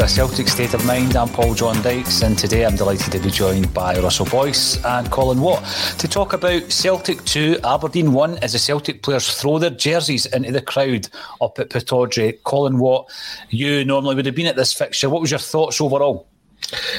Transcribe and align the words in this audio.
To 0.00 0.06
a 0.06 0.08
Celtic 0.08 0.48
State 0.48 0.72
of 0.72 0.86
Mind. 0.86 1.14
I'm 1.14 1.28
Paul 1.28 1.52
John 1.52 1.82
Dykes, 1.82 2.22
and 2.22 2.38
today 2.38 2.64
I'm 2.64 2.74
delighted 2.74 3.12
to 3.12 3.18
be 3.18 3.30
joined 3.30 3.74
by 3.74 3.98
Russell 3.98 4.24
Boyce 4.24 4.82
and 4.82 5.10
Colin 5.10 5.42
Watt 5.42 5.62
to 5.98 6.08
talk 6.08 6.32
about 6.32 6.72
Celtic 6.72 7.22
2, 7.24 7.58
Aberdeen 7.64 8.12
1 8.12 8.38
as 8.38 8.54
the 8.54 8.58
Celtic 8.58 9.02
players 9.02 9.34
throw 9.34 9.58
their 9.58 9.68
jerseys 9.68 10.24
into 10.24 10.52
the 10.52 10.62
crowd 10.62 11.08
up 11.42 11.58
at 11.58 11.68
Pittodrie. 11.68 12.42
Colin 12.44 12.78
Watt, 12.78 13.10
you 13.50 13.84
normally 13.84 14.14
would 14.14 14.24
have 14.24 14.34
been 14.34 14.46
at 14.46 14.56
this 14.56 14.72
fixture. 14.72 15.10
What 15.10 15.20
was 15.20 15.32
your 15.32 15.38
thoughts 15.38 15.82
overall? 15.82 16.29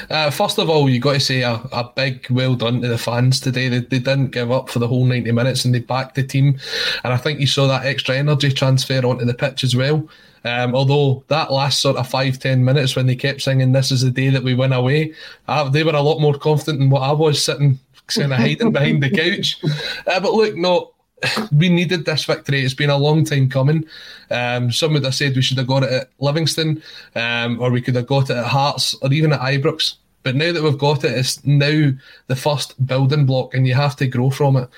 Uh, 0.10 0.30
first 0.30 0.58
of 0.58 0.70
all, 0.70 0.90
you 0.90 1.00
got 1.00 1.14
to 1.14 1.20
say 1.20 1.42
a, 1.42 1.54
a 1.72 1.92
big 1.96 2.30
well 2.30 2.56
done 2.56 2.82
to 2.82 2.88
the 2.88 2.98
fans 2.98 3.40
today. 3.40 3.70
They, 3.70 3.80
they 3.80 4.00
didn't 4.00 4.32
give 4.32 4.52
up 4.52 4.70
for 4.70 4.80
the 4.80 4.88
whole 4.88 5.06
90 5.06 5.32
minutes 5.32 5.66
and 5.66 5.74
they 5.74 5.80
backed 5.80 6.16
the 6.16 6.24
team. 6.24 6.60
And 7.04 7.14
I 7.14 7.18
think 7.18 7.40
you 7.40 7.48
saw 7.48 7.68
that 7.68 7.86
extra 7.86 8.16
energy 8.18 8.52
transfer 8.52 9.06
onto 9.06 9.26
the 9.26 9.34
pitch 9.34 9.64
as 9.64 9.76
well. 9.76 10.08
Um, 10.44 10.74
although 10.74 11.24
that 11.28 11.52
last 11.52 11.82
sort 11.82 11.98
of 11.98 12.08
five 12.08 12.40
ten 12.40 12.66
minutes 12.66 12.96
when 12.96 13.06
they 13.06 13.16
kept 13.16 13.44
singing 13.44 13.74
"This 13.74 13.92
is 13.92 14.02
the 14.02 14.10
day 14.10 14.30
that 14.30 14.42
we 14.42 14.56
win 14.56 14.74
away," 14.74 15.14
uh, 15.48 15.70
they 15.70 15.84
were 15.84 15.94
a 15.94 16.02
lot 16.02 16.20
more 16.20 16.34
confident 16.34 16.80
than 16.80 16.90
what 16.90 17.04
I 17.04 17.12
was 17.12 17.40
sitting 17.40 17.78
kind 18.08 18.34
of 18.34 18.40
hiding 18.40 18.72
behind 18.72 19.04
the 19.04 19.10
couch. 19.10 19.62
Uh, 20.08 20.20
but 20.20 20.34
look, 20.34 20.56
no, 20.56 20.92
we 21.56 21.70
needed 21.70 22.06
this 22.06 22.26
victory. 22.26 22.62
It's 22.62 22.74
been 22.74 22.90
a 22.90 22.98
long 22.98 23.24
time 23.24 23.50
coming. 23.50 23.86
Um, 24.30 24.72
some 24.72 24.94
would 24.94 25.06
have 25.06 25.16
said 25.16 25.36
we 25.36 25.42
should 25.42 25.58
have 25.58 25.68
got 25.68 25.84
it 25.84 25.92
at 25.92 26.10
Livingston, 26.20 26.82
um, 27.16 27.60
or 27.62 27.72
we 27.72 27.82
could 27.82 27.96
have 27.96 28.08
got 28.08 28.30
it 28.30 28.38
at 28.38 28.46
Hearts, 28.46 28.96
or 29.02 29.12
even 29.14 29.34
at 29.34 29.42
Ibrox. 29.42 29.96
But 30.24 30.36
now 30.36 30.52
that 30.52 30.64
we've 30.64 30.78
got 30.78 31.04
it, 31.04 31.18
it's 31.18 31.46
now 31.46 31.92
the 32.28 32.36
first 32.36 32.86
building 32.86 33.26
block, 33.26 33.54
and 33.54 33.68
you 33.68 33.74
have 33.74 33.96
to 33.98 34.08
grow 34.08 34.30
from 34.30 34.58
it. 34.58 34.70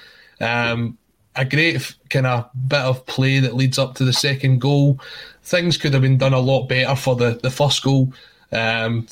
Um, 0.43 0.97
a 1.35 1.45
great 1.45 1.95
kind 2.09 2.27
of 2.27 2.49
bit 2.67 2.81
of 2.81 3.05
play 3.05 3.39
that 3.39 3.55
leads 3.55 3.79
up 3.79 3.95
to 3.95 4.03
the 4.03 4.13
second 4.13 4.61
goal. 4.61 4.99
Things 5.43 5.77
could 5.77 5.93
have 5.93 6.01
been 6.01 6.17
done 6.17 6.33
a 6.33 6.39
lot 6.39 6.67
better 6.67 6.95
for 6.95 7.15
the, 7.15 7.39
the 7.41 7.49
first 7.49 7.83
goal, 7.83 8.13
um, 8.51 9.07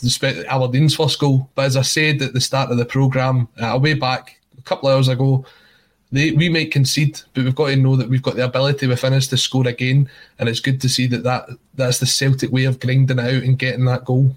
Aberdeen's 0.47 0.95
first 0.95 1.19
goal. 1.19 1.49
But 1.55 1.65
as 1.65 1.77
I 1.77 1.81
said 1.81 2.21
at 2.21 2.33
the 2.33 2.41
start 2.41 2.71
of 2.71 2.77
the 2.77 2.85
programme, 2.85 3.47
uh, 3.59 3.79
way 3.81 3.95
back 3.95 4.39
a 4.57 4.61
couple 4.61 4.89
of 4.89 4.95
hours 4.95 5.07
ago, 5.07 5.45
they, 6.11 6.31
we 6.31 6.49
might 6.49 6.71
concede, 6.71 7.21
but 7.33 7.43
we've 7.43 7.55
got 7.55 7.67
to 7.67 7.75
know 7.75 7.95
that 7.95 8.09
we've 8.09 8.21
got 8.21 8.35
the 8.35 8.45
ability 8.45 8.87
within 8.87 9.13
us 9.13 9.27
to 9.27 9.37
score 9.37 9.67
again. 9.67 10.09
And 10.39 10.49
it's 10.49 10.59
good 10.59 10.81
to 10.81 10.89
see 10.89 11.07
that, 11.07 11.23
that 11.23 11.49
that's 11.75 11.99
the 11.99 12.05
Celtic 12.05 12.51
way 12.51 12.65
of 12.65 12.79
grinding 12.79 13.19
it 13.19 13.21
out 13.21 13.43
and 13.43 13.57
getting 13.57 13.85
that 13.85 14.05
goal. 14.05 14.35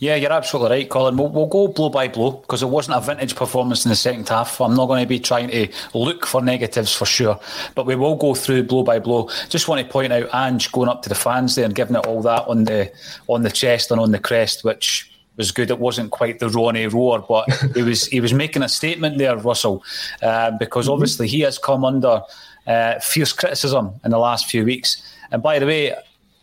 Yeah, 0.00 0.16
you're 0.16 0.32
absolutely 0.32 0.76
right, 0.76 0.90
Colin. 0.90 1.16
We'll, 1.16 1.30
we'll 1.30 1.46
go 1.46 1.68
blow 1.68 1.88
by 1.88 2.08
blow 2.08 2.32
because 2.32 2.62
it 2.62 2.66
wasn't 2.66 2.98
a 2.98 3.00
vintage 3.00 3.36
performance 3.36 3.86
in 3.86 3.88
the 3.88 3.96
second 3.96 4.28
half. 4.28 4.60
I'm 4.60 4.74
not 4.74 4.86
going 4.86 5.02
to 5.02 5.08
be 5.08 5.20
trying 5.20 5.48
to 5.48 5.68
look 5.94 6.26
for 6.26 6.42
negatives 6.42 6.94
for 6.94 7.06
sure, 7.06 7.40
but 7.74 7.86
we 7.86 7.94
will 7.94 8.16
go 8.16 8.34
through 8.34 8.64
blow 8.64 8.82
by 8.82 8.98
blow. 8.98 9.30
Just 9.48 9.68
want 9.68 9.80
to 9.80 9.90
point 9.90 10.12
out 10.12 10.28
Ange 10.34 10.70
going 10.72 10.88
up 10.88 11.02
to 11.04 11.08
the 11.08 11.14
fans 11.14 11.54
there 11.54 11.64
and 11.64 11.74
giving 11.74 11.96
it 11.96 12.06
all 12.06 12.20
that 12.22 12.46
on 12.48 12.64
the 12.64 12.92
on 13.28 13.44
the 13.44 13.50
chest 13.50 13.92
and 13.92 14.00
on 14.00 14.10
the 14.10 14.18
crest, 14.18 14.64
which 14.64 15.10
was 15.36 15.50
good. 15.50 15.70
It 15.70 15.78
wasn't 15.78 16.10
quite 16.10 16.38
the 16.38 16.48
Ronny 16.48 16.86
roar, 16.86 17.24
but 17.26 17.50
he 17.74 17.82
was 17.82 18.06
he 18.06 18.20
was 18.20 18.32
making 18.32 18.62
a 18.62 18.68
statement 18.68 19.18
there, 19.18 19.36
Russell, 19.36 19.84
uh, 20.22 20.52
because 20.52 20.88
obviously 20.88 21.28
he 21.28 21.40
has 21.40 21.58
come 21.58 21.84
under 21.84 22.22
uh, 22.66 22.98
fierce 23.00 23.32
criticism 23.32 23.92
in 24.04 24.10
the 24.10 24.18
last 24.18 24.46
few 24.46 24.64
weeks. 24.64 25.02
And 25.30 25.42
by 25.42 25.58
the 25.58 25.66
way, 25.66 25.94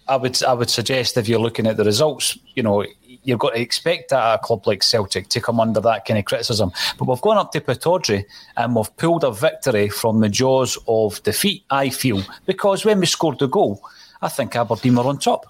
I 0.07 0.16
would 0.18 0.44
I 0.44 0.53
would 0.53 0.69
suggest 0.69 1.18
if 1.18 1.28
you're 1.28 1.40
looking 1.40 1.68
at 1.68 1.78
the 1.78 1.85
results, 1.85 2.38
you 2.56 2.63
know, 2.63 2.85
you've 3.24 3.40
got 3.40 3.53
to 3.53 3.62
expect 3.62 4.12
a 4.12 4.40
club 4.44 4.68
like 4.68 4.84
Celtic 4.84 5.30
to 5.30 5.41
come 5.41 5.59
under 5.59 5.80
that 5.81 6.06
kind 6.06 6.19
of 6.19 6.25
criticism. 6.25 6.72
But 6.97 7.07
we've 7.07 7.22
gone 7.22 7.38
up 7.38 7.51
to 7.53 7.62
Pittodrie 7.62 8.25
and 8.57 8.75
we've 8.75 8.96
pulled 8.97 9.24
a 9.24 9.31
victory 9.31 9.90
from 9.90 10.19
the 10.19 10.30
jaws 10.30 10.78
of 10.88 11.22
defeat, 11.24 11.63
I 11.69 11.90
feel, 11.90 12.24
because 12.46 12.84
when 12.84 13.00
we 13.00 13.06
scored 13.06 13.40
the 13.40 13.47
goal, 13.47 13.81
I 14.22 14.30
think 14.30 14.56
Aberdeen 14.56 14.96
were 14.96 15.03
on 15.03 15.18
top. 15.18 15.46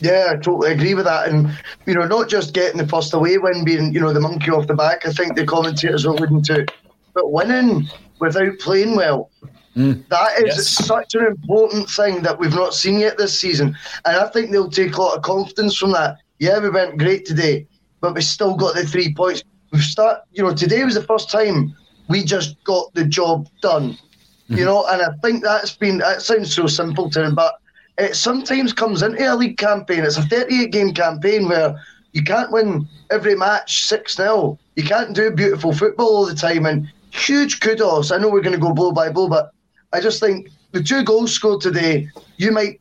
Yeah, 0.00 0.30
I 0.32 0.36
totally 0.36 0.72
agree 0.72 0.94
with 0.94 1.04
that. 1.04 1.28
And, 1.28 1.50
you 1.86 1.94
know, 1.94 2.06
not 2.06 2.28
just 2.28 2.54
getting 2.54 2.78
the 2.78 2.88
first 2.88 3.14
away 3.14 3.38
win 3.38 3.64
being, 3.64 3.92
you 3.92 4.00
know, 4.00 4.12
the 4.12 4.20
monkey 4.20 4.50
off 4.50 4.66
the 4.66 4.74
back, 4.74 5.06
I 5.06 5.12
think 5.12 5.36
the 5.36 5.46
commentators 5.46 6.06
were 6.06 6.14
alluding 6.14 6.42
to, 6.44 6.66
but 7.14 7.32
winning 7.32 7.88
without 8.20 8.58
playing 8.58 8.96
well. 8.96 9.30
Mm. 9.76 10.08
That 10.08 10.38
is 10.38 10.56
yes. 10.56 10.86
such 10.86 11.14
an 11.14 11.26
important 11.26 11.88
thing 11.90 12.22
that 12.22 12.38
we've 12.38 12.54
not 12.54 12.74
seen 12.74 12.98
yet 12.98 13.18
this 13.18 13.38
season. 13.38 13.76
And 14.04 14.16
I 14.16 14.28
think 14.28 14.50
they'll 14.50 14.70
take 14.70 14.96
a 14.96 15.02
lot 15.02 15.16
of 15.16 15.22
confidence 15.22 15.76
from 15.76 15.92
that 15.92 16.16
yeah, 16.38 16.58
we 16.60 16.70
went 16.70 16.98
great 16.98 17.24
today, 17.26 17.66
but 18.00 18.14
we 18.14 18.20
still 18.20 18.54
got 18.54 18.74
the 18.74 18.86
three 18.86 19.12
points. 19.14 19.42
We've 19.72 19.82
start, 19.82 20.20
you 20.32 20.42
know, 20.42 20.54
today 20.54 20.84
was 20.84 20.94
the 20.94 21.02
first 21.02 21.30
time 21.30 21.74
we 22.08 22.24
just 22.24 22.62
got 22.64 22.92
the 22.94 23.04
job 23.04 23.48
done. 23.60 23.92
Mm-hmm. 23.92 24.56
You 24.56 24.64
know, 24.64 24.86
and 24.86 25.02
I 25.02 25.08
think 25.22 25.42
that's 25.42 25.76
been 25.76 25.98
that 25.98 26.22
sounds 26.22 26.54
so 26.54 26.66
simple 26.66 27.10
to 27.10 27.24
him, 27.24 27.34
but 27.34 27.54
it 27.98 28.14
sometimes 28.14 28.72
comes 28.72 29.02
into 29.02 29.32
a 29.32 29.34
league 29.34 29.58
campaign. 29.58 30.04
It's 30.04 30.16
a 30.16 30.22
38 30.22 30.70
game 30.70 30.94
campaign 30.94 31.48
where 31.48 31.80
you 32.12 32.22
can't 32.22 32.52
win 32.52 32.88
every 33.10 33.34
match 33.34 33.84
6 33.86 34.16
0. 34.16 34.58
You 34.76 34.84
can't 34.84 35.14
do 35.14 35.30
beautiful 35.30 35.72
football 35.72 36.06
all 36.06 36.26
the 36.26 36.34
time. 36.34 36.64
And 36.64 36.90
huge 37.10 37.60
kudos. 37.60 38.12
I 38.12 38.18
know 38.18 38.28
we're 38.28 38.40
going 38.40 38.54
to 38.54 38.60
go 38.60 38.72
blow 38.72 38.92
by 38.92 39.10
blow, 39.10 39.28
but 39.28 39.50
I 39.92 40.00
just 40.00 40.20
think 40.20 40.48
the 40.72 40.82
two 40.82 41.02
goals 41.02 41.32
scored 41.32 41.60
today, 41.60 42.08
you 42.36 42.52
might 42.52 42.80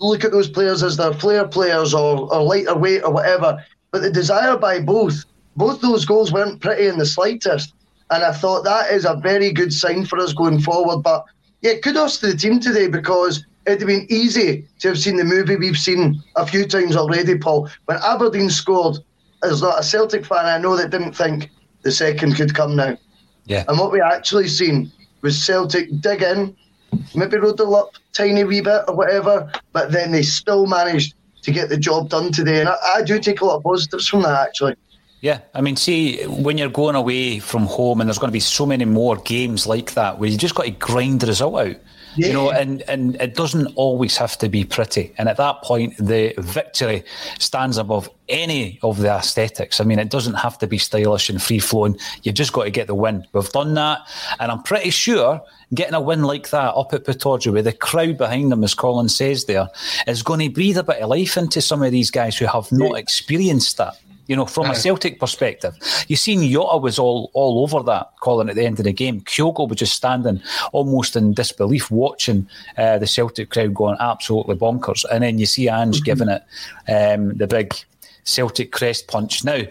look 0.00 0.24
at 0.24 0.32
those 0.32 0.48
players 0.48 0.82
as 0.82 0.96
their 0.96 1.12
flair 1.12 1.46
players 1.46 1.94
or, 1.94 2.32
or 2.32 2.42
lighter 2.42 2.76
weight 2.76 3.02
or 3.04 3.12
whatever. 3.12 3.64
But 3.92 4.02
the 4.02 4.10
desire 4.10 4.56
by 4.56 4.80
both, 4.80 5.24
both 5.56 5.80
those 5.80 6.04
goals 6.04 6.32
weren't 6.32 6.60
pretty 6.60 6.86
in 6.86 6.98
the 6.98 7.06
slightest. 7.06 7.72
And 8.10 8.24
I 8.24 8.32
thought 8.32 8.64
that 8.64 8.90
is 8.90 9.04
a 9.04 9.14
very 9.14 9.52
good 9.52 9.72
sign 9.72 10.06
for 10.06 10.18
us 10.18 10.32
going 10.32 10.60
forward. 10.60 11.02
But 11.02 11.24
yeah, 11.62 11.74
kudos 11.82 12.18
to 12.18 12.28
the 12.28 12.36
team 12.36 12.58
today 12.58 12.88
because 12.88 13.44
it'd 13.68 13.80
have 13.80 13.88
been 13.88 14.06
easy 14.10 14.66
to 14.80 14.88
have 14.88 14.98
seen 14.98 15.16
the 15.16 15.24
movie 15.24 15.56
we've 15.56 15.76
seen 15.76 16.22
a 16.36 16.46
few 16.46 16.66
times 16.66 16.96
already, 16.96 17.36
Paul. 17.36 17.68
When 17.84 17.98
Aberdeen 18.02 18.50
scored, 18.50 18.98
as 19.42 19.62
not 19.62 19.78
a 19.78 19.82
Celtic 19.82 20.24
fan, 20.24 20.46
I 20.46 20.58
know 20.58 20.76
that 20.76 20.90
didn't 20.90 21.12
think 21.12 21.50
the 21.82 21.92
second 21.92 22.34
could 22.34 22.54
come 22.54 22.76
now. 22.76 22.96
Yeah. 23.44 23.64
And 23.68 23.78
what 23.78 23.92
we 23.92 24.00
actually 24.00 24.48
seen 24.48 24.90
was 25.22 25.42
Celtic 25.42 25.88
dig 26.00 26.22
in, 26.22 26.56
maybe 27.14 27.36
rode 27.36 27.58
the 27.58 27.64
luck 27.64 27.94
tiny 28.12 28.44
wee 28.44 28.60
bit 28.60 28.82
or 28.88 28.96
whatever, 28.96 29.50
but 29.72 29.92
then 29.92 30.12
they 30.12 30.22
still 30.22 30.66
managed 30.66 31.14
to 31.42 31.52
get 31.52 31.68
the 31.68 31.76
job 31.76 32.08
done 32.08 32.32
today. 32.32 32.60
And 32.60 32.68
I, 32.68 32.76
I 32.96 33.02
do 33.02 33.18
take 33.18 33.40
a 33.40 33.44
lot 33.44 33.56
of 33.56 33.62
positives 33.62 34.08
from 34.08 34.22
that, 34.22 34.48
actually. 34.48 34.74
Yeah, 35.20 35.40
I 35.52 35.60
mean, 35.60 35.76
see, 35.76 36.24
when 36.26 36.58
you're 36.58 36.68
going 36.68 36.94
away 36.94 37.38
from 37.38 37.66
home 37.66 38.00
and 38.00 38.08
there's 38.08 38.18
going 38.18 38.28
to 38.28 38.32
be 38.32 38.40
so 38.40 38.64
many 38.64 38.84
more 38.84 39.16
games 39.16 39.66
like 39.66 39.94
that 39.94 40.18
where 40.18 40.30
you 40.30 40.38
just 40.38 40.54
got 40.54 40.64
to 40.64 40.70
grind 40.70 41.20
the 41.20 41.26
result 41.26 41.58
out. 41.58 41.76
Yeah. 42.16 42.28
You 42.28 42.32
know, 42.32 42.50
and, 42.50 42.82
and 42.82 43.16
it 43.16 43.34
doesn't 43.34 43.68
always 43.76 44.16
have 44.16 44.36
to 44.38 44.48
be 44.48 44.64
pretty. 44.64 45.12
And 45.18 45.28
at 45.28 45.36
that 45.36 45.62
point, 45.62 45.96
the 45.98 46.34
victory 46.38 47.04
stands 47.38 47.76
above 47.76 48.10
any 48.28 48.78
of 48.82 48.98
the 48.98 49.08
aesthetics. 49.08 49.80
I 49.80 49.84
mean, 49.84 49.98
it 49.98 50.10
doesn't 50.10 50.34
have 50.34 50.58
to 50.58 50.66
be 50.66 50.78
stylish 50.78 51.30
and 51.30 51.42
free 51.42 51.58
flowing. 51.58 51.98
You've 52.22 52.34
just 52.34 52.52
got 52.52 52.64
to 52.64 52.70
get 52.70 52.86
the 52.86 52.94
win. 52.94 53.26
We've 53.32 53.48
done 53.50 53.74
that. 53.74 54.00
And 54.40 54.50
I'm 54.50 54.62
pretty 54.62 54.90
sure 54.90 55.42
getting 55.74 55.94
a 55.94 56.00
win 56.00 56.22
like 56.22 56.50
that 56.50 56.74
up 56.74 56.92
at 56.94 57.04
Pittodrie 57.04 57.52
with 57.52 57.64
the 57.64 57.72
crowd 57.72 58.18
behind 58.18 58.50
them, 58.50 58.64
as 58.64 58.74
Colin 58.74 59.08
says 59.08 59.44
there, 59.44 59.68
is 60.06 60.22
going 60.22 60.40
to 60.40 60.48
breathe 60.48 60.78
a 60.78 60.82
bit 60.82 61.00
of 61.02 61.10
life 61.10 61.36
into 61.36 61.60
some 61.60 61.82
of 61.82 61.92
these 61.92 62.10
guys 62.10 62.36
who 62.36 62.46
have 62.46 62.70
not 62.72 62.98
experienced 62.98 63.76
that. 63.76 63.98
You 64.28 64.36
know, 64.36 64.46
from 64.46 64.70
a 64.70 64.74
Celtic 64.74 65.18
perspective, 65.18 65.76
you 66.06 66.14
seen 66.14 66.48
Jota 66.48 66.78
was 66.78 66.98
all 66.98 67.30
all 67.32 67.62
over 67.62 67.82
that 67.84 68.12
calling 68.20 68.48
at 68.48 68.54
the 68.54 68.64
end 68.64 68.78
of 68.78 68.84
the 68.84 68.92
game. 68.92 69.22
Kyogo 69.22 69.68
was 69.68 69.78
just 69.78 69.94
standing 69.94 70.40
almost 70.72 71.16
in 71.16 71.32
disbelief, 71.32 71.90
watching 71.90 72.46
uh, 72.76 72.98
the 72.98 73.06
Celtic 73.06 73.50
crowd 73.50 73.74
going 73.74 73.96
absolutely 73.98 74.54
bonkers, 74.54 75.04
and 75.10 75.24
then 75.24 75.38
you 75.38 75.46
see 75.46 75.68
Ange 75.68 75.96
mm-hmm. 75.96 76.04
giving 76.04 76.28
it 76.28 76.42
um, 76.88 77.36
the 77.36 77.46
big 77.46 77.74
Celtic 78.24 78.70
crest 78.70 79.08
punch. 79.08 79.44
Now, 79.44 79.62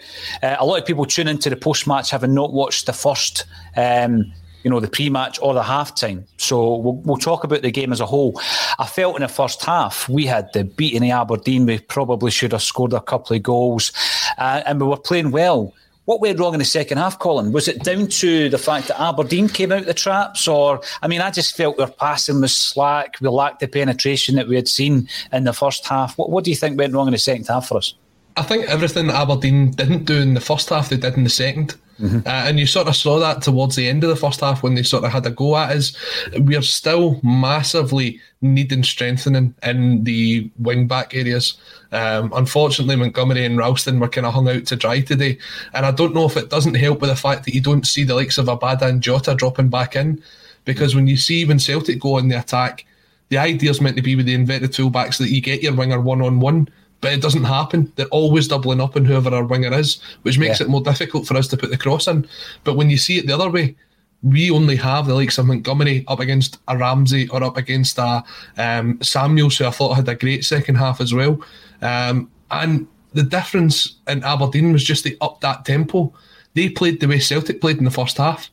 uh, 0.42 0.56
a 0.60 0.66
lot 0.66 0.80
of 0.80 0.86
people 0.86 1.06
tune 1.06 1.28
into 1.28 1.50
the 1.50 1.56
post 1.56 1.88
match 1.88 2.10
having 2.10 2.34
not 2.34 2.52
watched 2.52 2.88
the 2.88 2.94
first. 2.94 3.46
Um, 3.76 4.34
you 4.68 4.72
know, 4.72 4.82
the 4.82 4.90
pre-match 4.90 5.40
or 5.42 5.54
the 5.54 5.64
half-time. 5.64 6.26
So 6.36 6.76
we'll, 6.76 6.96
we'll, 6.96 7.16
talk 7.16 7.46
about 7.46 7.62
the 7.62 7.72
game 7.72 7.94
as 7.94 8.02
a 8.02 8.06
whole. 8.06 8.38
I 8.80 8.86
felt 8.86 9.16
in 9.16 9.22
the 9.22 9.30
first 9.30 9.64
half 9.64 10.10
we 10.10 10.26
had 10.26 10.52
the 10.52 10.66
beating 10.66 11.10
of 11.10 11.22
Aberdeen. 11.22 11.66
We 11.66 11.80
probably 11.80 12.32
should 12.32 12.52
have 12.52 12.62
scored 12.62 12.92
a 12.92 13.00
couple 13.00 13.34
of 13.34 13.44
goals, 13.44 13.94
uh, 14.38 14.64
and 14.66 14.82
we 14.82 14.88
were 14.88 14.98
playing 14.98 15.32
well. 15.32 15.74
What 16.04 16.20
went 16.20 16.38
wrong 16.38 16.52
in 16.54 16.60
the 16.60 16.66
second 16.66 16.98
half, 16.98 17.18
Colin? 17.18 17.54
Was 17.54 17.70
it 17.70 17.82
down 17.82 18.08
to 18.08 18.50
the 18.50 18.58
fact 18.58 18.90
that 18.90 19.02
Aberdeen 19.02 19.48
came 19.48 19.72
out 19.72 19.86
the 19.86 19.94
traps, 19.94 20.50
or 20.50 20.82
I 21.02 21.08
mean, 21.08 21.22
I 21.22 21.32
just 21.32 21.56
felt 21.56 21.80
our 21.80 21.90
passing 21.90 22.42
was 22.42 22.54
slack. 22.54 23.16
We 23.22 23.30
lacked 23.30 23.62
the 23.62 23.68
penetration 23.68 24.36
that 24.36 24.50
we 24.50 24.58
had 24.58 24.68
seen 24.68 25.08
in 25.32 25.46
the 25.46 25.54
first 25.54 25.88
half. 25.88 26.18
What, 26.18 26.30
what 26.30 26.44
do 26.44 26.50
you 26.50 26.58
think 26.58 26.78
went 26.78 26.94
wrong 26.94 27.08
in 27.08 27.14
the 27.14 27.18
second 27.18 27.48
half 27.48 27.70
for 27.70 27.78
us? 27.78 27.94
I 28.36 28.42
think 28.42 28.66
everything 28.66 29.10
Aberdeen 29.12 29.72
didn't 29.72 30.04
do 30.04 30.18
in 30.18 30.34
the 30.34 30.42
first 30.42 30.68
half, 30.68 30.90
they 30.90 30.98
did 30.98 31.16
in 31.16 31.24
the 31.24 31.30
second. 31.30 31.76
Mm-hmm. 32.00 32.28
Uh, 32.28 32.30
and 32.30 32.60
you 32.60 32.68
sort 32.68 32.88
of 32.88 32.96
saw 32.96 33.20
that 33.20 33.42
towards 33.42 33.76
the 33.76 33.88
end 33.88 34.04
of 34.04 34.10
the 34.10 34.16
first 34.16 34.42
half 34.42 34.62
when 34.62 34.76
they 34.76 34.84
sort 34.84 35.04
of 35.04 35.12
had 35.12 35.26
a 35.26 35.32
go 35.32 35.58
at 35.58 35.76
us. 35.76 35.96
We 36.42 36.56
are 36.56 36.62
still 36.62 37.20
massively 37.24 38.20
needing 38.42 38.84
strengthening 38.84 39.56
in 39.64 40.04
the 40.04 40.50
wing 40.60 40.88
back 40.88 41.16
areas. 41.16 41.58
Um, 41.92 42.32
unfortunately, 42.36 42.96
Montgomery 42.96 43.46
and 43.46 43.58
Ralston 43.58 44.00
were 44.00 44.10
kind 44.10 44.28
of 44.28 44.34
hung 44.34 44.48
out 44.48 44.66
to 44.68 44.76
dry 44.76 45.02
today. 45.02 45.38
And 45.74 45.86
I 45.86 45.92
don't 45.92 46.14
know 46.14 46.26
if 46.26 46.38
it 46.38 46.50
doesn't 46.50 46.76
help 46.76 47.02
with 47.02 47.10
the 47.10 47.16
fact 47.16 47.46
that 47.46 47.56
you 47.56 47.62
don't 47.62 47.88
see 47.88 48.04
the 48.04 48.16
likes 48.16 48.38
of 48.38 48.46
Abada 48.46 48.84
and 48.84 49.02
Jota 49.02 49.34
dropping 49.36 49.70
back 49.70 49.96
in. 49.96 50.22
Because 50.66 50.96
when 50.96 51.08
you 51.08 51.18
see 51.18 51.46
when 51.46 51.60
Celtic 51.60 52.00
go 52.00 52.18
on 52.18 52.28
the 52.28 52.40
attack, 52.40 52.86
the 53.30 53.38
idea 53.38 53.72
is 53.72 53.82
meant 53.82 53.96
to 53.96 54.02
be 54.02 54.16
with 54.16 54.26
the 54.26 54.34
inverted 54.34 54.72
fullbacks 54.72 55.18
that 55.18 55.30
you 55.30 55.42
get 55.42 55.64
your 55.64 55.74
winger 55.74 56.00
one 56.00 56.22
on 56.22 56.40
one 56.40 56.70
but 57.02 57.14
it 57.14 57.22
doesn't 57.22 57.44
happen. 57.44 57.92
They're 57.96 58.08
always 58.08 58.48
doubling 58.48 58.82
up 58.82 58.96
on 58.96 59.06
whoever 59.06 59.34
our 59.34 59.44
winger 59.44 59.74
is, 59.74 60.00
which 60.24 60.40
makes 60.40 60.60
yeah. 60.60 60.66
it 60.66 60.70
more 60.70 60.82
difficult 60.82 61.28
for 61.28 61.38
us 61.38 61.48
to 61.50 61.58
put 61.58 61.70
the 61.70 61.78
cross 61.78 62.08
in. 62.08 62.28
But 62.64 62.76
when 62.76 62.90
you 62.90 62.98
see 62.98 63.18
it 63.18 63.28
the 63.28 63.36
other 63.36 63.50
way, 63.50 63.76
we 64.24 64.50
only 64.50 64.76
have 64.78 65.06
the 65.06 65.14
likes 65.14 65.38
of 65.38 65.46
Montgomery 65.46 66.04
up 66.08 66.20
against 66.20 66.58
a 66.68 66.78
Ramsay 66.78 67.30
or 67.30 67.44
up 67.44 67.58
against 67.58 68.00
a 68.00 68.24
um, 68.58 69.00
Samuels, 69.02 69.58
who 69.58 69.66
I 69.66 69.72
thought 69.72 69.96
had 69.96 70.10
a 70.10 70.16
great 70.16 70.44
second 70.44 70.76
half 70.76 71.00
as 71.02 71.14
well. 71.14 71.40
Um, 71.82 72.32
and 72.50 72.88
the 73.14 73.24
difference 73.24 73.98
in 74.08 74.24
Aberdeen 74.24 74.74
was 74.74 74.84
just 74.84 75.04
they 75.04 75.18
upped 75.22 75.42
that 75.42 75.66
tempo. 75.66 76.12
They 76.56 76.70
played 76.70 77.00
the 77.00 77.08
way 77.08 77.20
Celtic 77.20 77.62
played 77.62 77.78
in 77.78 77.86
the 77.86 77.92
first 77.92 78.18
half. 78.18 78.50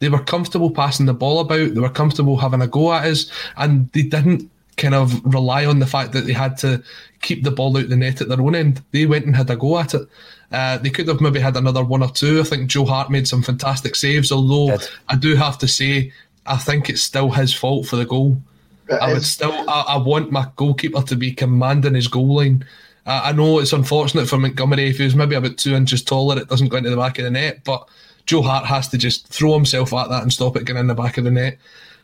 They 0.00 0.08
were 0.08 0.22
comfortable 0.22 0.70
passing 0.70 1.06
the 1.06 1.14
ball 1.14 1.40
about. 1.40 1.74
They 1.74 1.80
were 1.80 1.88
comfortable 1.88 2.36
having 2.36 2.60
a 2.60 2.66
go 2.66 2.92
at 2.92 3.06
us, 3.06 3.30
and 3.56 3.90
they 3.92 4.02
didn't 4.02 4.50
kind 4.76 4.94
of 4.94 5.24
rely 5.24 5.64
on 5.66 5.78
the 5.78 5.86
fact 5.86 6.12
that 6.12 6.26
they 6.26 6.32
had 6.32 6.56
to 6.58 6.82
keep 7.20 7.42
the 7.42 7.50
ball 7.50 7.76
out 7.76 7.88
the 7.88 7.96
net 7.96 8.20
at 8.20 8.28
their 8.28 8.40
own 8.40 8.54
end. 8.54 8.82
They 8.92 9.06
went 9.06 9.26
and 9.26 9.36
had 9.36 9.50
a 9.50 9.56
go 9.56 9.78
at 9.78 9.94
it. 9.94 10.08
Uh, 10.52 10.78
they 10.78 10.90
could 10.90 11.08
have 11.08 11.20
maybe 11.20 11.40
had 11.40 11.56
another 11.56 11.84
one 11.84 12.02
or 12.02 12.10
two. 12.10 12.40
I 12.40 12.44
think 12.44 12.68
Joe 12.68 12.84
Hart 12.84 13.10
made 13.10 13.26
some 13.26 13.42
fantastic 13.42 13.96
saves, 13.96 14.30
although 14.30 14.78
I 15.08 15.16
do 15.16 15.34
have 15.34 15.58
to 15.58 15.68
say, 15.68 16.12
I 16.46 16.56
think 16.56 16.88
it's 16.88 17.02
still 17.02 17.30
his 17.30 17.52
fault 17.52 17.86
for 17.86 17.96
the 17.96 18.04
goal. 18.04 18.36
It 18.88 18.94
I 18.94 19.08
is. 19.08 19.14
would 19.14 19.24
still, 19.24 19.52
I, 19.68 19.84
I, 19.88 19.96
want 19.96 20.30
my 20.30 20.46
goalkeeper 20.56 21.02
to 21.02 21.16
be 21.16 21.32
commanding 21.32 21.94
his 21.94 22.06
goal 22.06 22.36
line. 22.36 22.64
Uh, 23.06 23.22
I 23.24 23.32
know 23.32 23.58
it's 23.58 23.72
unfortunate 23.72 24.28
for 24.28 24.38
Montgomery 24.38 24.88
if 24.90 24.98
he 24.98 25.04
was 25.04 25.14
maybe 25.14 25.34
about 25.34 25.56
two 25.56 25.74
inches 25.74 26.02
taller, 26.02 26.38
it 26.38 26.48
doesn't 26.48 26.68
go 26.68 26.76
into 26.76 26.90
the 26.90 26.96
back 26.96 27.18
of 27.18 27.24
the 27.24 27.30
net, 27.30 27.64
but 27.64 27.88
Joe 28.26 28.42
Hart 28.42 28.66
has 28.66 28.88
to 28.88 28.98
just 28.98 29.26
throw 29.28 29.54
himself 29.54 29.92
at 29.92 30.08
that 30.10 30.22
and 30.22 30.32
stop 30.32 30.56
it 30.56 30.66
getting 30.66 30.80
in 30.80 30.86
the 30.86 30.94
back 30.94 31.18
of 31.18 31.24
the 31.24 31.30
net. 31.30 31.58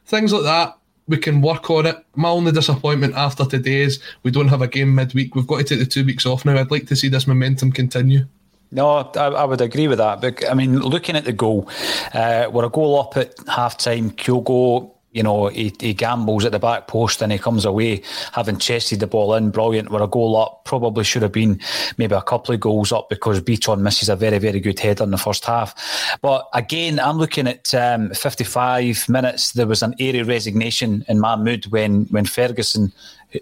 Things 0.06 0.32
like 0.32 0.43
that 0.44 0.76
we 1.11 1.19
can 1.19 1.43
work 1.43 1.69
on 1.71 1.87
it. 1.87 1.97
My 2.15 2.29
only 2.29 2.53
disappointment 2.53 3.15
after 3.15 3.45
today 3.45 3.83
is 3.83 4.01
we 4.23 4.31
don't 4.31 4.49
have 4.49 4.62
a 4.62 4.69
game 4.69 4.95
midweek. 4.95 5.35
We've 5.35 5.47
got 5.47 5.59
to 5.59 5.65
take 5.65 5.81
the 5.81 5.87
two 5.87 6.05
weeks 6.05 6.25
off 6.25 6.45
now. 6.45 6.57
I'd 6.57 6.71
like 6.71 6.87
to 6.87 6.97
see 6.97 7.09
this 7.09 7.27
momentum 7.27 7.73
continue. 7.73 8.27
No, 8.73 8.89
I, 8.89 9.27
I, 9.27 9.45
would 9.45 9.61
agree 9.61 9.89
with 9.89 9.99
that. 9.99 10.21
But 10.21 10.49
I 10.49 10.55
mean, 10.55 10.79
looking 10.79 11.17
at 11.17 11.25
the 11.25 11.33
goal, 11.33 11.69
uh, 12.15 12.49
we're 12.53 12.67
a 12.67 12.71
goal 12.71 13.01
up 13.01 13.17
at 13.17 13.35
half 13.49 13.77
time. 13.77 14.12
Kyogo 14.12 14.93
you 15.12 15.23
know, 15.23 15.49
he, 15.49 15.75
he 15.81 15.93
gambles 15.93 16.45
at 16.45 16.53
the 16.53 16.59
back 16.59 16.87
post 16.87 17.21
and 17.21 17.33
he 17.33 17.39
comes 17.39 17.65
away 17.65 18.03
having 18.33 18.59
chested 18.59 19.01
the 19.01 19.07
ball 19.07 19.35
in. 19.35 19.51
Brilliant. 19.51 19.91
We're 19.91 20.03
a 20.03 20.09
goal 20.09 20.37
up. 20.37 20.65
Probably 20.65 21.03
should 21.03 21.23
have 21.23 21.33
been 21.33 21.61
maybe 21.99 22.15
a 22.15 22.23
couple 22.23 22.55
of 22.55 22.61
goals 22.61 22.93
up 22.93 23.09
because 23.09 23.41
Bitton 23.41 23.81
misses 23.81 24.09
a 24.09 24.15
very, 24.15 24.39
very 24.39 24.61
good 24.61 24.79
header 24.79 25.03
in 25.03 25.11
the 25.11 25.19
first 25.19 25.45
half. 25.45 25.75
But 26.23 26.49
again, 26.55 27.01
I'm 27.01 27.19
looking 27.19 27.49
at 27.49 27.75
um, 27.75 28.11
55 28.11 29.09
minutes. 29.09 29.53
There 29.53 29.67
was 29.67 29.83
an 29.83 29.95
airy 29.99 30.23
resignation 30.23 31.05
in 31.09 31.19
my 31.19 31.35
mood 31.35 31.67
when, 31.67 32.05
when 32.06 32.25
Ferguson 32.25 32.93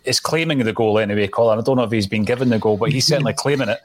is 0.05 0.21
claiming 0.21 0.59
the 0.61 0.73
goal 0.73 0.99
anyway, 0.99 1.29
Colin. 1.29 1.59
I 1.59 1.63
don't 1.63 1.77
know 1.77 1.85
if 1.85 1.93
he's 1.93 2.07
been 2.07 2.25
given 2.25 2.49
the 2.49 2.59
goal, 2.59 2.79
but 2.79 2.93
he's 2.93 3.07
certainly 3.07 3.33
claiming 3.37 3.69
it. 3.69 3.81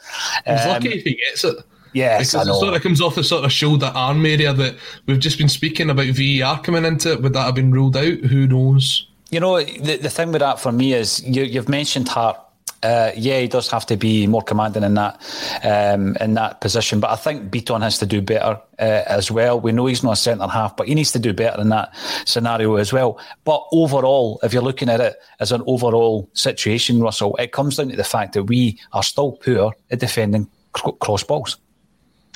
He's 0.45 0.61
um, 0.61 0.69
lucky 0.69 0.93
if 0.93 1.03
he 1.03 1.15
gets 1.15 1.43
it. 1.43 1.57
Yes, 1.93 2.31
because 2.31 2.47
it 2.47 2.53
sort 2.53 2.73
of 2.75 2.81
comes 2.81 3.01
off 3.01 3.15
the 3.15 3.23
sort 3.23 3.45
of 3.45 3.51
shoulder 3.51 3.91
arm 3.93 4.25
area 4.25 4.53
that 4.53 4.75
we've 5.05 5.19
just 5.19 5.37
been 5.37 5.49
speaking 5.49 5.89
about 5.89 6.07
VAR 6.07 6.61
coming 6.61 6.85
into 6.85 7.13
it. 7.13 7.21
Would 7.21 7.33
that 7.33 7.45
have 7.45 7.55
been 7.55 7.71
ruled 7.71 7.97
out? 7.97 8.19
Who 8.19 8.47
knows? 8.47 9.07
You 9.29 9.39
know, 9.39 9.63
the, 9.63 9.97
the 9.97 10.09
thing 10.09 10.31
with 10.31 10.41
that 10.41 10.59
for 10.59 10.71
me 10.71 10.93
is 10.93 11.23
you, 11.23 11.43
you've 11.43 11.69
mentioned 11.69 12.07
Hart 12.07 12.37
uh, 12.83 13.11
yeah, 13.15 13.39
he 13.39 13.47
does 13.47 13.69
have 13.69 13.85
to 13.85 13.95
be 13.95 14.27
more 14.27 14.41
commanding 14.41 14.83
in 14.83 14.93
that 14.95 15.15
um, 15.63 16.17
in 16.19 16.33
that 16.33 16.59
position. 16.59 16.99
But 16.99 17.11
I 17.11 17.15
think 17.15 17.49
Bitton 17.49 17.81
has 17.81 17.97
to 17.99 18.05
do 18.05 18.21
better 18.21 18.59
uh, 18.77 19.03
as 19.07 19.31
well. 19.31 19.59
We 19.59 19.71
know 19.71 19.85
he's 19.85 20.03
not 20.03 20.13
a 20.13 20.17
centre 20.17 20.47
half, 20.47 20.75
but 20.75 20.87
he 20.89 20.95
needs 20.95 21.13
to 21.13 21.19
do 21.19 21.33
better 21.33 21.61
in 21.61 21.69
that 21.69 21.95
scenario 22.25 22.75
as 22.75 22.91
well. 22.91 23.17
But 23.45 23.65
overall, 23.71 24.39
if 24.43 24.53
you're 24.53 24.61
looking 24.61 24.89
at 24.89 24.99
it 24.99 25.15
as 25.39 25.53
an 25.53 25.63
overall 25.65 26.29
situation, 26.33 27.01
Russell, 27.01 27.35
it 27.37 27.53
comes 27.53 27.77
down 27.77 27.89
to 27.89 27.95
the 27.95 28.03
fact 28.03 28.33
that 28.33 28.43
we 28.43 28.77
are 28.91 29.03
still 29.03 29.31
poor 29.31 29.73
at 29.89 29.99
defending 29.99 30.49
cross 30.73 31.23
balls 31.23 31.57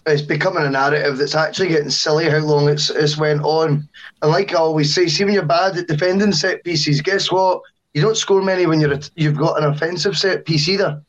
it's 0.08 0.22
becoming 0.22 0.64
a 0.64 0.70
narrative 0.70 1.18
that's 1.18 1.36
actually 1.36 1.68
getting 1.70 1.90
silly 1.90 2.30
how 2.30 2.40
long 2.40 2.70
it's 2.70 2.90
it's 2.90 3.18
went 3.18 3.44
on. 3.44 3.88
And 4.22 4.32
like 4.32 4.54
I 4.54 4.58
always 4.58 4.94
say, 4.94 5.08
see 5.08 5.26
when 5.26 5.34
you're 5.34 5.46
bad 5.46 5.78
at 5.78 5.88
defending 5.88 6.32
set 6.32 6.64
pieces, 6.64 7.02
guess 7.02 7.32
what? 7.32 7.62
You 7.94 8.02
don't 8.02 8.18
score 8.18 8.42
many 8.42 8.66
when 8.66 8.80
you're 8.80 9.00
you've 9.16 9.38
got 9.38 9.62
an 9.62 9.70
offensive 9.70 10.18
set 10.18 10.46
piece 10.46 10.68
either. 10.70 11.02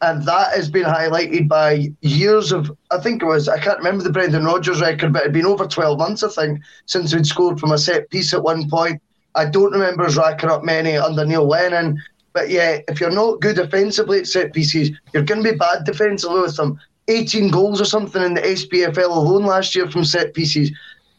And 0.00 0.26
that 0.26 0.52
has 0.54 0.68
been 0.70 0.84
highlighted 0.84 1.48
by 1.48 1.88
years 2.02 2.52
of 2.52 2.70
I 2.90 2.98
think 2.98 3.22
it 3.22 3.26
was 3.26 3.48
I 3.48 3.58
can't 3.58 3.78
remember 3.78 4.04
the 4.04 4.10
Brendan 4.12 4.44
Rodgers 4.44 4.80
record, 4.80 5.12
but 5.12 5.22
it'd 5.22 5.32
been 5.32 5.46
over 5.46 5.66
twelve 5.66 5.98
months, 5.98 6.22
I 6.22 6.28
think, 6.28 6.60
since 6.86 7.14
we'd 7.14 7.26
scored 7.26 7.58
from 7.58 7.72
a 7.72 7.78
set 7.78 8.10
piece 8.10 8.34
at 8.34 8.42
one 8.42 8.68
point. 8.68 9.00
I 9.34 9.46
don't 9.46 9.72
remember 9.72 10.04
us 10.04 10.16
racking 10.16 10.50
up 10.50 10.64
many 10.64 10.96
under 10.96 11.24
Neil 11.24 11.46
Lennon. 11.46 12.00
But 12.34 12.50
yeah, 12.50 12.80
if 12.88 13.00
you're 13.00 13.10
not 13.10 13.40
good 13.40 13.58
offensively 13.58 14.18
at 14.18 14.26
set 14.26 14.52
pieces, 14.52 14.90
you're 15.12 15.22
going 15.22 15.42
to 15.42 15.52
be 15.52 15.56
bad 15.56 15.84
defensively 15.84 16.40
with 16.40 16.56
them. 16.56 16.78
18 17.08 17.50
goals 17.50 17.80
or 17.80 17.84
something 17.84 18.22
in 18.22 18.34
the 18.34 18.40
SPFL 18.40 19.16
alone 19.16 19.44
last 19.44 19.74
year 19.74 19.90
from 19.90 20.04
set 20.04 20.34
pieces, 20.34 20.70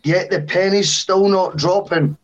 yet 0.03 0.29
the 0.29 0.41
penny's 0.41 0.91
still 0.91 1.27
not 1.27 1.57
dropping. 1.57 2.17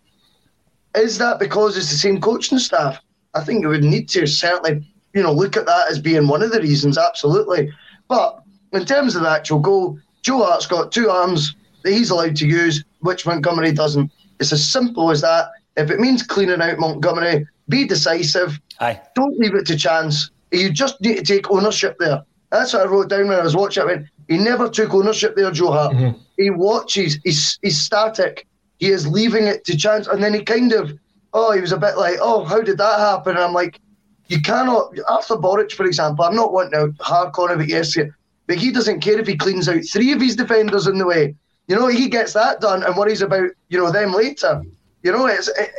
Is 0.95 1.17
that 1.19 1.39
because 1.39 1.77
it's 1.77 1.89
the 1.89 1.95
same 1.95 2.19
coaching 2.19 2.59
staff? 2.59 2.99
I 3.33 3.43
think 3.43 3.61
you 3.61 3.69
would 3.69 3.83
need 3.83 4.09
to 4.09 4.25
certainly, 4.25 4.85
you 5.13 5.23
know, 5.23 5.31
look 5.31 5.55
at 5.55 5.65
that 5.65 5.89
as 5.89 5.99
being 5.99 6.27
one 6.27 6.41
of 6.41 6.51
the 6.51 6.59
reasons, 6.59 6.97
absolutely. 6.97 7.71
But 8.07 8.41
in 8.73 8.85
terms 8.85 9.15
of 9.15 9.23
the 9.23 9.29
actual 9.29 9.59
goal, 9.59 9.99
Joe 10.21 10.43
Hart's 10.43 10.67
got 10.67 10.91
two 10.91 11.09
arms 11.09 11.55
that 11.83 11.93
he's 11.93 12.09
allowed 12.09 12.35
to 12.37 12.47
use, 12.47 12.83
which 12.99 13.25
Montgomery 13.25 13.71
doesn't. 13.71 14.11
It's 14.39 14.51
as 14.51 14.67
simple 14.67 15.11
as 15.11 15.21
that. 15.21 15.49
If 15.77 15.89
it 15.89 15.99
means 15.99 16.23
cleaning 16.23 16.61
out 16.61 16.79
Montgomery, 16.79 17.47
be 17.69 17.85
decisive. 17.85 18.59
Aye. 18.79 18.99
Don't 19.15 19.37
leave 19.39 19.55
it 19.55 19.65
to 19.67 19.77
chance. 19.77 20.29
You 20.51 20.69
just 20.71 20.99
need 20.99 21.17
to 21.17 21.23
take 21.23 21.49
ownership 21.49 21.95
there. 21.99 22.23
That's 22.51 22.73
what 22.73 22.83
I 22.83 22.85
wrote 22.85 23.09
down 23.09 23.27
when 23.27 23.39
I 23.39 23.43
was 23.43 23.55
watching. 23.55 23.83
I 23.83 23.85
went, 23.85 24.07
he 24.27 24.37
never 24.37 24.69
took 24.69 24.93
ownership 24.93 25.35
there, 25.35 25.51
Joe 25.51 25.71
Hart. 25.71 25.95
Mm-hmm. 25.95 26.19
He 26.37 26.49
watches, 26.49 27.17
he's, 27.23 27.57
he's 27.61 27.81
static. 27.81 28.47
He 28.79 28.89
is 28.89 29.07
leaving 29.07 29.45
it 29.45 29.63
to 29.65 29.77
chance. 29.77 30.07
And 30.07 30.21
then 30.21 30.33
he 30.33 30.43
kind 30.43 30.73
of, 30.73 30.91
oh, 31.33 31.53
he 31.53 31.61
was 31.61 31.71
a 31.71 31.77
bit 31.77 31.97
like, 31.97 32.17
oh, 32.21 32.43
how 32.43 32.61
did 32.61 32.77
that 32.77 32.99
happen? 32.99 33.35
And 33.35 33.43
I'm 33.43 33.53
like, 33.53 33.79
you 34.27 34.41
cannot, 34.41 34.97
Artur 35.07 35.35
Boruc, 35.35 35.71
for 35.71 35.85
example, 35.85 36.25
I'm 36.25 36.35
not 36.35 36.53
wanting 36.53 36.71
to 36.71 37.03
hark 37.03 37.37
on 37.39 37.51
about 37.51 37.67
yesterday, 37.67 38.11
but 38.47 38.57
he 38.57 38.71
doesn't 38.71 39.01
care 39.01 39.19
if 39.19 39.27
he 39.27 39.37
cleans 39.37 39.69
out 39.69 39.83
three 39.85 40.11
of 40.11 40.21
his 40.21 40.35
defenders 40.35 40.87
in 40.87 40.97
the 40.97 41.05
way. 41.05 41.35
You 41.67 41.75
know, 41.75 41.87
he 41.87 42.09
gets 42.09 42.33
that 42.33 42.59
done 42.59 42.83
and 42.83 42.97
worries 42.97 43.21
about 43.21 43.49
you 43.69 43.77
know 43.77 43.91
them 43.91 44.13
later. 44.13 44.61
You 45.03 45.11
know, 45.13 45.25
it's. 45.27 45.47
It, 45.47 45.71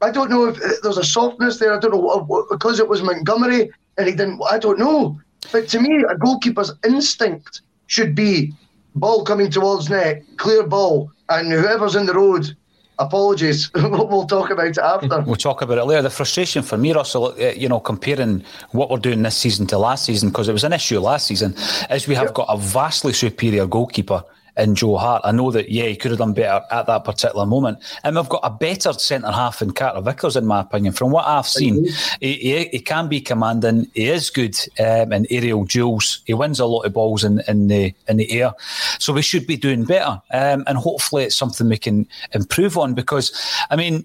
I 0.00 0.10
don't 0.10 0.30
know 0.30 0.46
if 0.46 0.58
there's 0.82 0.96
a 0.96 1.04
softness 1.04 1.58
there. 1.58 1.74
I 1.74 1.80
don't 1.80 1.92
know 1.92 2.46
because 2.50 2.80
it 2.80 2.88
was 2.88 3.02
Montgomery 3.02 3.70
and 3.98 4.06
he 4.06 4.14
didn't. 4.14 4.40
I 4.48 4.58
don't 4.58 4.78
know. 4.78 5.20
But 5.52 5.68
to 5.68 5.80
me, 5.80 6.04
a 6.08 6.16
goalkeeper's 6.16 6.72
instinct 6.84 7.62
should 7.86 8.14
be 8.14 8.52
ball 8.94 9.24
coming 9.24 9.50
towards 9.50 9.88
net, 9.88 10.22
clear 10.36 10.66
ball, 10.66 11.10
and 11.28 11.52
whoever's 11.52 11.94
in 11.94 12.06
the 12.06 12.14
road 12.14 12.56
apologies. 12.98 13.70
we'll 13.74 14.26
talk 14.26 14.50
about 14.50 14.66
it 14.66 14.78
after. 14.78 15.20
We'll 15.20 15.36
talk 15.36 15.62
about 15.62 15.78
it 15.78 15.84
later. 15.84 16.02
The 16.02 16.10
frustration 16.10 16.62
for 16.62 16.76
me, 16.76 16.92
Russell, 16.92 17.34
uh, 17.38 17.50
you 17.50 17.68
know, 17.68 17.80
comparing 17.80 18.44
what 18.72 18.90
we're 18.90 18.98
doing 18.98 19.22
this 19.22 19.36
season 19.36 19.66
to 19.68 19.78
last 19.78 20.04
season, 20.04 20.30
because 20.30 20.48
it 20.48 20.52
was 20.52 20.64
an 20.64 20.72
issue 20.72 20.98
last 20.98 21.26
season, 21.26 21.54
is 21.90 22.08
we 22.08 22.14
have 22.14 22.26
yep. 22.26 22.34
got 22.34 22.46
a 22.48 22.58
vastly 22.58 23.12
superior 23.12 23.66
goalkeeper 23.66 24.22
in 24.58 24.74
Joe 24.74 24.96
Hart. 24.96 25.22
I 25.24 25.32
know 25.32 25.50
that, 25.52 25.70
yeah, 25.70 25.84
he 25.84 25.96
could 25.96 26.10
have 26.10 26.18
done 26.18 26.32
better 26.32 26.64
at 26.70 26.86
that 26.86 27.04
particular 27.04 27.46
moment. 27.46 27.78
And 28.04 28.16
we've 28.16 28.28
got 28.28 28.40
a 28.42 28.50
better 28.50 28.92
centre 28.92 29.30
half 29.30 29.62
in 29.62 29.72
Carter 29.72 30.00
Vickers, 30.00 30.36
in 30.36 30.46
my 30.46 30.60
opinion. 30.60 30.92
From 30.92 31.10
what 31.10 31.26
I've 31.26 31.46
seen, 31.46 31.86
he, 32.20 32.34
he, 32.34 32.64
he, 32.64 32.80
can 32.80 33.08
be 33.08 33.20
commanding. 33.20 33.90
He 33.94 34.08
is 34.08 34.30
good 34.30 34.56
um, 34.80 35.12
in 35.12 35.26
aerial 35.30 35.64
duels. 35.64 36.22
He 36.26 36.34
wins 36.34 36.60
a 36.60 36.66
lot 36.66 36.82
of 36.82 36.92
balls 36.92 37.24
in, 37.24 37.40
in, 37.46 37.68
the, 37.68 37.94
in 38.08 38.16
the 38.16 38.30
air. 38.32 38.52
So 38.98 39.12
we 39.12 39.22
should 39.22 39.46
be 39.46 39.56
doing 39.56 39.84
better. 39.84 40.20
Um, 40.32 40.64
and 40.66 40.76
hopefully 40.76 41.24
it's 41.24 41.36
something 41.36 41.68
we 41.68 41.78
can 41.78 42.08
improve 42.32 42.76
on 42.76 42.94
because, 42.94 43.32
I 43.70 43.76
mean, 43.76 44.04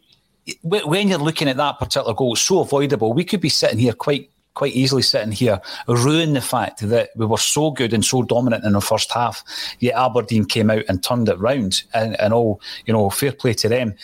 when 0.62 1.08
you're 1.08 1.20
looking 1.20 1.48
at 1.48 1.58
that 1.58 1.80
particular 1.80 2.14
goal, 2.14 2.34
it's 2.34 2.42
so 2.42 2.60
avoidable. 2.60 3.14
We 3.14 3.24
could 3.24 3.42
be 3.42 3.50
sitting 3.50 3.80
here 3.80 3.94
quite 3.94 4.30
quite 4.54 4.74
easily 4.74 5.02
sitting 5.02 5.32
here 5.32 5.60
ruin 5.88 6.34
the 6.34 6.42
fact 6.42 6.82
that 6.82 7.10
we 7.16 7.26
were 7.26 7.38
so 7.38 7.72
good 7.72 7.94
and 7.94 8.06
so 8.06 8.24
dominant 8.24 8.64
in 8.64 8.74
the 8.74 8.82
first 8.82 9.12
half, 9.12 9.44
yet 9.80 9.96
Aberdeen 9.96 10.46
came 10.46 10.70
out 10.70 10.84
and 10.88 11.04
turned 11.04 11.30
it 11.30 11.40
round 11.40 11.84
and, 11.94 12.20
and 12.20 12.34
all, 12.34 12.62
you 12.86 12.94
know, 12.94 13.10
fair 13.10 13.32
play 13.32 13.54
to 13.54 13.70
them. 13.70 13.96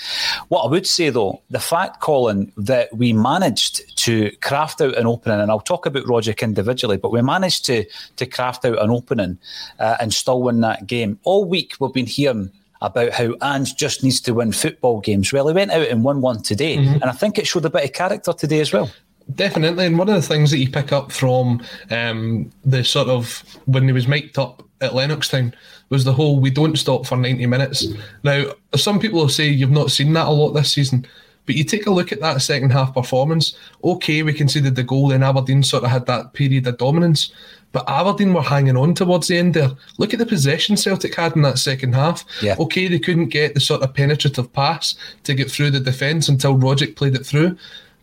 What 0.47 0.63
I 0.63 0.67
would 0.67 0.87
say 0.87 1.09
though, 1.09 1.41
the 1.49 1.59
fact, 1.59 2.01
Colin, 2.01 2.51
that 2.57 2.95
we 2.95 3.13
managed 3.13 3.97
to 4.05 4.31
craft 4.41 4.81
out 4.81 4.97
an 4.97 5.05
opening, 5.05 5.39
and 5.39 5.51
I'll 5.51 5.59
talk 5.59 5.85
about 5.85 6.05
Rogic 6.05 6.41
individually, 6.41 6.97
but 6.97 7.11
we 7.11 7.21
managed 7.21 7.65
to 7.65 7.85
to 8.15 8.25
craft 8.25 8.65
out 8.65 8.81
an 8.81 8.89
opening 8.89 9.37
uh, 9.79 9.97
and 9.99 10.13
still 10.13 10.41
win 10.41 10.61
that 10.61 10.87
game. 10.87 11.19
All 11.23 11.45
week 11.45 11.75
we've 11.79 11.93
been 11.93 12.05
hearing 12.05 12.51
about 12.81 13.11
how 13.11 13.35
Ange 13.41 13.75
just 13.75 14.03
needs 14.03 14.21
to 14.21 14.33
win 14.33 14.51
football 14.51 15.01
games. 15.01 15.33
Well, 15.33 15.47
he 15.47 15.53
went 15.53 15.71
out 15.71 15.87
and 15.87 16.03
won 16.03 16.21
one 16.21 16.41
today, 16.41 16.77
mm-hmm. 16.77 16.93
and 16.93 17.05
I 17.05 17.11
think 17.11 17.37
it 17.37 17.45
showed 17.45 17.65
a 17.65 17.69
bit 17.69 17.83
of 17.83 17.93
character 17.93 18.33
today 18.33 18.61
as 18.61 18.71
well. 18.71 18.89
Definitely, 19.35 19.85
and 19.85 19.97
one 19.97 20.09
of 20.09 20.15
the 20.15 20.21
things 20.21 20.49
that 20.51 20.57
you 20.57 20.69
pick 20.69 20.91
up 20.91 21.11
from 21.11 21.61
um, 21.91 22.51
the 22.65 22.83
sort 22.83 23.09
of 23.09 23.43
when 23.65 23.83
he 23.83 23.91
was 23.91 24.07
mic'd 24.07 24.39
up 24.39 24.63
at 24.81 24.93
Lennoxtown 24.93 25.53
was 25.89 26.03
the 26.03 26.13
whole 26.13 26.39
"we 26.39 26.49
don't 26.49 26.77
stop 26.77 27.05
for 27.05 27.15
ninety 27.15 27.45
minutes." 27.45 27.85
Now, 28.23 28.45
some 28.75 28.99
people 28.99 29.19
will 29.19 29.29
say 29.29 29.47
you've 29.47 29.71
not 29.71 29.91
seen 29.91 30.13
that 30.13 30.27
a 30.27 30.31
lot 30.31 30.53
this 30.53 30.73
season, 30.73 31.05
but 31.45 31.55
you 31.55 31.63
take 31.63 31.85
a 31.85 31.91
look 31.91 32.11
at 32.11 32.21
that 32.21 32.41
second 32.41 32.71
half 32.71 32.93
performance. 32.93 33.55
Okay, 33.83 34.23
we 34.23 34.33
conceded 34.33 34.75
the 34.75 34.83
goal, 34.83 35.11
and 35.11 35.23
Aberdeen 35.23 35.61
sort 35.61 35.83
of 35.83 35.91
had 35.91 36.05
that 36.07 36.33
period 36.33 36.65
of 36.65 36.77
dominance, 36.77 37.31
but 37.71 37.87
Aberdeen 37.87 38.33
were 38.33 38.41
hanging 38.41 38.77
on 38.77 38.95
towards 38.95 39.27
the 39.27 39.37
end 39.37 39.53
there. 39.53 39.71
Look 39.99 40.13
at 40.13 40.19
the 40.19 40.25
possession 40.25 40.75
Celtic 40.75 41.13
had 41.15 41.35
in 41.35 41.43
that 41.43 41.59
second 41.59 41.93
half. 41.93 42.25
Yeah. 42.41 42.55
Okay, 42.59 42.87
they 42.87 42.99
couldn't 42.99 43.29
get 43.29 43.53
the 43.53 43.59
sort 43.59 43.83
of 43.83 43.93
penetrative 43.93 44.51
pass 44.53 44.95
to 45.23 45.35
get 45.35 45.51
through 45.51 45.71
the 45.71 45.79
defence 45.79 46.29
until 46.29 46.57
Rogic 46.57 46.95
played 46.95 47.15
it 47.15 47.25
through. 47.25 47.57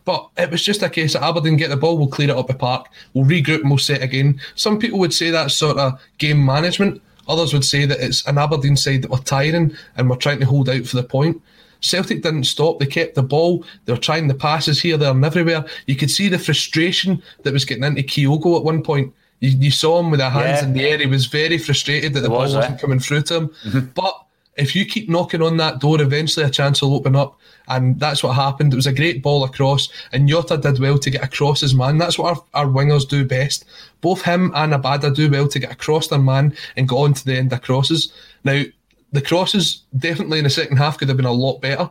But 0.07 0.29
it 0.37 0.49
was 0.49 0.63
just 0.63 0.83
a 0.83 0.89
case 0.89 1.15
of 1.15 1.21
Aberdeen 1.21 1.57
get 1.57 1.69
the 1.69 1.75
ball, 1.75 1.97
we'll 1.97 2.07
clear 2.07 2.29
it 2.29 2.37
up 2.37 2.47
the 2.47 2.53
park, 2.53 2.87
we'll 3.13 3.25
regroup 3.25 3.59
and 3.59 3.69
we'll 3.69 3.77
set 3.77 4.01
again. 4.01 4.39
Some 4.55 4.79
people 4.79 4.99
would 4.99 5.13
say 5.13 5.31
that's 5.31 5.53
sort 5.53 5.77
of 5.77 5.99
game 6.17 6.45
management. 6.45 7.01
Others 7.27 7.51
would 7.51 7.65
say 7.65 7.85
that 7.85 7.99
it's 7.99 8.25
an 8.25 8.37
Aberdeen 8.37 8.77
side 8.77 9.01
that 9.01 9.11
were 9.11 9.17
tiring 9.17 9.75
and 9.97 10.09
we're 10.09 10.15
trying 10.15 10.39
to 10.39 10.45
hold 10.45 10.69
out 10.69 10.85
for 10.85 10.95
the 10.95 11.03
point. 11.03 11.41
Celtic 11.81 12.23
didn't 12.23 12.45
stop. 12.45 12.79
They 12.79 12.85
kept 12.85 13.15
the 13.15 13.21
ball. 13.21 13.65
They 13.83 13.91
were 13.91 13.99
trying 13.99 14.29
the 14.29 14.33
passes 14.33 14.81
here, 14.81 14.95
there, 14.95 15.11
and 15.11 15.25
everywhere. 15.25 15.65
You 15.87 15.97
could 15.97 16.09
see 16.09 16.29
the 16.29 16.39
frustration 16.39 17.21
that 17.43 17.51
was 17.51 17.65
getting 17.65 17.83
into 17.83 18.01
Kyogo 18.01 18.55
at 18.55 18.63
one 18.63 18.83
point. 18.83 19.13
You, 19.41 19.49
you 19.49 19.71
saw 19.71 19.99
him 19.99 20.09
with 20.09 20.21
the 20.21 20.29
hands 20.29 20.61
yeah. 20.61 20.67
in 20.67 20.73
the 20.73 20.85
air. 20.87 20.97
He 20.99 21.05
was 21.05 21.25
very 21.25 21.57
frustrated 21.57 22.13
that 22.13 22.21
the 22.21 22.29
was, 22.29 22.53
ball 22.53 22.61
wasn't 22.61 22.79
coming 22.79 22.99
through 22.99 23.23
to 23.23 23.35
him. 23.35 23.47
Mm-hmm. 23.49 23.79
But 23.93 24.23
if 24.57 24.75
you 24.75 24.85
keep 24.85 25.07
knocking 25.07 25.41
on 25.41 25.57
that 25.57 25.79
door, 25.79 26.01
eventually 26.01 26.45
a 26.45 26.49
chance 26.49 26.81
will 26.81 26.95
open 26.95 27.15
up. 27.15 27.39
And 27.69 27.99
that's 27.99 28.23
what 28.23 28.33
happened. 28.33 28.73
It 28.73 28.77
was 28.77 28.87
a 28.87 28.93
great 28.93 29.21
ball 29.21 29.43
across, 29.43 29.89
and 30.13 30.27
Jota 30.27 30.57
did 30.57 30.79
well 30.79 30.97
to 30.97 31.09
get 31.09 31.23
across 31.23 31.61
his 31.61 31.75
man. 31.75 31.97
That's 31.97 32.17
what 32.17 32.37
our, 32.53 32.65
our 32.65 32.71
wingers 32.71 33.07
do 33.07 33.25
best. 33.25 33.65
Both 34.01 34.21
him 34.21 34.51
and 34.55 34.73
Abada 34.73 35.13
do 35.13 35.29
well 35.29 35.47
to 35.49 35.59
get 35.59 35.71
across 35.71 36.07
their 36.07 36.19
man 36.19 36.55
and 36.77 36.87
go 36.87 36.99
on 36.99 37.13
to 37.13 37.25
the 37.25 37.35
end 37.37 37.51
of 37.51 37.61
crosses. 37.61 38.13
Now, 38.45 38.63
the 39.11 39.21
crosses 39.21 39.83
definitely 39.97 40.37
in 40.37 40.45
the 40.45 40.49
second 40.49 40.77
half 40.77 40.97
could 40.97 41.09
have 41.09 41.17
been 41.17 41.25
a 41.25 41.31
lot 41.31 41.61
better, 41.61 41.89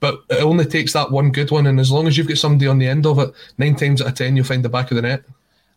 but 0.00 0.22
it 0.30 0.42
only 0.42 0.64
takes 0.64 0.94
that 0.94 1.10
one 1.10 1.30
good 1.30 1.50
one. 1.50 1.66
And 1.66 1.78
as 1.78 1.92
long 1.92 2.06
as 2.06 2.16
you've 2.16 2.28
got 2.28 2.38
somebody 2.38 2.66
on 2.66 2.78
the 2.78 2.88
end 2.88 3.04
of 3.04 3.18
it, 3.18 3.32
nine 3.58 3.76
times 3.76 4.00
out 4.00 4.08
of 4.08 4.14
ten, 4.14 4.34
you'll 4.34 4.46
find 4.46 4.64
the 4.64 4.68
back 4.68 4.90
of 4.90 4.96
the 4.96 5.02
net. 5.02 5.24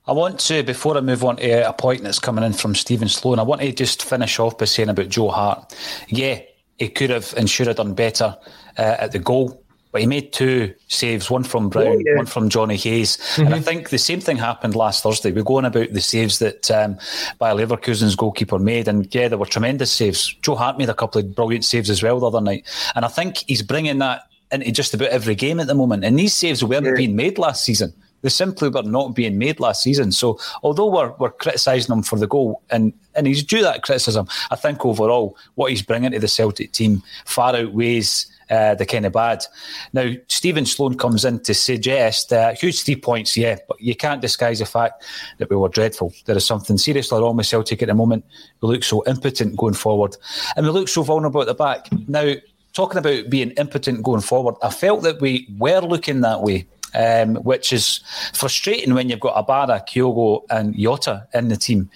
I 0.08 0.13
want 0.13 0.39
to, 0.41 0.63
before 0.63 0.98
I 0.98 1.01
move 1.01 1.24
on 1.24 1.38
to 1.38 1.70
a 1.70 1.74
point 1.74 2.03
that's 2.03 2.20
coming 2.20 2.43
in 2.43 2.53
from 2.53 2.74
Stephen 2.74 3.08
Sloan, 3.08 3.39
I 3.39 3.43
want 3.43 3.62
to 3.62 3.72
just 3.72 4.03
finish 4.03 4.39
off 4.39 4.58
by 4.58 4.65
saying 4.65 4.89
about 4.89 5.10
Joe 5.10 5.29
Hart. 5.29 5.75
Yeah, 6.08 6.41
he 6.79 6.89
could 6.89 7.12
have 7.12 7.34
and 7.38 7.50
should 7.50 7.67
have 7.67 7.75
done 7.75 7.93
better 7.93 8.36
uh, 8.77 8.96
at 9.00 9.12
the 9.12 9.20
goal. 9.20 9.63
But 9.91 10.01
he 10.01 10.08
made 10.08 10.31
two 10.31 10.74
saves, 10.88 11.29
one 11.29 11.43
from 11.43 11.67
Brown, 11.67 11.98
oh, 11.98 12.01
yeah. 12.05 12.15
one 12.15 12.25
from 12.25 12.48
Jonny 12.48 12.77
Hayes. 12.77 13.17
Mm-hmm. 13.17 13.46
And 13.46 13.55
I 13.55 13.60
think 13.60 13.89
the 13.89 13.98
same 13.98 14.22
thing 14.22 14.38
happened 14.38 14.74
last 14.74 15.03
Thursday. 15.03 15.34
We're 15.34 15.43
going 15.43 15.65
about 15.65 15.91
the 15.91 16.00
saves 16.00 16.39
that 16.39 16.72
um, 16.72 16.98
Bayer 17.39 17.55
Leverkusen's 17.55 18.15
goalkeeper 18.15 18.58
made. 18.58 18.88
And 18.88 19.13
yeah, 19.13 19.27
there 19.27 19.38
were 19.38 19.46
tremendous 19.46 19.91
saves. 19.91 20.34
Joe 20.41 20.55
Hart 20.55 20.77
made 20.77 20.88
a 20.88 20.93
couple 20.93 21.20
of 21.20 21.36
brilliant 21.36 21.65
saves 21.65 21.89
as 21.89 22.01
well 22.01 22.22
the 22.22 22.27
other 22.27 22.39
night. 22.39 22.65
And 22.96 23.03
I 23.03 23.10
think 23.10 23.43
he's 23.48 23.62
bringing 23.62 24.00
that 24.00 24.22
into 24.50 24.72
just 24.72 24.93
about 24.93 25.10
every 25.10 25.36
game 25.36 25.60
at 25.60 25.67
the 25.67 25.75
moment. 25.75 26.05
And 26.05 26.17
these 26.17 26.34
saves 26.34 26.63
weren't 26.63 26.86
yeah. 26.86 26.93
being 26.96 27.17
made 27.17 27.38
last 27.38 27.65
season. 27.65 27.93
They 28.21 28.29
simply 28.29 28.69
were 28.69 28.83
not 28.83 29.15
being 29.15 29.37
made 29.37 29.59
last 29.59 29.83
season. 29.83 30.11
So 30.11 30.39
although 30.63 30.91
we're, 30.91 31.13
we're 31.19 31.31
criticising 31.31 31.95
him 31.95 32.03
for 32.03 32.17
the 32.19 32.27
goal, 32.27 32.61
and, 32.69 32.93
and 33.15 33.27
he's 33.27 33.43
due 33.43 33.61
that 33.61 33.83
criticism, 33.83 34.27
I 34.51 34.55
think 34.55 34.85
overall 34.85 35.37
what 35.55 35.71
he's 35.71 35.81
bringing 35.81 36.11
to 36.11 36.19
the 36.19 36.27
Celtic 36.27 36.71
team 36.71 37.03
far 37.25 37.55
outweighs 37.55 38.27
uh, 38.51 38.75
the 38.75 38.85
kind 38.85 39.05
of 39.05 39.13
bad. 39.13 39.45
Now, 39.93 40.11
Stephen 40.27 40.65
Sloan 40.65 40.97
comes 40.97 41.23
in 41.23 41.39
to 41.43 41.53
suggest 41.53 42.33
uh, 42.33 42.53
huge 42.53 42.83
three 42.83 42.97
points, 42.97 43.37
yeah, 43.37 43.55
but 43.67 43.79
you 43.79 43.95
can't 43.95 44.21
disguise 44.21 44.59
the 44.59 44.65
fact 44.65 45.05
that 45.37 45.49
we 45.49 45.55
were 45.55 45.69
dreadful. 45.69 46.13
There 46.25 46.35
is 46.35 46.45
something 46.45 46.77
seriously 46.77 47.19
wrong 47.19 47.37
with 47.37 47.47
Celtic 47.47 47.81
at 47.81 47.87
the 47.87 47.93
moment. 47.93 48.25
We 48.59 48.67
look 48.67 48.83
so 48.83 49.03
impotent 49.07 49.55
going 49.55 49.73
forward, 49.75 50.17
and 50.55 50.65
we 50.65 50.71
look 50.73 50.89
so 50.89 51.01
vulnerable 51.01 51.39
at 51.39 51.47
the 51.47 51.53
back. 51.53 51.87
Now, 52.09 52.33
talking 52.73 52.97
about 52.97 53.29
being 53.29 53.51
impotent 53.51 54.03
going 54.03 54.21
forward, 54.21 54.55
I 54.61 54.69
felt 54.69 55.03
that 55.03 55.21
we 55.21 55.47
were 55.57 55.79
looking 55.79 56.19
that 56.21 56.41
way 56.41 56.67
um, 56.93 57.36
which 57.36 57.74
is 57.74 58.01
frustrating 58.33 58.93
when 58.93 59.10
you've 59.10 59.19
got 59.19 59.36
Abada, 59.36 59.86
Kyogo, 59.88 60.43
and 60.50 60.75
Jota 60.77 61.27
in 61.33 61.48
the 61.48 61.57
team. 61.57 61.89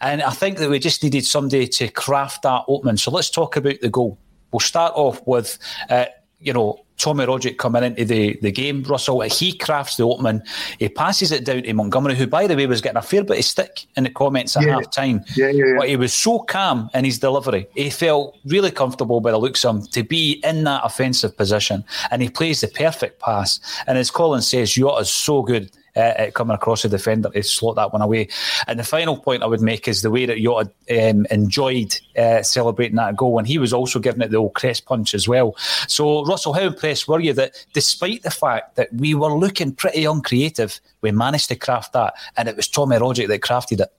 And 0.00 0.22
I 0.22 0.30
think 0.30 0.58
that 0.58 0.70
we 0.70 0.78
just 0.78 1.02
needed 1.02 1.24
somebody 1.24 1.66
to 1.68 1.88
craft 1.88 2.42
that 2.42 2.64
opening. 2.68 2.96
So 2.96 3.10
let's 3.10 3.30
talk 3.30 3.56
about 3.56 3.80
the 3.80 3.90
goal. 3.90 4.18
We'll 4.52 4.60
start 4.60 4.92
off 4.94 5.20
with, 5.26 5.58
uh, 5.88 6.06
you 6.40 6.52
know, 6.52 6.84
Tommy 7.00 7.24
Rogic 7.24 7.56
coming 7.56 7.82
into 7.82 8.04
the, 8.04 8.38
the 8.42 8.52
game, 8.52 8.82
Russell, 8.82 9.20
he 9.22 9.52
crafts 9.52 9.96
the 9.96 10.04
opening. 10.04 10.42
He 10.78 10.88
passes 10.88 11.32
it 11.32 11.44
down 11.44 11.62
to 11.62 11.72
Montgomery, 11.72 12.14
who, 12.14 12.26
by 12.26 12.46
the 12.46 12.56
way, 12.56 12.66
was 12.66 12.80
getting 12.80 12.98
a 12.98 13.02
fair 13.02 13.24
bit 13.24 13.38
of 13.38 13.44
stick 13.44 13.86
in 13.96 14.04
the 14.04 14.10
comments 14.10 14.56
at 14.56 14.64
yeah. 14.64 14.74
half 14.74 14.90
time. 14.90 15.24
Yeah, 15.34 15.48
yeah, 15.48 15.64
yeah, 15.64 15.74
But 15.78 15.88
he 15.88 15.96
was 15.96 16.12
so 16.12 16.40
calm 16.40 16.90
in 16.92 17.04
his 17.04 17.18
delivery. 17.18 17.66
He 17.74 17.88
felt 17.88 18.36
really 18.44 18.70
comfortable 18.70 19.20
by 19.20 19.30
the 19.30 19.38
looks 19.38 19.64
of 19.64 19.76
him 19.76 19.86
to 19.86 20.02
be 20.02 20.40
in 20.44 20.64
that 20.64 20.82
offensive 20.84 21.36
position. 21.36 21.84
And 22.10 22.22
he 22.22 22.28
plays 22.28 22.60
the 22.60 22.68
perfect 22.68 23.20
pass. 23.20 23.60
And 23.86 23.96
as 23.96 24.10
Colin 24.10 24.42
says, 24.42 24.72
Jota 24.72 25.00
is 25.00 25.10
so 25.10 25.42
good 25.42 25.70
uh, 25.96 26.30
coming 26.34 26.54
across 26.54 26.82
the 26.82 26.88
defender 26.88 27.30
to 27.30 27.42
slot 27.42 27.76
that 27.76 27.92
one 27.92 28.02
away. 28.02 28.28
And 28.66 28.78
the 28.78 28.84
final 28.84 29.16
point 29.16 29.42
I 29.42 29.46
would 29.46 29.60
make 29.60 29.88
is 29.88 30.02
the 30.02 30.10
way 30.10 30.26
that 30.26 30.38
Jota 30.38 30.70
um, 30.90 31.26
enjoyed 31.30 31.98
uh, 32.16 32.42
celebrating 32.42 32.96
that 32.96 33.16
goal, 33.16 33.38
and 33.38 33.46
he 33.46 33.58
was 33.58 33.72
also 33.72 33.98
giving 33.98 34.22
it 34.22 34.30
the 34.30 34.36
old 34.36 34.54
crest 34.54 34.86
punch 34.86 35.14
as 35.14 35.28
well. 35.28 35.56
So, 35.88 36.24
Russell, 36.24 36.52
how 36.52 36.62
impressed 36.62 37.08
were 37.08 37.20
you 37.20 37.32
that 37.34 37.66
despite 37.72 38.22
the 38.22 38.30
fact 38.30 38.76
that 38.76 38.92
we 38.92 39.14
were 39.14 39.32
looking 39.32 39.74
pretty 39.74 40.04
uncreative, 40.04 40.80
we 41.00 41.12
managed 41.12 41.48
to 41.48 41.56
craft 41.56 41.92
that, 41.92 42.14
and 42.36 42.48
it 42.48 42.56
was 42.56 42.68
Tommy 42.68 42.96
Rogic 42.96 43.28
that 43.28 43.40
crafted 43.40 43.80
it? 43.80 43.92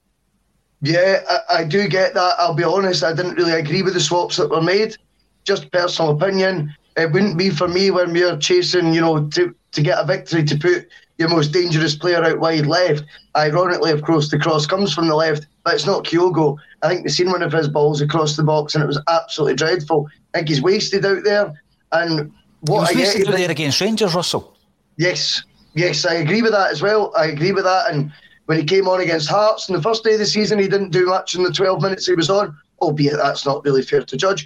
Yeah, 0.81 1.21
I, 1.29 1.59
I 1.59 1.63
do 1.63 1.87
get 1.87 2.13
that. 2.15 2.35
I'll 2.39 2.55
be 2.55 2.63
honest, 2.63 3.03
I 3.03 3.13
didn't 3.13 3.35
really 3.35 3.53
agree 3.53 3.83
with 3.83 3.93
the 3.93 3.99
swaps 3.99 4.37
that 4.37 4.49
were 4.49 4.61
made. 4.61 4.97
Just 5.43 5.71
personal 5.71 6.11
opinion. 6.11 6.73
It 6.97 7.11
wouldn't 7.11 7.37
be 7.37 7.49
for 7.49 7.67
me 7.67 7.91
when 7.91 8.13
we're 8.13 8.37
chasing, 8.37 8.93
you 8.93 9.01
know, 9.01 9.27
to, 9.29 9.55
to 9.71 9.81
get 9.81 9.99
a 9.99 10.05
victory 10.05 10.43
to 10.43 10.57
put 10.57 10.89
your 11.21 11.29
most 11.29 11.53
dangerous 11.53 11.95
player 11.95 12.23
out 12.23 12.39
wide 12.39 12.65
left. 12.65 13.05
Ironically, 13.37 13.91
of 13.91 14.01
course, 14.01 14.29
the 14.29 14.39
cross 14.39 14.65
comes 14.65 14.93
from 14.93 15.07
the 15.07 15.15
left, 15.15 15.47
but 15.63 15.73
it's 15.75 15.85
not 15.85 16.03
Kyogo. 16.03 16.57
I 16.81 16.89
think 16.89 17.03
we've 17.03 17.13
seen 17.13 17.31
one 17.31 17.43
of 17.43 17.53
his 17.53 17.69
balls 17.69 18.01
across 18.01 18.35
the 18.35 18.43
box, 18.43 18.75
and 18.75 18.83
it 18.83 18.87
was 18.87 19.01
absolutely 19.07 19.55
dreadful. 19.55 20.09
I 20.33 20.39
think 20.39 20.49
he's 20.49 20.61
wasted 20.61 21.05
out 21.05 21.23
there. 21.23 21.53
And 21.91 22.33
what 22.61 22.89
he 22.89 22.97
was 22.97 23.07
I 23.07 23.13
wasted 23.13 23.27
out 23.29 23.37
there 23.37 23.51
against 23.51 23.79
Rangers, 23.79 24.15
Russell. 24.15 24.57
Yes, 24.97 25.43
yes, 25.73 26.05
I 26.05 26.15
agree 26.15 26.41
with 26.41 26.51
that 26.51 26.71
as 26.71 26.81
well. 26.81 27.13
I 27.15 27.27
agree 27.27 27.51
with 27.51 27.63
that, 27.63 27.91
and 27.91 28.11
when 28.47 28.57
he 28.57 28.65
came 28.65 28.87
on 28.87 28.99
against 28.99 29.29
Hearts 29.29 29.69
on 29.69 29.75
the 29.75 29.81
first 29.81 30.03
day 30.03 30.13
of 30.13 30.19
the 30.19 30.25
season, 30.25 30.59
he 30.59 30.67
didn't 30.67 30.89
do 30.89 31.05
much 31.05 31.35
in 31.35 31.43
the 31.43 31.53
12 31.53 31.81
minutes 31.81 32.07
he 32.07 32.15
was 32.15 32.29
on, 32.29 32.57
albeit 32.81 33.15
that's 33.15 33.45
not 33.45 33.63
really 33.63 33.81
fair 33.81 34.03
to 34.03 34.17
judge. 34.17 34.45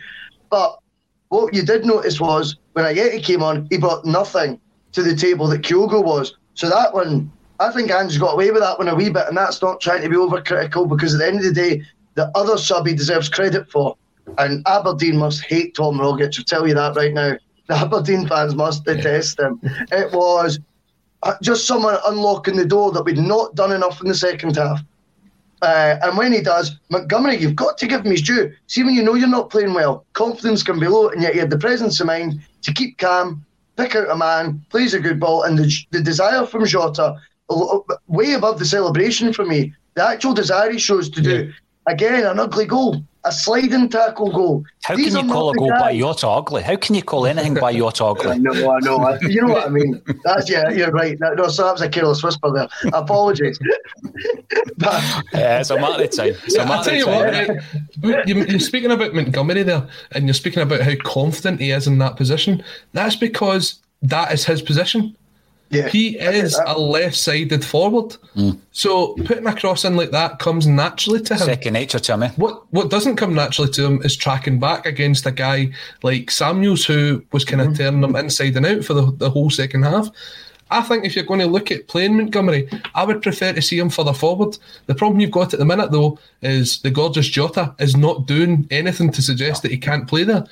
But 0.49 0.77
what 1.29 1.53
you 1.53 1.63
did 1.63 1.85
notice 1.85 2.19
was 2.19 2.57
when 2.73 2.85
Ajeti 2.85 3.23
came 3.23 3.41
on, 3.41 3.67
he 3.71 3.77
brought 3.77 4.05
nothing 4.05 4.59
to 4.91 5.01
the 5.01 5.15
table 5.15 5.47
that 5.47 5.61
Kyogo 5.61 6.03
was. 6.03 6.35
So 6.55 6.69
that 6.69 6.93
one, 6.93 7.31
I 7.59 7.71
think 7.71 7.91
Ange 7.91 8.19
got 8.19 8.33
away 8.33 8.51
with 8.51 8.61
that 8.61 8.77
one 8.77 8.87
a 8.87 8.95
wee 8.95 9.09
bit, 9.09 9.27
and 9.27 9.37
that's 9.37 9.61
not 9.61 9.79
trying 9.79 10.01
to 10.01 10.09
be 10.09 10.15
overcritical 10.15 10.89
because 10.89 11.13
at 11.13 11.19
the 11.19 11.27
end 11.27 11.37
of 11.37 11.43
the 11.43 11.53
day, 11.53 11.83
the 12.15 12.31
other 12.35 12.57
sub 12.57 12.87
he 12.87 12.93
deserves 12.93 13.29
credit 13.29 13.69
for. 13.69 13.97
And 14.37 14.65
Aberdeen 14.67 15.17
must 15.17 15.43
hate 15.43 15.75
Tom 15.75 15.99
Rogic, 15.99 16.37
I'll 16.39 16.45
tell 16.45 16.67
you 16.67 16.73
that 16.73 16.95
right 16.95 17.13
now. 17.13 17.37
The 17.67 17.75
Aberdeen 17.75 18.27
fans 18.27 18.55
must 18.55 18.85
detest 18.85 19.39
him. 19.39 19.59
It 19.91 20.11
was 20.11 20.59
uh, 21.23 21.33
just 21.41 21.67
someone 21.67 21.97
unlocking 22.07 22.55
the 22.55 22.65
door 22.65 22.91
that 22.91 23.03
we'd 23.03 23.17
not 23.17 23.55
done 23.55 23.71
enough 23.71 24.01
in 24.01 24.07
the 24.07 24.15
second 24.15 24.55
half. 24.55 24.81
Uh, 25.61 25.97
and 26.03 26.17
when 26.17 26.31
he 26.31 26.41
does, 26.41 26.77
Montgomery, 26.89 27.37
you've 27.37 27.55
got 27.55 27.77
to 27.79 27.87
give 27.87 28.05
him 28.05 28.11
his 28.11 28.21
due. 28.21 28.53
See, 28.67 28.83
when 28.83 28.93
you 28.93 29.03
know 29.03 29.15
you're 29.15 29.27
not 29.27 29.49
playing 29.49 29.73
well, 29.73 30.05
confidence 30.13 30.61
can 30.63 30.79
be 30.79 30.87
low, 30.87 31.09
and 31.09 31.21
yet 31.21 31.33
you 31.33 31.39
had 31.39 31.49
the 31.49 31.57
presence 31.57 31.99
of 31.99 32.07
mind 32.07 32.39
to 32.61 32.73
keep 32.73 32.97
calm, 32.97 33.43
pick 33.77 33.95
out 33.95 34.09
a 34.09 34.15
man, 34.15 34.65
plays 34.69 34.93
a 34.93 34.99
good 34.99 35.19
ball, 35.19 35.43
and 35.43 35.57
the, 35.57 35.71
the 35.91 36.01
desire 36.01 36.45
from 36.45 36.65
Jota, 36.65 37.15
way 38.07 38.33
above 38.33 38.59
the 38.59 38.65
celebration 38.65 39.33
for 39.33 39.45
me. 39.45 39.73
The 39.95 40.07
actual 40.07 40.33
desire 40.33 40.71
he 40.71 40.79
shows 40.79 41.09
to 41.09 41.21
do, 41.21 41.53
again, 41.87 42.25
an 42.25 42.39
ugly 42.39 42.65
goal 42.65 43.03
a 43.25 43.31
sliding 43.31 43.89
tackle 43.89 44.31
goal. 44.31 44.63
How 44.83 44.95
These 44.95 45.15
can 45.15 45.25
you 45.25 45.33
call 45.33 45.49
a 45.49 45.55
goal 45.55 45.69
guys. 45.69 45.81
by 45.81 45.97
Jota 45.97 46.27
ugly? 46.27 46.61
How 46.61 46.75
can 46.75 46.95
you 46.95 47.01
call 47.01 47.25
anything 47.25 47.55
by 47.55 47.73
Jota 47.73 48.05
ugly? 48.05 48.31
I 48.31 48.37
know, 48.37 48.51
I 48.51 48.79
know. 48.79 49.17
You 49.21 49.41
know 49.41 49.53
what 49.53 49.65
I 49.65 49.69
mean? 49.69 50.01
That's 50.23 50.49
yeah, 50.49 50.69
you're 50.69 50.91
right. 50.91 51.17
No, 51.19 51.47
so 51.47 51.63
that 51.63 51.71
was 51.73 51.81
a 51.81 51.89
careless 51.89 52.23
whisper 52.23 52.51
there. 52.53 52.67
Apologies. 52.93 53.59
but, 54.77 55.23
yeah, 55.33 55.59
it's 55.59 55.71
a 55.71 55.75
matter 55.75 56.03
of 56.03 56.11
time. 56.11 56.35
It's 56.43 56.55
yeah, 56.55 56.81
tell 56.83 56.95
you 56.95 57.07
what, 57.07 57.33
right, 58.03 58.27
you're 58.27 58.59
speaking 58.59 58.91
about 58.91 59.15
Montgomery 59.15 59.63
there, 59.63 59.87
and 60.11 60.25
you're 60.25 60.33
speaking 60.35 60.61
about 60.61 60.81
how 60.81 60.95
confident 61.03 61.59
he 61.59 61.71
is 61.71 61.87
in 61.87 61.97
that 61.97 62.17
position. 62.17 62.63
That's 62.93 63.15
because 63.15 63.81
that 64.03 64.31
is 64.31 64.45
his 64.45 64.61
position. 64.61 65.17
Yeah, 65.69 65.87
he 65.87 66.17
is 66.19 66.59
a 66.65 66.77
left-sided 66.77 67.65
forward. 67.65 68.17
Mm. 68.35 68.59
So 68.71 69.15
putting 69.25 69.47
a 69.47 69.55
cross 69.55 69.83
in 69.83 69.95
like 69.95 70.11
that 70.11 70.39
comes 70.39 70.67
naturally 70.67 71.21
to 71.21 71.33
him. 71.33 71.39
Second 71.39 71.73
nature 71.73 71.99
to 71.99 72.17
him. 72.17 72.31
What 72.35 72.71
what 72.71 72.89
doesn't 72.89 73.15
come 73.15 73.33
naturally 73.33 73.71
to 73.71 73.85
him 73.85 74.01
is 74.03 74.15
tracking 74.15 74.59
back 74.59 74.85
against 74.85 75.25
a 75.25 75.31
guy 75.31 75.71
like 76.03 76.29
Samuels 76.29 76.85
who 76.85 77.23
was 77.31 77.45
kind 77.45 77.61
of 77.61 77.69
mm-hmm. 77.69 77.77
turning 77.77 78.03
him 78.03 78.15
inside 78.15 78.55
and 78.55 78.65
out 78.65 78.83
for 78.83 78.93
the, 78.93 79.11
the 79.17 79.29
whole 79.29 79.49
second 79.49 79.83
half. 79.83 80.09
I 80.71 80.81
think 80.81 81.05
if 81.05 81.15
you're 81.15 81.25
going 81.25 81.41
to 81.41 81.45
look 81.45 81.71
at 81.71 81.87
playing 81.87 82.17
Montgomery, 82.17 82.67
I 82.95 83.05
would 83.05 83.21
prefer 83.21 83.53
to 83.53 83.61
see 83.61 83.77
him 83.77 83.89
further 83.89 84.13
forward. 84.13 84.57
The 84.87 84.95
problem 84.95 85.19
you've 85.19 85.29
got 85.29 85.53
at 85.53 85.59
the 85.59 85.65
minute, 85.65 85.91
though, 85.91 86.17
is 86.41 86.81
the 86.81 86.89
gorgeous 86.89 87.27
Jota 87.27 87.75
is 87.77 87.95
not 87.95 88.25
doing 88.25 88.67
anything 88.71 89.11
to 89.11 89.21
suggest 89.21 89.61
that 89.61 89.71
he 89.71 89.77
can't 89.77 90.07
play 90.07 90.23
there. 90.23 90.43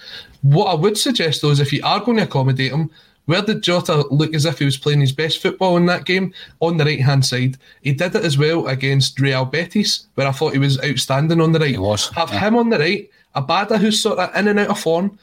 What 0.43 0.65
I 0.65 0.75
would 0.75 0.99
suggest, 0.99 1.41
though, 1.41 1.49
is 1.49 1.59
if 1.59 1.73
you 1.73 1.81
are 1.83 1.99
going 1.99 2.17
to 2.17 2.23
accommodate 2.23 2.71
him, 2.71 2.91
where 3.25 3.41
did 3.41 3.63
Jota 3.63 4.05
look 4.09 4.33
as 4.33 4.45
if 4.45 4.59
he 4.59 4.65
was 4.65 4.77
playing 4.77 5.01
his 5.01 5.11
best 5.11 5.41
football 5.41 5.77
in 5.77 5.85
that 5.85 6.05
game? 6.05 6.33
On 6.59 6.77
the 6.77 6.85
right 6.85 7.01
hand 7.01 7.25
side. 7.25 7.57
He 7.81 7.93
did 7.93 8.15
it 8.15 8.25
as 8.25 8.37
well 8.37 8.67
against 8.67 9.19
Real 9.19 9.45
Betis, 9.45 10.07
where 10.15 10.27
I 10.27 10.31
thought 10.31 10.53
he 10.53 10.59
was 10.59 10.83
outstanding 10.83 11.41
on 11.41 11.51
the 11.51 11.59
right. 11.59 11.71
He 11.71 11.77
was. 11.77 12.09
Have 12.09 12.31
yeah. 12.31 12.41
him 12.41 12.55
on 12.55 12.69
the 12.69 12.79
right, 12.79 13.09
Abada 13.35 13.77
who's 13.77 14.01
sort 14.01 14.19
of 14.19 14.35
in 14.35 14.47
and 14.47 14.59
out 14.59 14.69
of 14.69 14.79
form, 14.79 15.17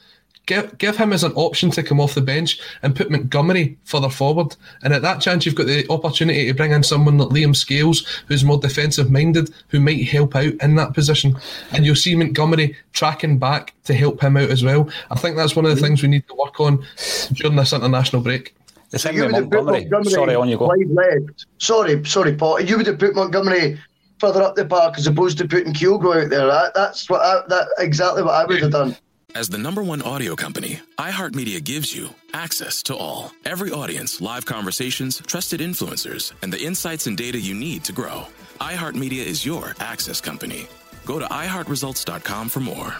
Give, 0.47 0.75
give 0.79 0.97
him 0.97 1.13
as 1.13 1.23
an 1.23 1.33
option 1.33 1.69
to 1.71 1.83
come 1.83 1.99
off 1.99 2.15
the 2.15 2.21
bench 2.21 2.59
and 2.81 2.95
put 2.95 3.11
Montgomery 3.11 3.77
further 3.83 4.09
forward. 4.09 4.55
And 4.83 4.91
at 4.91 5.03
that 5.03 5.21
chance, 5.21 5.45
you've 5.45 5.55
got 5.55 5.67
the 5.67 5.85
opportunity 5.89 6.47
to 6.47 6.53
bring 6.53 6.71
in 6.71 6.83
someone 6.83 7.17
like 7.17 7.29
Liam 7.29 7.55
Scales, 7.55 8.05
who's 8.27 8.43
more 8.43 8.57
defensive 8.57 9.11
minded, 9.11 9.53
who 9.69 9.79
might 9.79 10.07
help 10.07 10.35
out 10.35 10.53
in 10.61 10.75
that 10.75 10.93
position. 10.93 11.37
And 11.71 11.85
you'll 11.85 11.95
see 11.95 12.15
Montgomery 12.15 12.75
tracking 12.91 13.37
back 13.37 13.73
to 13.83 13.93
help 13.93 14.21
him 14.21 14.35
out 14.35 14.49
as 14.49 14.63
well. 14.63 14.89
I 15.11 15.15
think 15.15 15.37
that's 15.37 15.55
one 15.55 15.65
of 15.65 15.71
the 15.71 15.75
mm-hmm. 15.75 15.85
things 15.85 16.01
we 16.01 16.09
need 16.09 16.27
to 16.27 16.35
work 16.35 16.59
on 16.59 16.85
during 17.33 17.55
this 17.55 17.73
international 17.73 18.23
break. 18.23 18.55
The 18.89 18.99
thing 18.99 19.19
with 19.19 19.31
Montgomery, 19.31 19.81
Montgomery, 19.81 20.11
sorry, 20.11 20.35
on 20.35 20.49
you 20.49 20.57
go. 20.57 20.65
Left. 20.65 21.45
Sorry, 21.59 22.03
sorry, 22.03 22.35
Paul. 22.35 22.59
You 22.59 22.77
would 22.77 22.87
have 22.87 22.99
put 22.99 23.15
Montgomery 23.15 23.79
further 24.19 24.41
up 24.41 24.55
the 24.55 24.65
park 24.65 24.97
as 24.97 25.07
opposed 25.07 25.37
to 25.37 25.47
putting 25.47 25.73
Kyogo 25.73 26.23
out 26.23 26.29
there. 26.29 26.45
That, 26.45 26.73
that's 26.75 27.09
what 27.09 27.21
I, 27.21 27.41
that 27.47 27.67
exactly 27.77 28.21
what 28.21 28.33
I 28.33 28.45
would 28.45 28.61
have 28.61 28.71
done. 28.71 28.95
As 29.33 29.47
the 29.47 29.57
number 29.57 29.81
one 29.81 30.01
audio 30.01 30.35
company, 30.35 30.81
iHeartMedia 30.97 31.63
gives 31.63 31.95
you 31.95 32.09
access 32.33 32.83
to 32.83 32.95
all. 32.97 33.31
Every 33.45 33.71
audience, 33.71 34.19
live 34.19 34.45
conversations, 34.45 35.21
trusted 35.25 35.61
influencers, 35.61 36.33
and 36.41 36.51
the 36.51 36.61
insights 36.61 37.07
and 37.07 37.15
data 37.15 37.39
you 37.39 37.53
need 37.53 37.85
to 37.85 37.93
grow. 37.93 38.27
iHeartMedia 38.59 39.25
is 39.25 39.45
your 39.45 39.73
access 39.79 40.19
company. 40.19 40.67
Go 41.05 41.17
to 41.17 41.25
iHeartResults.com 41.27 42.49
for 42.49 42.59
more. 42.59 42.93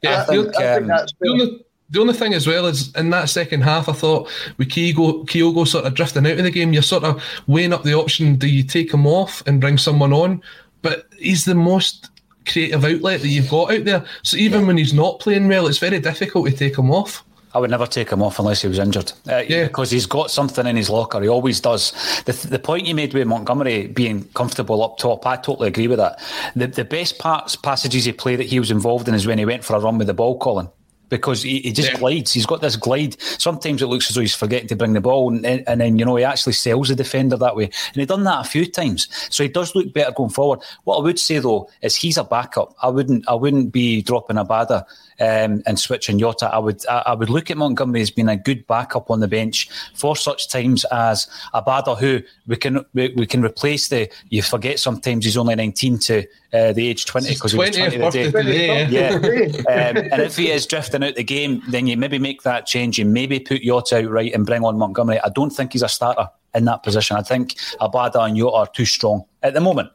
Yeah, 0.00 0.22
I 0.22 0.24
think, 0.24 0.56
I 0.56 0.76
think 0.76 0.82
um, 0.82 0.86
that's 0.86 1.12
the, 1.20 1.28
only, 1.28 1.64
the 1.90 2.00
only 2.00 2.14
thing 2.14 2.32
as 2.32 2.46
well 2.46 2.64
is 2.64 2.94
in 2.94 3.10
that 3.10 3.28
second 3.28 3.60
half, 3.60 3.90
I 3.90 3.92
thought 3.92 4.30
with 4.56 4.68
Kyogo, 4.68 5.26
Kyogo 5.26 5.68
sort 5.68 5.84
of 5.84 5.92
drifting 5.92 6.26
out 6.26 6.38
of 6.38 6.44
the 6.44 6.50
game, 6.50 6.72
you're 6.72 6.82
sort 6.82 7.04
of 7.04 7.22
weighing 7.46 7.74
up 7.74 7.82
the 7.82 7.94
option 7.94 8.36
do 8.36 8.48
you 8.48 8.62
take 8.62 8.94
him 8.94 9.06
off 9.06 9.42
and 9.46 9.60
bring 9.60 9.76
someone 9.76 10.14
on? 10.14 10.40
But 10.80 11.08
he's 11.18 11.44
the 11.44 11.54
most 11.54 12.08
creative 12.46 12.84
outlet 12.84 13.20
that 13.20 13.28
you've 13.28 13.50
got 13.50 13.72
out 13.72 13.84
there. 13.84 14.04
So 14.22 14.36
even 14.36 14.62
yeah. 14.62 14.66
when 14.66 14.78
he's 14.78 14.94
not 14.94 15.20
playing 15.20 15.48
well, 15.48 15.66
it's 15.66 15.78
very 15.78 16.00
difficult 16.00 16.48
to 16.48 16.56
take 16.56 16.78
him 16.78 16.90
off. 16.90 17.24
I 17.54 17.58
would 17.58 17.70
never 17.70 17.86
take 17.86 18.10
him 18.10 18.22
off 18.22 18.38
unless 18.38 18.60
he 18.60 18.68
was 18.68 18.78
injured. 18.78 19.12
Uh, 19.26 19.42
yeah. 19.48 19.64
Because 19.66 19.90
he's 19.90 20.04
got 20.04 20.30
something 20.30 20.66
in 20.66 20.76
his 20.76 20.90
locker. 20.90 21.20
He 21.22 21.28
always 21.28 21.58
does. 21.58 21.92
The, 22.24 22.32
the 22.32 22.58
point 22.58 22.86
you 22.86 22.94
made 22.94 23.14
with 23.14 23.26
Montgomery 23.26 23.86
being 23.86 24.24
comfortable 24.34 24.82
up 24.82 24.98
top, 24.98 25.26
I 25.26 25.36
totally 25.36 25.68
agree 25.68 25.88
with 25.88 25.98
that. 25.98 26.22
The, 26.54 26.66
the 26.66 26.84
best 26.84 27.18
parts, 27.18 27.56
passages 27.56 28.04
he 28.04 28.12
played 28.12 28.40
that 28.40 28.46
he 28.46 28.58
was 28.58 28.70
involved 28.70 29.08
in 29.08 29.14
is 29.14 29.26
when 29.26 29.38
he 29.38 29.46
went 29.46 29.64
for 29.64 29.74
a 29.74 29.80
run 29.80 29.96
with 29.96 30.06
the 30.06 30.14
ball, 30.14 30.38
Colin 30.38 30.68
because 31.08 31.42
he, 31.42 31.60
he 31.60 31.72
just 31.72 31.92
yeah. 31.92 31.98
glides. 31.98 32.32
He's 32.32 32.46
got 32.46 32.60
this 32.60 32.76
glide. 32.76 33.20
Sometimes 33.20 33.82
it 33.82 33.86
looks 33.86 34.10
as 34.10 34.16
though 34.16 34.20
he's 34.20 34.34
forgetting 34.34 34.68
to 34.68 34.76
bring 34.76 34.92
the 34.92 35.00
ball, 35.00 35.34
and, 35.34 35.46
and 35.46 35.80
then 35.80 35.98
you 35.98 36.04
know 36.04 36.16
he 36.16 36.24
actually 36.24 36.54
sells 36.54 36.88
the 36.88 36.96
defender 36.96 37.36
that 37.36 37.56
way. 37.56 37.64
And 37.64 37.94
he's 37.94 38.06
done 38.06 38.24
that 38.24 38.46
a 38.46 38.48
few 38.48 38.66
times, 38.66 39.08
so 39.30 39.42
he 39.42 39.48
does 39.48 39.74
look 39.74 39.92
better 39.92 40.12
going 40.12 40.30
forward. 40.30 40.60
What 40.84 40.98
I 40.98 41.02
would 41.02 41.18
say 41.18 41.38
though 41.38 41.70
is 41.82 41.96
he's 41.96 42.16
a 42.16 42.24
backup. 42.24 42.74
I 42.82 42.88
wouldn't 42.88 43.28
I 43.28 43.34
wouldn't 43.34 43.72
be 43.72 44.02
dropping 44.02 44.36
Abada 44.36 44.84
um, 45.20 45.62
and 45.66 45.78
switching 45.78 46.18
Jota. 46.18 46.52
I 46.52 46.58
would 46.58 46.86
I, 46.86 47.02
I, 47.06 47.14
would 47.14 47.30
look 47.30 47.50
at 47.50 47.56
Montgomery 47.56 48.02
as 48.02 48.10
being 48.10 48.28
a 48.28 48.36
good 48.36 48.66
backup 48.66 49.10
on 49.10 49.20
the 49.20 49.28
bench 49.28 49.68
for 49.94 50.16
such 50.16 50.48
times 50.48 50.84
as 50.86 51.28
Abada, 51.54 51.98
who 51.98 52.20
we 52.46 52.56
can 52.56 52.84
we, 52.94 53.12
we 53.16 53.26
can 53.26 53.44
replace 53.44 53.88
the. 53.88 54.10
You 54.28 54.42
forget 54.42 54.78
sometimes 54.78 55.24
he's 55.24 55.36
only 55.36 55.54
nineteen 55.54 55.98
to 56.00 56.26
uh, 56.56 56.72
the 56.72 56.88
age 56.88 57.04
20 57.06 57.34
because 57.34 57.52
he 57.52 57.58
was 57.58 57.76
20 57.76 57.96
the 57.96 58.10
day. 58.10 58.30
Today, 58.30 58.88
yeah. 58.88 59.10
um, 59.90 59.96
and 59.96 60.22
if 60.22 60.36
he 60.36 60.50
is 60.50 60.66
drifting 60.66 60.95
out 61.02 61.14
the 61.14 61.24
game, 61.24 61.62
then 61.68 61.86
you 61.86 61.96
maybe 61.96 62.18
make 62.18 62.42
that 62.42 62.66
change. 62.66 62.98
You 62.98 63.04
maybe 63.04 63.40
put 63.40 63.62
Jota 63.62 63.98
out 63.98 64.10
right 64.10 64.32
and 64.32 64.46
bring 64.46 64.64
on 64.64 64.78
Montgomery. 64.78 65.20
I 65.20 65.28
don't 65.30 65.50
think 65.50 65.72
he's 65.72 65.82
a 65.82 65.88
starter 65.88 66.28
in 66.54 66.64
that 66.66 66.82
position. 66.82 67.16
I 67.16 67.22
think 67.22 67.54
Abada 67.80 68.26
and 68.26 68.36
Jota 68.36 68.56
are 68.56 68.66
too 68.66 68.84
strong 68.84 69.24
at 69.42 69.54
the 69.54 69.60
moment. 69.60 69.90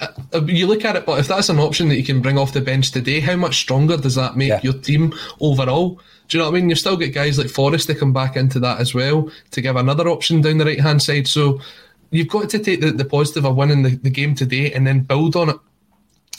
Uh, 0.00 0.42
you 0.46 0.66
look 0.66 0.84
at 0.84 0.96
it, 0.96 1.06
but 1.06 1.20
if 1.20 1.28
that's 1.28 1.48
an 1.48 1.60
option 1.60 1.88
that 1.88 1.96
you 1.96 2.04
can 2.04 2.20
bring 2.20 2.38
off 2.38 2.52
the 2.52 2.60
bench 2.60 2.90
today, 2.90 3.20
how 3.20 3.36
much 3.36 3.60
stronger 3.60 3.96
does 3.96 4.16
that 4.16 4.36
make 4.36 4.48
yeah. 4.48 4.60
your 4.62 4.72
team 4.72 5.12
overall? 5.40 6.00
Do 6.28 6.36
you 6.36 6.42
know 6.42 6.50
what 6.50 6.56
I 6.56 6.60
mean? 6.60 6.70
You've 6.70 6.78
still 6.78 6.96
got 6.96 7.12
guys 7.12 7.38
like 7.38 7.48
Forrest 7.48 7.86
to 7.88 7.94
come 7.94 8.12
back 8.12 8.36
into 8.36 8.58
that 8.60 8.80
as 8.80 8.94
well 8.94 9.30
to 9.52 9.60
give 9.60 9.76
another 9.76 10.08
option 10.08 10.40
down 10.40 10.58
the 10.58 10.64
right 10.64 10.80
hand 10.80 11.02
side. 11.02 11.28
So 11.28 11.60
you've 12.10 12.28
got 12.28 12.48
to 12.50 12.58
take 12.58 12.80
the, 12.80 12.90
the 12.90 13.04
positive 13.04 13.44
of 13.44 13.56
winning 13.56 13.82
the, 13.82 13.96
the 13.96 14.10
game 14.10 14.34
today 14.34 14.72
and 14.72 14.86
then 14.86 15.00
build 15.00 15.36
on 15.36 15.50
it 15.50 15.56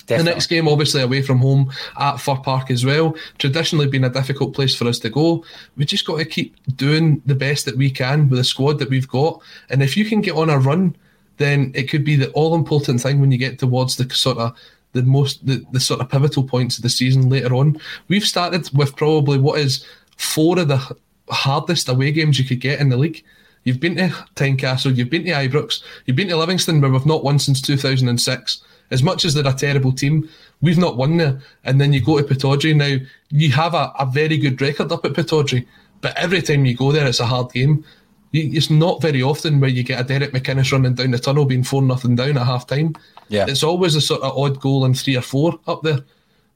Definitely. 0.05 0.29
The 0.29 0.35
next 0.35 0.47
game, 0.47 0.67
obviously, 0.67 1.01
away 1.01 1.21
from 1.23 1.39
home 1.39 1.71
at 1.97 2.17
Fir 2.17 2.35
Park 2.35 2.69
as 2.69 2.85
well. 2.85 3.15
Traditionally, 3.39 3.87
been 3.87 4.03
a 4.03 4.09
difficult 4.09 4.53
place 4.53 4.75
for 4.75 4.87
us 4.87 4.99
to 4.99 5.09
go. 5.09 5.43
We 5.77 5.85
just 5.85 6.05
got 6.05 6.17
to 6.17 6.25
keep 6.25 6.55
doing 6.75 7.21
the 7.25 7.33
best 7.33 7.65
that 7.65 7.75
we 7.75 7.89
can 7.89 8.29
with 8.29 8.37
the 8.37 8.43
squad 8.43 8.77
that 8.79 8.89
we've 8.89 9.07
got. 9.07 9.41
And 9.69 9.81
if 9.81 9.97
you 9.97 10.05
can 10.05 10.21
get 10.21 10.35
on 10.35 10.51
a 10.51 10.59
run, 10.59 10.95
then 11.37 11.71
it 11.73 11.89
could 11.89 12.03
be 12.03 12.15
the 12.15 12.29
all 12.31 12.53
important 12.53 13.01
thing 13.01 13.19
when 13.19 13.31
you 13.31 13.37
get 13.37 13.57
towards 13.57 13.95
the 13.95 14.07
sort 14.13 14.37
of 14.37 14.55
the 14.93 15.03
most 15.03 15.45
the, 15.45 15.65
the 15.71 15.79
sort 15.79 15.99
of 15.99 16.09
pivotal 16.09 16.43
points 16.43 16.77
of 16.77 16.83
the 16.83 16.89
season 16.89 17.29
later 17.29 17.55
on. 17.55 17.79
We've 18.07 18.23
started 18.23 18.69
with 18.73 18.95
probably 18.95 19.39
what 19.39 19.59
is 19.59 19.85
four 20.17 20.59
of 20.59 20.67
the 20.67 20.95
hardest 21.29 21.89
away 21.89 22.11
games 22.11 22.37
you 22.37 22.45
could 22.45 22.61
get 22.61 22.79
in 22.79 22.89
the 22.89 22.97
league. 22.97 23.23
You've 23.63 23.79
been 23.79 23.95
to 23.95 24.09
Tynecastle, 24.35 24.95
you've 24.95 25.09
been 25.09 25.25
to 25.25 25.31
Ibrox, 25.31 25.81
you've 26.05 26.15
been 26.15 26.27
to 26.27 26.37
Livingston, 26.37 26.79
where 26.79 26.91
we've 26.91 27.05
not 27.07 27.23
won 27.23 27.39
since 27.39 27.59
2006 27.59 28.61
as 28.91 29.03
much 29.03 29.25
as 29.25 29.33
they're 29.33 29.47
a 29.47 29.53
terrible 29.53 29.91
team, 29.91 30.29
we've 30.61 30.77
not 30.77 30.97
won 30.97 31.17
there. 31.17 31.39
And 31.63 31.79
then 31.79 31.93
you 31.93 32.01
go 32.01 32.17
to 32.17 32.23
Pittodrie 32.23 32.75
now, 32.75 33.03
you 33.29 33.51
have 33.51 33.73
a, 33.73 33.91
a 33.99 34.05
very 34.05 34.37
good 34.37 34.61
record 34.61 34.91
up 34.91 35.05
at 35.05 35.13
Pittodrie, 35.13 35.65
but 36.01 36.17
every 36.17 36.41
time 36.41 36.65
you 36.65 36.75
go 36.75 36.91
there, 36.91 37.07
it's 37.07 37.19
a 37.19 37.25
hard 37.25 37.51
game. 37.51 37.83
You, 38.31 38.49
it's 38.53 38.69
not 38.69 39.01
very 39.01 39.21
often 39.21 39.59
where 39.59 39.69
you 39.69 39.83
get 39.83 39.99
a 39.99 40.03
Derek 40.03 40.33
McInnes 40.33 40.71
running 40.71 40.93
down 40.93 41.11
the 41.11 41.19
tunnel 41.19 41.45
being 41.45 41.63
4 41.63 41.81
nothing 41.81 42.15
down 42.15 42.37
at 42.37 42.45
half 42.45 42.67
time. 42.67 42.95
Yeah. 43.29 43.45
It's 43.47 43.63
always 43.63 43.95
a 43.95 44.01
sort 44.01 44.21
of 44.21 44.37
odd 44.37 44.59
goal 44.59 44.85
and 44.85 44.97
three 44.97 45.17
or 45.17 45.21
four 45.21 45.59
up 45.67 45.81
there. 45.81 45.99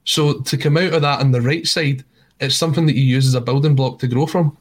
So 0.04 0.40
to 0.40 0.56
come 0.56 0.76
out 0.76 0.94
of 0.94 1.02
that 1.02 1.20
on 1.20 1.32
the 1.32 1.40
right 1.40 1.66
side, 1.66 2.04
it's 2.40 2.56
something 2.56 2.86
that 2.86 2.96
you 2.96 3.04
use 3.04 3.26
as 3.26 3.34
a 3.34 3.40
building 3.40 3.74
block 3.74 3.98
to 4.00 4.08
grow 4.08 4.26
from. 4.26 4.56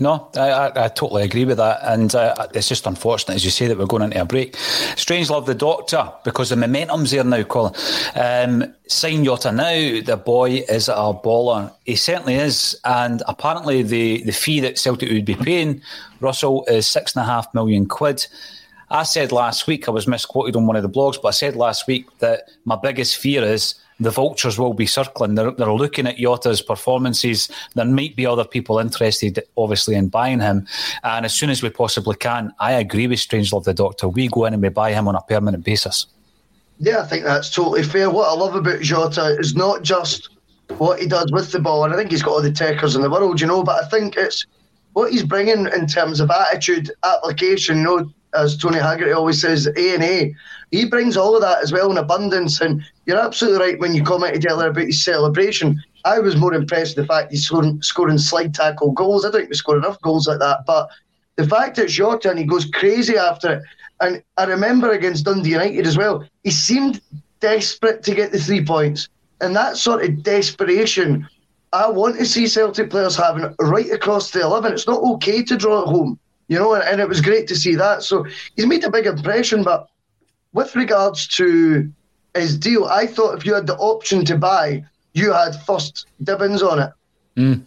No, 0.00 0.28
I, 0.34 0.50
I, 0.50 0.84
I, 0.84 0.88
totally 0.88 1.22
agree 1.22 1.44
with 1.44 1.58
that. 1.58 1.78
And 1.82 2.12
uh, 2.14 2.48
it's 2.52 2.68
just 2.68 2.86
unfortunate, 2.86 3.34
as 3.34 3.44
you 3.44 3.52
say, 3.52 3.68
that 3.68 3.78
we're 3.78 3.86
going 3.86 4.02
into 4.02 4.20
a 4.20 4.24
break. 4.24 4.56
Strange 4.96 5.30
love 5.30 5.46
the 5.46 5.54
doctor 5.54 6.12
because 6.24 6.48
the 6.48 6.56
momentum's 6.56 7.12
there 7.12 7.22
now, 7.22 7.44
Colin. 7.44 7.74
Um, 8.16 8.74
sign 8.88 9.24
Jota 9.24 9.52
now, 9.52 10.00
the 10.00 10.16
boy 10.16 10.64
is 10.68 10.88
a 10.88 10.92
baller. 10.92 11.72
He 11.84 11.94
certainly 11.94 12.34
is. 12.34 12.78
And 12.84 13.22
apparently, 13.28 13.82
the, 13.82 14.24
the 14.24 14.32
fee 14.32 14.58
that 14.60 14.78
Celtic 14.78 15.10
would 15.10 15.24
be 15.24 15.36
paying, 15.36 15.80
Russell, 16.20 16.64
is 16.66 16.88
six 16.88 17.14
and 17.14 17.22
a 17.22 17.26
half 17.26 17.54
million 17.54 17.86
quid. 17.86 18.26
I 18.90 19.04
said 19.04 19.30
last 19.30 19.68
week, 19.68 19.88
I 19.88 19.92
was 19.92 20.08
misquoted 20.08 20.56
on 20.56 20.66
one 20.66 20.76
of 20.76 20.82
the 20.82 20.88
blogs, 20.88 21.22
but 21.22 21.28
I 21.28 21.32
said 21.32 21.54
last 21.54 21.86
week 21.86 22.06
that 22.18 22.48
my 22.64 22.76
biggest 22.76 23.16
fear 23.16 23.44
is 23.44 23.76
the 24.00 24.10
vultures 24.10 24.58
will 24.58 24.74
be 24.74 24.86
circling. 24.86 25.34
They're, 25.34 25.52
they're 25.52 25.72
looking 25.72 26.06
at 26.06 26.18
Jota's 26.18 26.62
performances. 26.62 27.48
There 27.74 27.84
might 27.84 28.16
be 28.16 28.26
other 28.26 28.44
people 28.44 28.78
interested, 28.78 29.42
obviously, 29.56 29.94
in 29.94 30.08
buying 30.08 30.40
him. 30.40 30.66
And 31.02 31.24
as 31.24 31.34
soon 31.34 31.50
as 31.50 31.62
we 31.62 31.70
possibly 31.70 32.16
can, 32.16 32.52
I 32.58 32.72
agree 32.72 33.06
with 33.06 33.20
Strangelove 33.20 33.64
the 33.64 33.74
Doctor. 33.74 34.08
We 34.08 34.28
go 34.28 34.46
in 34.46 34.54
and 34.54 34.62
we 34.62 34.68
buy 34.68 34.92
him 34.92 35.08
on 35.08 35.14
a 35.14 35.22
permanent 35.22 35.64
basis. 35.64 36.06
Yeah, 36.80 37.00
I 37.00 37.06
think 37.06 37.24
that's 37.24 37.50
totally 37.50 37.84
fair. 37.84 38.10
What 38.10 38.28
I 38.28 38.34
love 38.34 38.56
about 38.56 38.80
Jota 38.80 39.36
is 39.38 39.54
not 39.54 39.82
just 39.82 40.30
what 40.78 40.98
he 40.98 41.06
does 41.06 41.30
with 41.30 41.52
the 41.52 41.60
ball, 41.60 41.84
and 41.84 41.94
I 41.94 41.96
think 41.96 42.10
he's 42.10 42.22
got 42.22 42.32
all 42.32 42.42
the 42.42 42.50
techers 42.50 42.96
in 42.96 43.02
the 43.02 43.10
world, 43.10 43.40
you 43.40 43.46
know, 43.46 43.62
but 43.62 43.84
I 43.84 43.88
think 43.88 44.16
it's 44.16 44.44
what 44.94 45.12
he's 45.12 45.22
bringing 45.22 45.66
in 45.66 45.86
terms 45.86 46.20
of 46.20 46.30
attitude, 46.30 46.90
application, 47.04 47.78
you 47.78 47.84
know, 47.84 48.12
as 48.34 48.56
Tony 48.56 48.78
Haggerty 48.78 49.12
always 49.12 49.40
says, 49.40 49.66
A 49.66 49.94
and 49.94 50.02
A. 50.02 50.34
He 50.70 50.84
brings 50.84 51.16
all 51.16 51.34
of 51.36 51.42
that 51.42 51.62
as 51.62 51.72
well 51.72 51.90
in 51.90 51.98
abundance. 51.98 52.60
And 52.60 52.82
you're 53.06 53.20
absolutely 53.20 53.60
right 53.60 53.78
when 53.78 53.94
you 53.94 54.02
commented 54.02 54.46
earlier 54.50 54.68
about 54.68 54.86
his 54.86 55.04
celebration. 55.04 55.82
I 56.04 56.18
was 56.18 56.36
more 56.36 56.52
impressed 56.52 56.96
with 56.96 57.06
the 57.06 57.12
fact 57.12 57.30
he's 57.30 57.46
scoring, 57.46 57.80
scoring 57.82 58.18
slide 58.18 58.54
tackle 58.54 58.92
goals. 58.92 59.24
I 59.24 59.30
don't 59.30 59.40
think 59.40 59.50
we 59.50 59.56
scored 59.56 59.78
enough 59.78 60.00
goals 60.02 60.26
like 60.26 60.40
that. 60.40 60.66
But 60.66 60.88
the 61.36 61.46
fact 61.46 61.78
it's 61.78 61.96
your 61.96 62.18
turn, 62.18 62.36
he 62.36 62.44
goes 62.44 62.66
crazy 62.66 63.16
after 63.16 63.54
it. 63.54 63.62
And 64.00 64.22
I 64.36 64.44
remember 64.44 64.90
against 64.90 65.24
Dundee 65.24 65.50
United 65.50 65.86
as 65.86 65.96
well, 65.96 66.26
he 66.42 66.50
seemed 66.50 67.00
desperate 67.40 68.02
to 68.02 68.14
get 68.14 68.32
the 68.32 68.38
three 68.38 68.64
points. 68.64 69.08
And 69.40 69.54
that 69.54 69.76
sort 69.76 70.04
of 70.04 70.22
desperation, 70.22 71.26
I 71.72 71.88
want 71.88 72.18
to 72.18 72.26
see 72.26 72.46
Celtic 72.46 72.90
players 72.90 73.16
having 73.16 73.54
right 73.60 73.90
across 73.90 74.30
the 74.30 74.42
11. 74.42 74.72
It's 74.72 74.86
not 74.86 75.02
okay 75.14 75.42
to 75.44 75.56
draw 75.56 75.82
at 75.82 75.88
home 75.88 76.18
you 76.48 76.58
know, 76.58 76.74
and, 76.74 76.84
and 76.84 77.00
it 77.00 77.08
was 77.08 77.20
great 77.20 77.46
to 77.48 77.56
see 77.56 77.74
that. 77.74 78.02
So 78.02 78.26
he's 78.56 78.66
made 78.66 78.84
a 78.84 78.90
big 78.90 79.06
impression. 79.06 79.62
But 79.62 79.88
with 80.52 80.74
regards 80.76 81.26
to 81.28 81.90
his 82.34 82.58
deal, 82.58 82.84
I 82.84 83.06
thought 83.06 83.36
if 83.36 83.46
you 83.46 83.54
had 83.54 83.66
the 83.66 83.76
option 83.76 84.24
to 84.26 84.36
buy, 84.36 84.84
you 85.12 85.32
had 85.32 85.54
first 85.64 86.06
dividends 86.22 86.62
on 86.62 86.80
it. 86.80 86.90
Mm. 87.36 87.64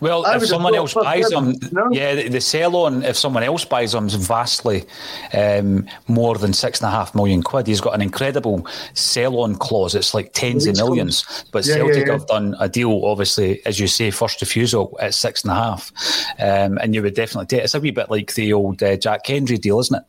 Well, 0.00 0.26
I 0.26 0.36
if 0.36 0.46
someone 0.46 0.74
else 0.74 0.94
buys 0.94 1.28
them, 1.28 1.54
no? 1.72 1.88
yeah, 1.90 2.14
the, 2.14 2.28
the, 2.28 2.40
sell 2.40 2.76
on, 2.76 3.02
if 3.02 3.16
someone 3.16 3.42
else 3.42 3.64
buys 3.64 3.92
them, 3.92 4.06
is 4.06 4.14
vastly 4.14 4.84
um, 5.32 5.86
more 6.08 6.36
than 6.36 6.52
six 6.52 6.80
and 6.80 6.88
a 6.88 6.90
half 6.90 7.14
million 7.14 7.42
quid. 7.42 7.66
He's 7.66 7.80
got 7.80 7.94
an 7.94 8.02
incredible 8.02 8.66
sell 8.94 9.40
on 9.40 9.54
clause. 9.56 9.94
It's 9.94 10.14
like 10.14 10.32
tens 10.32 10.66
of 10.66 10.76
millions. 10.76 11.44
But 11.52 11.66
yeah, 11.66 11.76
Celtic 11.76 11.96
yeah, 11.96 12.04
yeah. 12.06 12.12
have 12.12 12.26
done 12.26 12.56
a 12.58 12.68
deal, 12.68 13.02
obviously, 13.04 13.64
as 13.66 13.80
you 13.80 13.86
say, 13.86 14.10
first 14.10 14.40
refusal 14.40 14.96
at 15.00 15.14
six 15.14 15.42
and 15.42 15.52
a 15.52 15.54
half. 15.54 15.92
Um, 16.38 16.78
and 16.78 16.94
you 16.94 17.02
would 17.02 17.14
definitely 17.14 17.46
take. 17.46 17.64
It's 17.64 17.74
a 17.74 17.80
wee 17.80 17.90
bit 17.90 18.10
like 18.10 18.34
the 18.34 18.52
old 18.52 18.82
uh, 18.82 18.96
Jack 18.96 19.26
Hendry 19.26 19.58
deal, 19.58 19.80
isn't 19.80 19.96
it? 19.96 20.04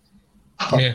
Yeah. 0.79 0.93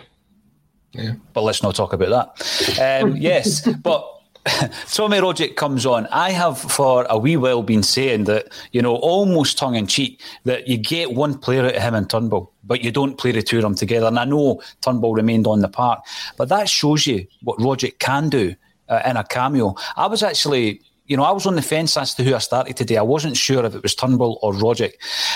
Yeah. 0.92 1.14
But 1.32 1.42
let's 1.42 1.62
not 1.62 1.74
talk 1.74 1.92
about 1.92 2.36
that. 2.36 3.02
Um, 3.02 3.16
yes, 3.16 3.66
but 3.66 4.11
Tommy 4.92 5.18
Rogic 5.18 5.54
comes 5.54 5.86
on. 5.86 6.06
I 6.08 6.30
have 6.30 6.58
for 6.58 7.06
a 7.08 7.16
wee 7.16 7.36
while 7.36 7.62
been 7.62 7.84
saying 7.84 8.24
that, 8.24 8.48
you 8.72 8.82
know, 8.82 8.96
almost 8.96 9.56
tongue 9.56 9.76
in 9.76 9.86
cheek, 9.86 10.20
that 10.44 10.66
you 10.66 10.76
get 10.76 11.12
one 11.12 11.38
player 11.38 11.66
out 11.66 11.76
of 11.76 11.82
him 11.82 11.94
and 11.94 12.10
Turnbull, 12.10 12.52
but 12.64 12.82
you 12.82 12.90
don't 12.90 13.16
play 13.18 13.30
the 13.30 13.42
two 13.42 13.58
of 13.58 13.62
them 13.62 13.76
together. 13.76 14.06
And 14.06 14.18
I 14.18 14.24
know 14.24 14.60
Turnbull 14.80 15.14
remained 15.14 15.46
on 15.46 15.60
the 15.60 15.68
park, 15.68 16.04
but 16.36 16.48
that 16.48 16.68
shows 16.68 17.06
you 17.06 17.26
what 17.42 17.58
Rogic 17.58 18.00
can 18.00 18.28
do 18.30 18.56
uh, 18.88 19.02
in 19.06 19.16
a 19.16 19.22
cameo. 19.22 19.76
I 19.96 20.08
was 20.08 20.24
actually 20.24 20.80
you 21.06 21.16
know, 21.16 21.24
I 21.24 21.32
was 21.32 21.46
on 21.46 21.56
the 21.56 21.62
fence 21.62 21.96
as 21.96 22.14
to 22.14 22.22
who 22.22 22.34
I 22.34 22.38
started 22.38 22.76
today. 22.76 22.96
I 22.96 23.02
wasn't 23.02 23.36
sure 23.36 23.66
if 23.66 23.74
it 23.74 23.82
was 23.82 23.94
Turnbull 23.94 24.38
or 24.40 24.52
Rogic. 24.54 24.94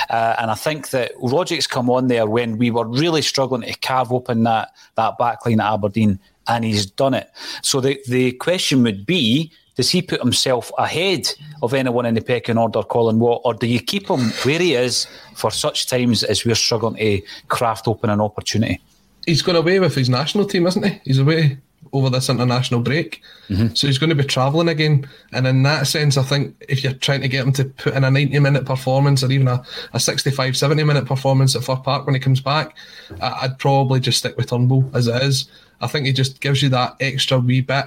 Uh, 0.08 0.36
and 0.38 0.50
I 0.50 0.54
think 0.54 0.90
that 0.90 1.14
Rogic's 1.16 1.66
come 1.66 1.90
on 1.90 2.06
there 2.06 2.26
when 2.26 2.56
we 2.56 2.70
were 2.70 2.86
really 2.86 3.20
struggling 3.20 3.62
to 3.62 3.78
carve 3.80 4.12
open 4.12 4.44
that, 4.44 4.70
that 4.94 5.18
back 5.18 5.44
line 5.44 5.60
at 5.60 5.70
Aberdeen 5.70 6.20
and 6.48 6.64
he's 6.64 6.86
done 6.86 7.14
it. 7.14 7.30
So 7.62 7.80
the, 7.80 8.00
the 8.08 8.32
question 8.32 8.82
would 8.82 9.06
be 9.06 9.52
does 9.76 9.90
he 9.90 10.00
put 10.00 10.20
himself 10.20 10.72
ahead 10.78 11.28
of 11.62 11.74
anyone 11.74 12.06
in 12.06 12.14
the 12.14 12.22
pecking 12.22 12.56
order, 12.56 12.82
Colin 12.82 13.18
Watt, 13.18 13.42
or 13.44 13.52
do 13.52 13.66
you 13.66 13.78
keep 13.78 14.08
him 14.08 14.30
where 14.42 14.58
he 14.58 14.74
is 14.74 15.06
for 15.34 15.50
such 15.50 15.86
times 15.86 16.22
as 16.22 16.46
we're 16.46 16.54
struggling 16.54 16.96
to 16.96 17.22
craft 17.48 17.86
open 17.86 18.08
an 18.08 18.20
opportunity? 18.20 18.80
He's 19.26 19.42
gone 19.42 19.56
away 19.56 19.78
with 19.78 19.94
his 19.94 20.08
national 20.08 20.46
team, 20.46 20.66
isn't 20.66 20.82
he? 20.82 21.00
He's 21.04 21.18
away 21.18 21.58
over 21.92 22.10
this 22.10 22.28
international 22.28 22.80
break. 22.80 23.22
Mm-hmm. 23.48 23.74
So 23.74 23.86
he's 23.86 23.98
going 23.98 24.10
to 24.10 24.16
be 24.16 24.24
travelling 24.24 24.68
again. 24.68 25.08
And 25.32 25.46
in 25.46 25.62
that 25.64 25.86
sense, 25.86 26.16
I 26.16 26.22
think 26.22 26.56
if 26.68 26.82
you're 26.82 26.92
trying 26.94 27.20
to 27.22 27.28
get 27.28 27.44
him 27.46 27.52
to 27.54 27.64
put 27.64 27.94
in 27.94 28.04
a 28.04 28.10
90 28.10 28.38
minute 28.38 28.64
performance 28.64 29.22
or 29.22 29.30
even 29.30 29.48
a, 29.48 29.62
a 29.92 30.00
65, 30.00 30.56
70 30.56 30.84
minute 30.84 31.06
performance 31.06 31.54
at 31.54 31.64
Fir 31.64 31.76
Park 31.76 32.06
when 32.06 32.14
he 32.14 32.20
comes 32.20 32.40
back, 32.40 32.76
I'd 33.20 33.58
probably 33.58 34.00
just 34.00 34.18
stick 34.18 34.36
with 34.36 34.48
Turnbull 34.48 34.90
as 34.94 35.06
it 35.06 35.22
is. 35.22 35.50
I 35.80 35.86
think 35.86 36.06
he 36.06 36.12
just 36.12 36.40
gives 36.40 36.62
you 36.62 36.68
that 36.70 36.96
extra 37.00 37.38
wee 37.38 37.60
bit. 37.60 37.86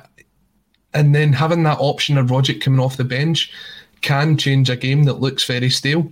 And 0.94 1.14
then 1.14 1.34
having 1.34 1.64
that 1.64 1.80
option 1.80 2.18
of 2.18 2.28
Rogic 2.28 2.62
coming 2.62 2.80
off 2.80 2.98
the 2.98 3.04
bench 3.04 3.52
can 4.02 4.38
change 4.38 4.70
a 4.70 4.76
game 4.76 5.04
that 5.04 5.20
looks 5.20 5.46
very 5.46 5.70
stale. 5.70 6.12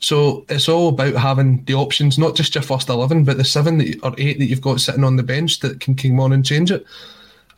So 0.00 0.44
it's 0.48 0.68
all 0.68 0.90
about 0.90 1.14
having 1.14 1.64
the 1.64 1.74
options, 1.74 2.18
not 2.18 2.36
just 2.36 2.54
your 2.54 2.62
first 2.62 2.88
11, 2.88 3.24
but 3.24 3.36
the 3.36 3.44
seven 3.44 3.78
that, 3.78 3.98
or 4.02 4.14
eight 4.16 4.38
that 4.38 4.46
you've 4.46 4.60
got 4.60 4.80
sitting 4.80 5.04
on 5.04 5.16
the 5.16 5.22
bench 5.22 5.58
that 5.60 5.80
can 5.80 5.96
come 5.96 6.20
on 6.20 6.32
and 6.32 6.46
change 6.46 6.70
it. 6.70 6.86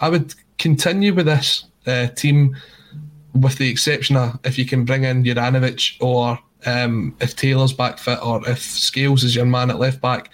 I 0.01 0.09
would 0.09 0.35
continue 0.59 1.15
with 1.15 1.27
this 1.27 1.65
uh, 1.87 2.09
team 2.09 2.57
with 3.35 3.59
the 3.59 3.69
exception 3.69 4.17
of 4.17 4.39
if 4.45 4.59
you 4.59 4.67
can 4.67 4.85
bring 4.85 5.05
in 5.05 5.23
Juranovic 5.23 5.97
or 6.01 6.39
um, 6.67 7.17
if 7.21 7.37
Taylor's 7.37 7.73
back 7.73 7.99
fit 7.99 8.19
or 8.23 8.47
if 8.49 8.61
Scales 8.61 9.25
is 9.25 9.35
your 9.35 9.47
man 9.47 9.71
at 9.71 9.79
left 9.79 10.01
back, 10.01 10.31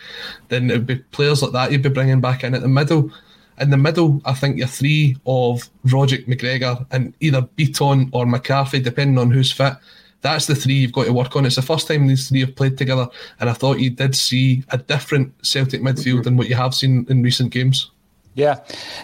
then 0.48 0.70
it 0.70 0.74
would 0.74 0.86
be 0.86 0.96
players 0.96 1.42
like 1.42 1.52
that 1.52 1.72
you'd 1.72 1.82
be 1.82 1.88
bringing 1.88 2.20
back 2.20 2.44
in 2.44 2.54
at 2.54 2.62
the 2.62 2.68
middle. 2.68 3.10
In 3.58 3.70
the 3.70 3.76
middle, 3.76 4.20
I 4.24 4.34
think 4.34 4.58
you're 4.58 4.66
three 4.66 5.16
of 5.26 5.68
Rogic 5.86 6.26
McGregor 6.26 6.86
and 6.90 7.14
either 7.20 7.42
Bitton 7.42 8.10
or 8.12 8.26
McCarthy, 8.26 8.80
depending 8.80 9.18
on 9.18 9.30
who's 9.30 9.52
fit. 9.52 9.74
That's 10.20 10.46
the 10.46 10.54
three 10.54 10.74
you've 10.74 10.92
got 10.92 11.04
to 11.04 11.12
work 11.12 11.36
on. 11.36 11.46
It's 11.46 11.56
the 11.56 11.62
first 11.62 11.88
time 11.88 12.06
these 12.06 12.28
three 12.28 12.40
have 12.40 12.56
played 12.56 12.76
together, 12.76 13.08
and 13.40 13.48
I 13.48 13.52
thought 13.52 13.78
you 13.78 13.90
did 13.90 14.14
see 14.14 14.64
a 14.70 14.78
different 14.78 15.32
Celtic 15.46 15.80
midfield 15.80 16.24
than 16.24 16.36
what 16.36 16.48
you 16.48 16.56
have 16.56 16.74
seen 16.74 17.06
in 17.08 17.22
recent 17.22 17.52
games. 17.52 17.90
Yeah. 18.36 18.60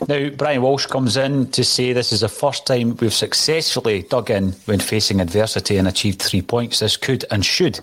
Now, 0.09 0.29
Brian 0.29 0.61
Walsh 0.61 0.85
comes 0.85 1.16
in 1.16 1.51
to 1.53 1.64
say 1.64 1.95
this 1.95 2.12
is 2.12 2.21
the 2.21 2.29
first 2.29 2.66
time 2.66 2.97
we've 2.99 3.14
successfully 3.14 4.03
dug 4.03 4.31
in 4.31 4.53
when 4.66 4.79
facing 4.79 5.23
adversity 5.23 5.79
and 5.79 5.88
achieved 5.88 6.21
three 6.21 6.42
points. 6.42 6.81
This 6.81 6.99
could 6.99 7.25
and 7.31 7.42
should 7.42 7.81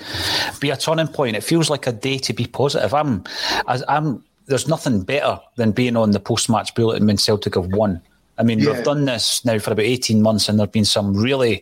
be 0.61 0.69
a 0.69 0.77
turning 0.77 1.07
point. 1.07 1.35
It 1.35 1.43
feels 1.43 1.67
like 1.67 1.87
a 1.87 1.91
day 1.91 2.19
to 2.19 2.33
be 2.33 2.45
positive. 2.45 2.93
I'm, 2.93 3.23
I'm, 3.65 4.23
there's 4.45 4.67
nothing 4.67 5.01
better 5.01 5.39
than 5.55 5.71
being 5.71 5.97
on 5.97 6.11
the 6.11 6.19
post 6.19 6.51
match 6.51 6.75
bulletin 6.75 7.07
when 7.07 7.17
Celtic 7.17 7.55
have 7.55 7.73
won. 7.73 7.99
I 8.39 8.43
mean, 8.43 8.59
yeah. 8.59 8.71
we've 8.71 8.83
done 8.83 9.03
this 9.03 9.43
now 9.43 9.59
for 9.59 9.73
about 9.73 9.85
18 9.85 10.21
months 10.21 10.47
and 10.47 10.57
there 10.57 10.65
have 10.65 10.71
been 10.71 10.85
some 10.85 11.13
really 11.13 11.61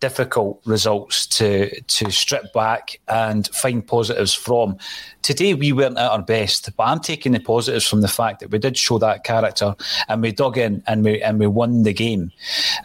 difficult 0.00 0.60
results 0.64 1.24
to 1.26 1.80
to 1.82 2.10
strip 2.10 2.52
back 2.52 3.00
and 3.06 3.46
find 3.48 3.86
positives 3.86 4.34
from. 4.34 4.76
Today 5.22 5.54
we 5.54 5.72
weren't 5.72 5.98
at 5.98 6.10
our 6.10 6.22
best, 6.22 6.70
but 6.76 6.84
I'm 6.84 7.00
taking 7.00 7.32
the 7.32 7.40
positives 7.40 7.86
from 7.86 8.00
the 8.00 8.08
fact 8.08 8.40
that 8.40 8.50
we 8.50 8.58
did 8.58 8.76
show 8.76 8.98
that 8.98 9.24
character 9.24 9.74
and 10.08 10.20
we 10.22 10.32
dug 10.32 10.58
in 10.58 10.82
and 10.86 11.04
we 11.04 11.22
and 11.22 11.38
we 11.38 11.46
won 11.46 11.84
the 11.84 11.92
game. 11.92 12.32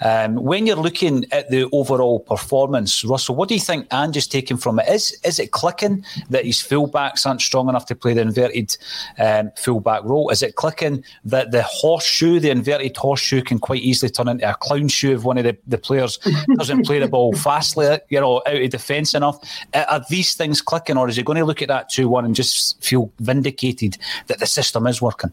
Um, 0.01 0.35
when 0.35 0.67
you're 0.67 0.75
looking 0.75 1.25
at 1.31 1.49
the 1.49 1.67
overall 1.71 2.19
performance, 2.19 3.03
Russell, 3.03 3.35
what 3.35 3.49
do 3.49 3.55
you 3.55 3.61
think 3.61 3.87
Ange 3.91 4.17
is 4.17 4.27
taking 4.27 4.57
from 4.57 4.79
it? 4.79 4.87
Is 4.87 5.17
is 5.23 5.39
it 5.39 5.51
clicking 5.51 6.05
that 6.29 6.45
his 6.45 6.57
fullbacks 6.57 7.25
aren't 7.25 7.41
strong 7.41 7.69
enough 7.69 7.87
to 7.87 7.95
play 7.95 8.13
the 8.13 8.21
inverted 8.21 8.77
um, 9.17 9.51
fullback 9.57 10.03
role? 10.03 10.29
Is 10.29 10.43
it 10.43 10.55
clicking 10.55 11.03
that 11.25 11.51
the 11.51 11.63
horseshoe, 11.63 12.39
the 12.39 12.51
inverted 12.51 12.95
horseshoe, 12.95 13.30
can 13.39 13.59
quite 13.59 13.83
easily 13.83 14.09
turn 14.09 14.27
into 14.27 14.49
a 14.49 14.55
clown 14.55 14.87
shoe 14.87 15.13
if 15.13 15.23
one 15.23 15.37
of 15.37 15.43
the, 15.43 15.55
the 15.67 15.77
players 15.77 16.17
doesn't 16.57 16.87
play 16.87 16.97
the 16.97 17.07
ball 17.07 17.33
fastly, 17.35 17.99
you 18.09 18.19
know, 18.19 18.41
out 18.47 18.55
of 18.55 18.69
defence 18.71 19.13
enough? 19.13 19.37
Uh, 19.75 19.85
are 19.87 20.01
these 20.09 20.33
things 20.33 20.59
clicking, 20.61 20.97
or 20.97 21.07
is 21.07 21.15
he 21.15 21.23
going 21.23 21.37
to 21.37 21.45
look 21.45 21.61
at 21.61 21.67
that 21.67 21.89
two 21.89 22.09
one? 22.09 22.25
and 22.25 22.35
just 22.35 22.83
feel 22.83 23.11
vindicated 23.19 23.97
that 24.27 24.39
the 24.39 24.45
system 24.45 24.87
is 24.87 25.01
working? 25.01 25.31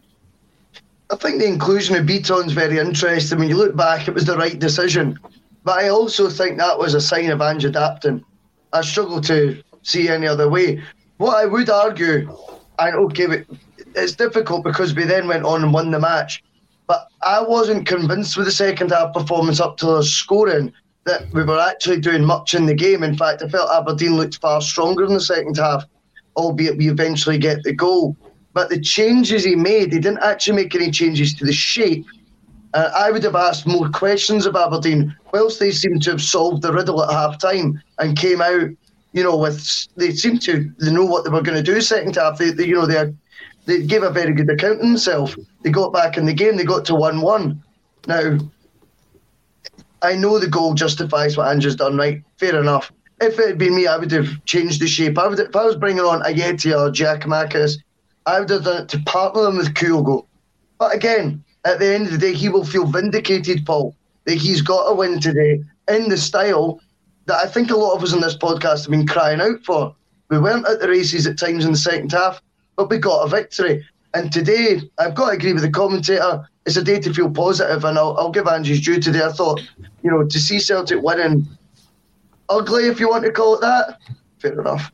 I 1.11 1.15
think 1.15 1.39
the 1.39 1.47
inclusion 1.47 1.95
of 1.95 2.05
Bitton's 2.05 2.53
very 2.53 2.77
interesting. 2.77 3.39
When 3.39 3.49
you 3.49 3.57
look 3.57 3.75
back, 3.75 4.07
it 4.07 4.13
was 4.13 4.25
the 4.25 4.37
right 4.37 4.57
decision. 4.59 5.17
But 5.63 5.79
I 5.79 5.89
also 5.89 6.29
think 6.29 6.57
that 6.57 6.77
was 6.77 6.93
a 6.93 7.01
sign 7.01 7.31
of 7.31 7.41
Ange 7.41 7.65
adapting. 7.65 8.23
I 8.73 8.81
struggle 8.81 9.19
to 9.21 9.61
see 9.81 10.07
any 10.07 10.27
other 10.27 10.49
way. 10.49 10.83
What 11.17 11.35
I 11.35 11.45
would 11.45 11.69
argue, 11.69 12.29
and 12.77 12.95
okay, 12.95 13.43
it's 13.95 14.13
difficult 14.13 14.63
because 14.63 14.93
we 14.93 15.05
then 15.05 15.27
went 15.27 15.45
on 15.45 15.63
and 15.63 15.73
won 15.73 15.91
the 15.91 15.99
match. 15.99 16.43
But 16.89 17.07
I 17.21 17.39
wasn't 17.39 17.85
convinced 17.85 18.35
with 18.35 18.47
the 18.47 18.51
second 18.51 18.89
half 18.89 19.13
performance 19.13 19.59
up 19.59 19.77
to 19.77 19.85
the 19.85 20.03
scoring 20.03 20.73
that 21.05 21.31
we 21.33 21.43
were 21.43 21.59
actually 21.59 22.01
doing 22.01 22.25
much 22.25 22.55
in 22.55 22.65
the 22.65 22.73
game. 22.73 23.03
In 23.03 23.15
fact, 23.15 23.43
I 23.43 23.47
felt 23.47 23.69
Aberdeen 23.69 24.17
looked 24.17 24.39
far 24.41 24.59
stronger 24.59 25.05
in 25.05 25.13
the 25.13 25.21
second 25.21 25.55
half, 25.57 25.85
albeit 26.35 26.77
we 26.77 26.89
eventually 26.89 27.37
get 27.37 27.61
the 27.61 27.73
goal. 27.73 28.17
But 28.53 28.69
the 28.69 28.81
changes 28.81 29.43
he 29.43 29.55
made, 29.55 29.93
he 29.93 29.99
didn't 29.99 30.23
actually 30.23 30.63
make 30.63 30.73
any 30.73 30.89
changes 30.89 31.35
to 31.35 31.45
the 31.45 31.53
shape. 31.53 32.07
Uh, 32.73 32.89
I 32.95 33.11
would 33.11 33.23
have 33.23 33.35
asked 33.35 33.67
more 33.67 33.87
questions 33.89 34.47
of 34.47 34.55
Aberdeen, 34.55 35.15
whilst 35.31 35.59
they 35.59 35.71
seemed 35.71 36.01
to 36.03 36.11
have 36.11 36.23
solved 36.23 36.63
the 36.63 36.73
riddle 36.73 37.03
at 37.03 37.11
half 37.11 37.37
time 37.37 37.79
and 37.99 38.17
came 38.17 38.41
out, 38.41 38.67
you 39.13 39.23
know, 39.23 39.37
with 39.37 39.87
they 39.95 40.11
seemed 40.11 40.41
to 40.43 40.71
they 40.79 40.91
know 40.91 41.05
what 41.05 41.23
they 41.23 41.29
were 41.29 41.43
going 41.43 41.63
to 41.63 41.71
do 41.71 41.81
second 41.81 42.15
half. 42.15 42.39
They, 42.39 42.49
they 42.49 42.65
you 42.65 42.73
know, 42.73 42.87
they 42.87 43.13
they 43.69 43.83
gave 43.83 44.03
a 44.03 44.09
very 44.09 44.33
good 44.33 44.49
account 44.49 44.75
of 44.75 44.79
themselves. 44.79 45.37
They 45.63 45.69
got 45.69 45.93
back 45.93 46.17
in 46.17 46.25
the 46.25 46.33
game. 46.33 46.57
They 46.57 46.63
got 46.63 46.85
to 46.85 46.95
one 46.95 47.21
one. 47.21 47.63
Now, 48.07 48.39
I 50.01 50.15
know 50.15 50.39
the 50.39 50.47
goal 50.47 50.73
justifies 50.73 51.37
what 51.37 51.47
Andrew's 51.47 51.75
done. 51.75 51.97
Right, 51.97 52.23
fair 52.37 52.59
enough. 52.59 52.91
If 53.21 53.37
it 53.37 53.47
had 53.47 53.57
been 53.57 53.75
me, 53.75 53.85
I 53.85 53.97
would 53.97 54.11
have 54.11 54.43
changed 54.45 54.81
the 54.81 54.87
shape. 54.87 55.17
I 55.17 55.27
would, 55.27 55.39
if 55.39 55.55
I 55.55 55.65
was 55.65 55.75
bringing 55.75 56.03
on 56.03 56.21
Ajeti 56.21 56.73
or 56.73 56.89
Giakoumakis, 56.89 57.75
I 58.25 58.39
would 58.39 58.49
have 58.49 58.63
done 58.63 58.83
it 58.83 58.89
to 58.89 58.99
partner 58.99 59.43
them 59.43 59.57
with 59.57 59.73
Kyogo. 59.73 60.25
But 60.77 60.95
again, 60.95 61.43
at 61.65 61.79
the 61.79 61.93
end 61.93 62.05
of 62.05 62.13
the 62.13 62.17
day, 62.17 62.33
he 62.33 62.47
will 62.47 62.63
feel 62.63 62.85
vindicated, 62.85 63.65
Paul, 63.65 63.95
that 64.25 64.35
he's 64.35 64.61
got 64.61 64.89
a 64.89 64.95
win 64.95 65.19
today 65.19 65.61
in 65.89 66.07
the 66.07 66.17
style 66.17 66.79
that 67.25 67.43
I 67.43 67.47
think 67.47 67.69
a 67.69 67.75
lot 67.75 67.95
of 67.95 68.03
us 68.03 68.13
in 68.13 68.21
this 68.21 68.37
podcast 68.37 68.83
have 68.83 68.91
been 68.91 69.05
crying 69.05 69.41
out 69.41 69.63
for. 69.65 69.93
We 70.29 70.39
weren't 70.39 70.67
at 70.67 70.79
the 70.79 70.87
races 70.87 71.27
at 71.27 71.37
times 71.37 71.65
in 71.65 71.71
the 71.71 71.77
second 71.77 72.11
half, 72.11 72.41
but 72.79 72.89
we 72.89 72.97
got 72.97 73.25
a 73.25 73.27
victory. 73.27 73.85
And 74.13 74.31
today, 74.31 74.81
I've 74.97 75.13
got 75.13 75.31
to 75.31 75.31
agree 75.35 75.51
with 75.51 75.63
the 75.63 75.69
commentator, 75.69 76.47
it's 76.65 76.77
a 76.77 76.83
day 76.83 76.97
to 77.01 77.13
feel 77.13 77.29
positive, 77.29 77.83
and 77.83 77.97
I'll, 77.97 78.15
I'll 78.17 78.31
give 78.31 78.47
Angie's 78.47 78.79
due 78.79 79.01
today. 79.01 79.21
I 79.21 79.33
thought, 79.33 79.59
you 80.01 80.09
know, 80.09 80.25
to 80.25 80.39
see 80.39 80.59
Celtic 80.59 81.01
winning, 81.01 81.45
ugly 82.47 82.87
if 82.87 83.01
you 83.01 83.09
want 83.09 83.25
to 83.25 83.33
call 83.33 83.55
it 83.55 83.61
that, 83.61 83.99
fair 84.37 84.59
enough. 84.61 84.93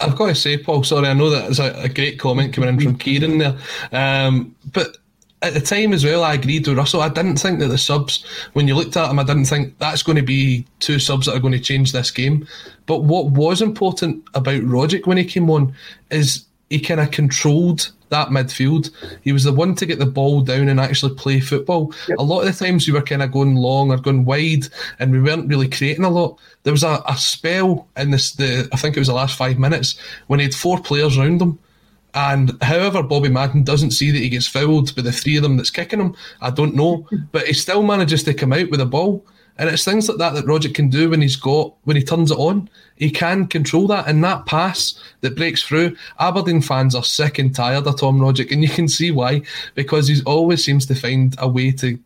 I've 0.00 0.16
got 0.16 0.28
to 0.28 0.34
say, 0.34 0.56
Paul, 0.56 0.82
sorry, 0.82 1.08
I 1.08 1.12
know 1.12 1.28
that's 1.28 1.58
a, 1.58 1.74
a 1.82 1.90
great 1.90 2.18
comment 2.18 2.54
coming 2.54 2.70
in 2.70 2.80
from 2.80 2.96
Kieran 2.96 3.36
there, 3.36 3.58
um, 3.92 4.56
but 4.72 4.96
at 5.42 5.52
the 5.52 5.60
time 5.60 5.92
as 5.92 6.04
well, 6.04 6.24
I 6.24 6.34
agreed 6.34 6.66
with 6.66 6.78
Russell. 6.78 7.02
I 7.02 7.10
didn't 7.10 7.36
think 7.36 7.60
that 7.60 7.68
the 7.68 7.78
subs, 7.78 8.24
when 8.54 8.66
you 8.66 8.74
looked 8.74 8.96
at 8.96 9.08
them, 9.08 9.18
I 9.18 9.24
didn't 9.24 9.44
think 9.44 9.78
that's 9.78 10.02
going 10.02 10.16
to 10.16 10.22
be 10.22 10.66
two 10.80 10.98
subs 10.98 11.26
that 11.26 11.36
are 11.36 11.40
going 11.40 11.52
to 11.52 11.60
change 11.60 11.92
this 11.92 12.10
game. 12.10 12.48
But 12.86 13.02
what 13.04 13.26
was 13.26 13.62
important 13.62 14.24
about 14.34 14.62
Rogic 14.62 15.06
when 15.06 15.18
he 15.18 15.24
came 15.24 15.50
on 15.50 15.74
is 16.10 16.47
he 16.70 16.80
kind 16.80 17.00
of 17.00 17.10
controlled 17.10 17.92
that 18.10 18.28
midfield. 18.28 18.90
He 19.22 19.32
was 19.32 19.44
the 19.44 19.52
one 19.52 19.74
to 19.74 19.86
get 19.86 19.98
the 19.98 20.06
ball 20.06 20.40
down 20.40 20.68
and 20.68 20.80
actually 20.80 21.14
play 21.14 21.40
football. 21.40 21.92
Yep. 22.08 22.18
A 22.18 22.22
lot 22.22 22.40
of 22.40 22.46
the 22.46 22.64
times 22.64 22.86
we 22.86 22.94
were 22.94 23.02
kind 23.02 23.22
of 23.22 23.32
going 23.32 23.54
long 23.54 23.90
or 23.90 23.98
going 23.98 24.24
wide, 24.24 24.68
and 24.98 25.12
we 25.12 25.20
weren't 25.20 25.48
really 25.48 25.68
creating 25.68 26.04
a 26.04 26.10
lot. 26.10 26.38
There 26.62 26.72
was 26.72 26.84
a, 26.84 27.02
a 27.06 27.16
spell 27.16 27.86
in 27.96 28.10
this, 28.10 28.32
the 28.32 28.68
I 28.72 28.76
think 28.76 28.96
it 28.96 29.00
was 29.00 29.08
the 29.08 29.14
last 29.14 29.36
five 29.36 29.58
minutes 29.58 29.98
when 30.26 30.40
he 30.40 30.44
had 30.44 30.54
four 30.54 30.80
players 30.80 31.18
around 31.18 31.42
him 31.42 31.58
and 32.14 32.56
however 32.62 33.02
Bobby 33.02 33.28
Madden 33.28 33.64
doesn't 33.64 33.90
see 33.90 34.10
that 34.10 34.18
he 34.18 34.28
gets 34.28 34.46
fouled 34.46 34.94
by 34.96 35.02
the 35.02 35.12
three 35.12 35.36
of 35.36 35.42
them 35.42 35.56
that's 35.56 35.70
kicking 35.70 36.00
him, 36.00 36.16
I 36.40 36.50
don't 36.50 36.74
know. 36.74 37.06
but 37.32 37.46
he 37.46 37.52
still 37.52 37.82
manages 37.82 38.22
to 38.24 38.34
come 38.34 38.52
out 38.52 38.70
with 38.70 38.80
a 38.80 38.86
ball. 38.86 39.24
And 39.58 39.68
it's 39.68 39.84
things 39.84 40.08
like 40.08 40.18
that 40.18 40.34
that 40.34 40.46
Rogic 40.46 40.74
can 40.74 40.88
do 40.88 41.10
when 41.10 41.20
he's 41.20 41.36
got 41.36 41.74
when 41.84 41.96
he 41.96 42.02
turns 42.02 42.30
it 42.30 42.38
on. 42.38 42.70
He 42.96 43.10
can 43.10 43.46
control 43.46 43.86
that, 43.88 44.06
and 44.06 44.22
that 44.24 44.46
pass 44.46 45.00
that 45.20 45.36
breaks 45.36 45.62
through. 45.62 45.96
Aberdeen 46.20 46.62
fans 46.62 46.94
are 46.94 47.04
sick 47.04 47.38
and 47.38 47.54
tired 47.54 47.86
of 47.86 47.98
Tom 47.98 48.20
Rogic, 48.20 48.52
and 48.52 48.62
you 48.62 48.68
can 48.68 48.88
see 48.88 49.10
why 49.10 49.42
because 49.74 50.08
he 50.08 50.22
always 50.24 50.64
seems 50.64 50.86
to 50.86 50.94
find 50.94 51.34
a 51.38 51.48
way 51.48 51.72
to 51.72 51.98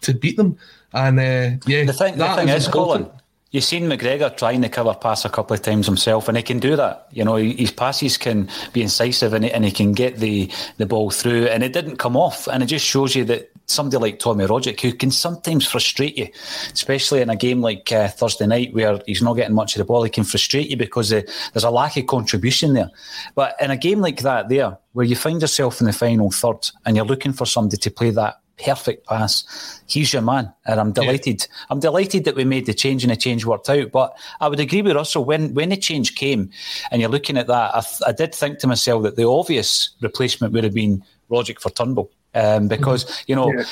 to 0.00 0.14
beat 0.14 0.36
them. 0.36 0.58
And 0.92 1.18
uh, 1.18 1.58
yeah, 1.66 1.84
the 1.84 1.92
thing, 1.92 2.16
the 2.16 2.28
thing 2.34 2.48
is, 2.48 2.68
Colin, 2.68 3.10
You've 3.56 3.64
seen 3.64 3.84
McGregor 3.84 4.36
trying 4.36 4.60
to 4.62 4.68
cover 4.68 4.92
pass 4.92 5.24
a 5.24 5.30
couple 5.30 5.54
of 5.54 5.62
times 5.62 5.86
himself, 5.86 6.28
and 6.28 6.36
he 6.36 6.42
can 6.42 6.58
do 6.58 6.76
that. 6.76 7.06
You 7.12 7.24
know, 7.24 7.36
his 7.36 7.70
passes 7.70 8.18
can 8.18 8.50
be 8.72 8.82
incisive, 8.82 9.32
and 9.32 9.44
he, 9.44 9.50
and 9.52 9.64
he 9.64 9.70
can 9.70 9.92
get 9.92 10.18
the, 10.18 10.50
the 10.78 10.84
ball 10.84 11.10
through, 11.10 11.46
and 11.46 11.62
it 11.62 11.72
didn't 11.72 11.96
come 11.96 12.16
off. 12.16 12.48
And 12.48 12.62
it 12.62 12.66
just 12.66 12.84
shows 12.84 13.14
you 13.14 13.24
that 13.26 13.50
somebody 13.66 13.98
like 13.98 14.18
Tommy 14.18 14.46
Rogic, 14.46 14.80
who 14.80 14.92
can 14.92 15.10
sometimes 15.10 15.66
frustrate 15.66 16.16
you, 16.16 16.28
especially 16.72 17.20
in 17.20 17.30
a 17.30 17.36
game 17.36 17.60
like 17.60 17.90
uh, 17.92 18.08
Thursday 18.08 18.46
night 18.46 18.72
where 18.72 19.00
he's 19.06 19.22
not 19.22 19.34
getting 19.34 19.54
much 19.54 19.74
of 19.74 19.78
the 19.80 19.84
ball, 19.84 20.04
he 20.04 20.10
can 20.10 20.24
frustrate 20.24 20.70
you 20.70 20.76
because 20.76 21.12
uh, 21.12 21.22
there's 21.52 21.64
a 21.64 21.70
lack 21.70 21.96
of 21.96 22.06
contribution 22.06 22.74
there. 22.74 22.90
But 23.34 23.56
in 23.60 23.70
a 23.70 23.76
game 23.76 24.00
like 24.00 24.22
that, 24.22 24.48
there, 24.48 24.78
where 24.92 25.06
you 25.06 25.16
find 25.16 25.40
yourself 25.40 25.80
in 25.80 25.86
the 25.86 25.92
final 25.92 26.30
third 26.30 26.70
and 26.84 26.96
you're 26.96 27.04
looking 27.04 27.32
for 27.32 27.46
somebody 27.46 27.76
to 27.76 27.90
play 27.90 28.10
that 28.10 28.40
perfect 28.64 29.06
pass. 29.06 29.82
He's 29.86 30.12
your 30.12 30.22
man, 30.22 30.52
and 30.64 30.80
I'm 30.80 30.92
delighted. 30.92 31.42
Yeah. 31.42 31.64
I'm 31.70 31.80
delighted 31.80 32.24
that 32.24 32.36
we 32.36 32.44
made 32.44 32.66
the 32.66 32.74
change 32.74 33.04
and 33.04 33.10
the 33.10 33.16
change 33.16 33.44
worked 33.44 33.68
out. 33.68 33.92
But 33.92 34.16
I 34.40 34.48
would 34.48 34.60
agree 34.60 34.82
with 34.82 34.96
Russell 34.96 35.24
when 35.24 35.54
when 35.54 35.68
the 35.70 35.76
change 35.76 36.14
came, 36.14 36.50
and 36.90 37.00
you're 37.00 37.10
looking 37.10 37.36
at 37.36 37.46
that. 37.48 37.74
I, 37.74 37.80
th- 37.80 38.02
I 38.06 38.12
did 38.12 38.34
think 38.34 38.58
to 38.60 38.66
myself 38.66 39.02
that 39.02 39.16
the 39.16 39.28
obvious 39.28 39.90
replacement 40.00 40.52
would 40.54 40.64
have 40.64 40.74
been 40.74 41.04
Rogic 41.30 41.60
for 41.60 41.70
Turnbull. 41.70 42.10
Um, 42.36 42.68
because 42.68 43.24
you 43.26 43.34
know 43.34 43.50
yeah. 43.50 43.64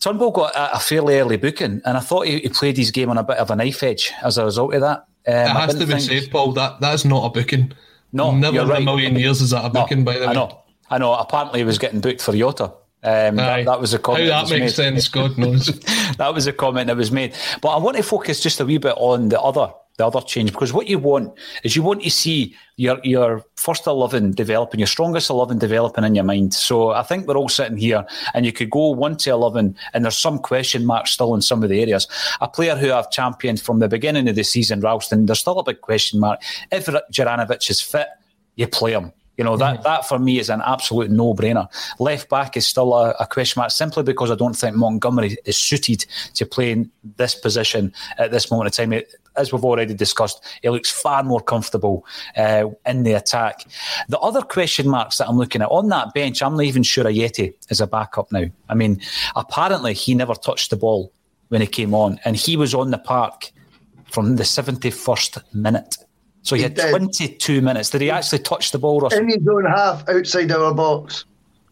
Turnbull 0.00 0.32
got 0.32 0.52
a, 0.56 0.76
a, 0.76 0.80
fairly 0.80 1.20
early 1.20 1.36
booking, 1.36 1.80
and 1.84 1.96
I 1.96 2.00
thought 2.00 2.26
he, 2.26 2.40
he, 2.40 2.48
played 2.48 2.76
his 2.76 2.90
game 2.90 3.08
on 3.08 3.18
a 3.18 3.22
bit 3.22 3.36
of 3.36 3.52
a 3.52 3.56
knife 3.56 3.84
edge 3.84 4.12
as 4.24 4.36
a 4.36 4.44
result 4.44 4.74
of 4.74 4.80
that. 4.80 5.06
Um, 5.28 5.56
it 5.56 5.60
has 5.60 5.74
to 5.74 5.86
be 5.86 5.92
think... 5.92 6.00
said, 6.00 6.30
Paul. 6.32 6.52
That 6.52 6.80
that's 6.80 7.04
not 7.04 7.24
a 7.24 7.30
booking. 7.30 7.72
No, 8.12 8.32
never 8.32 8.62
in 8.62 8.68
right. 8.68 8.82
a 8.82 8.84
million 8.84 9.14
years 9.14 9.40
is 9.40 9.50
that 9.50 9.64
a 9.64 9.70
booking. 9.70 10.00
No, 10.00 10.04
by 10.04 10.14
the 10.14 10.20
way, 10.22 10.26
I 10.26 10.32
know. 10.32 10.62
I 10.90 10.98
know. 10.98 11.14
Apparently, 11.14 11.60
he 11.60 11.64
was 11.64 11.78
getting 11.78 12.00
booked 12.00 12.20
for 12.20 12.34
Jota. 12.34 12.72
Um, 13.02 13.36
that, 13.36 13.64
that, 13.64 13.80
was 13.80 13.94
a 13.94 13.98
comment. 13.98 14.28
How 14.28 14.42
that, 14.42 14.48
that 14.48 14.58
makes 14.58 14.76
made. 14.76 14.84
sense, 14.84 15.08
God 15.08 15.38
knows. 15.38 15.66
that 16.18 16.34
was 16.34 16.46
a 16.46 16.52
comment 16.52 16.88
that 16.88 16.96
was 16.96 17.12
made. 17.12 17.34
But 17.62 17.68
I 17.68 17.78
want 17.78 17.96
to 17.96 18.02
focus 18.02 18.42
just 18.42 18.60
a 18.60 18.66
wee 18.66 18.78
bit 18.78 18.94
on 18.96 19.28
the 19.28 19.40
other 19.40 19.72
the 20.00 20.06
other 20.06 20.20
change 20.22 20.50
because 20.50 20.72
what 20.72 20.88
you 20.88 20.98
want 20.98 21.38
is 21.62 21.76
you 21.76 21.82
want 21.82 22.02
to 22.02 22.10
see 22.10 22.56
your 22.76 22.98
your 23.04 23.44
first 23.56 23.86
eleven 23.86 24.32
developing, 24.32 24.80
your 24.80 24.86
strongest 24.86 25.28
eleven 25.28 25.58
developing 25.58 26.04
in 26.04 26.14
your 26.14 26.24
mind. 26.24 26.54
So 26.54 26.90
I 26.90 27.02
think 27.02 27.26
we're 27.26 27.36
all 27.36 27.50
sitting 27.50 27.76
here, 27.76 28.04
and 28.32 28.46
you 28.46 28.52
could 28.52 28.70
go 28.70 28.88
one 28.90 29.16
to 29.18 29.30
eleven, 29.30 29.76
and 29.92 30.04
there's 30.04 30.16
some 30.16 30.38
question 30.38 30.86
marks 30.86 31.10
still 31.10 31.34
in 31.34 31.42
some 31.42 31.62
of 31.62 31.68
the 31.68 31.80
areas. 31.80 32.08
A 32.40 32.48
player 32.48 32.76
who 32.76 32.92
I've 32.92 33.10
championed 33.10 33.60
from 33.60 33.78
the 33.78 33.88
beginning 33.88 34.28
of 34.28 34.34
the 34.34 34.44
season, 34.44 34.80
Ralston, 34.80 35.26
there's 35.26 35.40
still 35.40 35.58
a 35.58 35.64
big 35.64 35.82
question 35.82 36.18
mark. 36.18 36.40
If 36.72 36.86
Juranovic 36.86 37.68
is 37.68 37.80
fit, 37.82 38.08
you 38.56 38.66
play 38.66 38.92
him. 38.92 39.12
You 39.40 39.44
know, 39.44 39.56
that, 39.56 39.76
mm-hmm. 39.76 39.82
that 39.84 40.06
for 40.06 40.18
me 40.18 40.38
is 40.38 40.50
an 40.50 40.60
absolute 40.66 41.10
no 41.10 41.32
brainer. 41.32 41.66
Left 41.98 42.28
back 42.28 42.58
is 42.58 42.66
still 42.66 42.92
a, 42.92 43.12
a, 43.12 43.26
question 43.26 43.58
mark 43.58 43.70
simply 43.70 44.02
because 44.02 44.30
I 44.30 44.34
don't 44.34 44.52
think 44.52 44.76
Montgomery 44.76 45.38
is 45.46 45.56
suited 45.56 46.04
to 46.34 46.44
playing 46.44 46.90
this 47.16 47.34
position 47.34 47.94
at 48.18 48.32
this 48.32 48.50
moment 48.50 48.78
in 48.78 48.84
time. 48.84 48.92
It, 48.92 49.14
as 49.36 49.50
we've 49.50 49.64
already 49.64 49.94
discussed, 49.94 50.44
he 50.60 50.68
looks 50.68 50.90
far 50.90 51.22
more 51.22 51.40
comfortable 51.40 52.04
uh, 52.36 52.66
in 52.84 53.04
the 53.04 53.14
attack. 53.14 53.64
The 54.10 54.18
other 54.18 54.42
question 54.42 54.86
marks 54.86 55.16
that 55.16 55.28
I'm 55.30 55.38
looking 55.38 55.62
at 55.62 55.70
on 55.70 55.88
that 55.88 56.12
bench, 56.12 56.42
I'm 56.42 56.56
not 56.56 56.64
even 56.64 56.82
sure 56.82 57.04
Ajeti 57.04 57.54
is 57.70 57.80
a 57.80 57.86
backup 57.86 58.30
now. 58.30 58.44
I 58.68 58.74
mean, 58.74 59.00
apparently 59.36 59.94
he 59.94 60.12
never 60.14 60.34
touched 60.34 60.68
the 60.68 60.76
ball 60.76 61.14
when 61.48 61.62
he 61.62 61.66
came 61.66 61.94
on, 61.94 62.20
and 62.26 62.36
he 62.36 62.58
was 62.58 62.74
on 62.74 62.90
the 62.90 62.98
park 62.98 63.52
from 64.10 64.36
the 64.36 64.42
71st 64.42 65.42
minute. 65.54 65.96
So 66.42 66.54
he, 66.54 66.60
he 66.60 66.62
had 66.64 66.74
did. 66.74 66.90
22 66.90 67.60
minutes. 67.60 67.90
Did 67.90 68.00
he 68.00 68.10
actually 68.10 68.40
touch 68.40 68.72
the 68.72 68.78
ball? 68.78 69.00
Russell? 69.00 69.20
In 69.20 69.28
his 69.28 69.46
own 69.48 69.64
half 69.64 70.08
outside 70.08 70.50
our 70.52 70.74
box. 70.74 71.24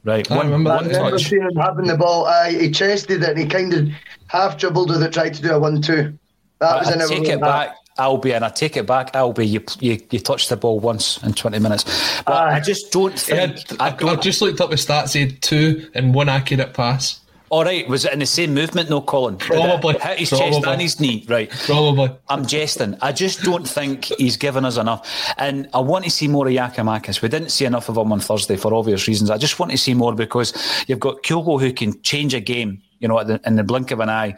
Right, 0.05 0.29
one, 0.31 0.51
remember 0.51 0.71
one 0.71 0.95
I 0.95 1.11
touch. 1.11 1.31
him 1.33 1.51
having 1.57 1.87
the 1.87 1.97
ball. 1.97 2.27
Uh, 2.27 2.47
he 2.47 2.71
chested 2.71 3.23
it 3.23 3.31
and 3.31 3.39
he 3.39 3.47
kind 3.47 3.75
of 3.75 3.89
half 4.29 4.57
dribbled 4.57 4.91
with 4.91 5.03
it, 5.03 5.13
tried 5.13 5.35
to 5.35 5.43
do 5.43 5.53
a 5.53 5.59
one-two. 5.59 6.19
That 6.61 6.79
was 6.79 6.89
I, 6.89 7.05
I 7.05 7.07
take 7.07 7.29
it 7.29 7.41
back. 7.41 7.77
Albie, 7.99 8.35
and 8.35 8.45
I 8.45 8.49
take 8.49 8.77
it 8.77 8.87
back, 8.87 9.13
Albie, 9.13 9.49
you, 9.49 9.61
you 9.81 10.01
you 10.11 10.21
touched 10.21 10.51
the 10.51 10.57
ball 10.57 10.79
once 10.79 11.21
in 11.25 11.33
20 11.33 11.59
minutes. 11.59 12.23
But 12.25 12.33
uh, 12.33 12.55
I 12.55 12.61
just 12.61 12.93
don't 12.93 13.19
think. 13.19 13.59
I, 13.81 13.89
I, 13.89 13.97
I, 14.13 14.17
just 14.17 14.41
looked 14.41 14.61
up 14.61 14.71
the 14.71 14.77
stats, 14.77 15.15
he 15.15 15.21
had 15.21 15.43
two 15.43 15.91
and 15.95 16.15
one 16.15 16.29
accurate 16.29 16.75
pass. 16.75 17.18
All 17.51 17.65
right, 17.65 17.89
was 17.89 18.05
it 18.05 18.13
in 18.13 18.19
the 18.19 18.27
same 18.27 18.55
movement, 18.55 18.91
no, 18.91 19.01
Colin? 19.01 19.37
Probably. 19.37 19.99
hit 19.99 20.19
his 20.19 20.29
Probably. 20.31 20.51
chest 20.51 20.67
and 20.67 20.81
his 20.81 21.01
knee, 21.01 21.25
right? 21.29 21.51
Probably. 21.51 22.11
I'm 22.29 22.47
jesting. 22.47 22.97
I 23.01 23.13
just 23.13 23.43
don't 23.43 23.69
think 23.69 24.05
he's 24.05 24.37
given 24.37 24.65
us 24.65 24.77
enough. 24.77 25.09
And 25.39 25.69
I 25.73 25.81
want 25.81 26.05
to 26.05 26.11
see 26.11 26.29
more 26.29 26.47
of 26.47 26.53
Giakoumakis. 26.53 27.23
We 27.23 27.29
didn't 27.29 27.51
see 27.51 27.65
enough 27.65 27.89
of 27.89 27.97
him 27.97 28.13
on 28.13 28.21
Thursday 28.21 28.57
for 28.57 28.75
obvious 28.75 29.09
reasons. 29.09 29.31
I 29.31 29.39
just 29.39 29.59
want 29.59 29.73
to 29.73 29.79
see 29.79 29.95
more 29.95 30.15
because 30.15 30.53
you've 30.87 31.01
got 31.01 31.23
Kyogo 31.23 31.61
who 31.61 31.73
can 31.73 32.01
change 32.03 32.35
a 32.35 32.41
game 32.41 32.83
you 33.01 33.09
know, 33.09 33.19
in 33.19 33.57
the 33.57 33.63
blink 33.63 33.91
of 33.91 34.01
an 34.01 34.09
eye. 34.09 34.35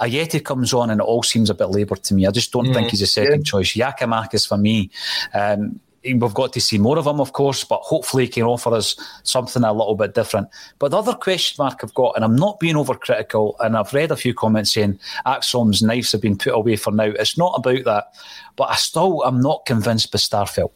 Ajeti 0.00 0.44
comes 0.44 0.72
on 0.72 0.90
and 0.90 1.00
it 1.00 1.04
all 1.04 1.22
seems 1.22 1.48
a 1.48 1.54
bit 1.54 1.66
laboured 1.66 2.02
to 2.04 2.14
me. 2.14 2.26
I 2.26 2.30
just 2.30 2.52
don't 2.52 2.66
mm, 2.66 2.74
think 2.74 2.90
he's 2.90 3.02
a 3.02 3.06
second 3.06 3.40
yeah. 3.40 3.50
choice. 3.50 3.72
Giakoumakis 3.74 4.48
for 4.48 4.58
me, 4.58 4.90
um, 5.32 5.78
we've 6.04 6.34
got 6.34 6.52
to 6.54 6.60
see 6.60 6.78
more 6.78 6.98
of 6.98 7.06
him, 7.06 7.20
of 7.20 7.32
course, 7.32 7.64
but 7.64 7.80
hopefully 7.80 8.24
he 8.24 8.30
can 8.30 8.44
offer 8.44 8.72
us 8.74 8.96
something 9.22 9.62
a 9.64 9.72
little 9.72 9.94
bit 9.94 10.14
different. 10.14 10.48
But 10.78 10.90
the 10.90 10.98
other 10.98 11.14
question 11.14 11.62
mark 11.62 11.80
I've 11.82 11.94
got, 11.94 12.16
and 12.16 12.24
I'm 12.24 12.36
not 12.36 12.60
being 12.60 12.76
overcritical, 12.76 13.54
and 13.60 13.76
I've 13.76 13.92
read 13.92 14.10
a 14.10 14.16
few 14.16 14.34
comments 14.34 14.72
saying 14.72 14.98
ACSOM's 15.26 15.82
knives 15.82 16.12
have 16.12 16.20
been 16.20 16.38
put 16.38 16.54
away 16.54 16.76
for 16.76 16.90
now. 16.90 17.04
It's 17.04 17.36
not 17.36 17.54
about 17.56 17.84
that, 17.84 18.14
but 18.56 18.70
I 18.70 18.76
still 18.76 19.24
am 19.26 19.40
not 19.40 19.66
convinced 19.66 20.10
by 20.10 20.18
Starfelt. 20.18 20.72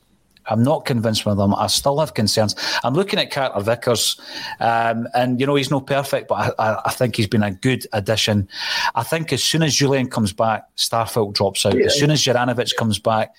I'm 0.46 0.62
not 0.62 0.84
convinced 0.84 1.26
with 1.26 1.38
him. 1.38 1.54
I 1.54 1.66
still 1.68 1.98
have 2.00 2.14
concerns. 2.14 2.54
I'm 2.82 2.94
looking 2.94 3.18
at 3.18 3.30
Carter 3.30 3.60
Vickers, 3.60 4.20
um, 4.60 5.08
and 5.14 5.40
you 5.40 5.46
know 5.46 5.54
he's 5.54 5.70
not 5.70 5.86
perfect, 5.86 6.28
but 6.28 6.54
I, 6.58 6.80
I, 6.84 6.90
think 6.90 7.16
he's 7.16 7.26
been 7.26 7.42
a 7.42 7.52
good 7.52 7.86
addition. 7.92 8.48
I 8.94 9.02
think 9.02 9.32
as 9.32 9.42
soon 9.42 9.62
as 9.62 9.74
Jullien 9.74 10.10
comes 10.10 10.32
back, 10.32 10.64
Starfelt 10.76 11.34
drops 11.34 11.64
out. 11.66 11.76
Yeah. 11.76 11.86
As 11.86 11.98
soon 11.98 12.10
as 12.10 12.22
Juranovic 12.22 12.76
comes 12.76 12.98
back, 12.98 13.34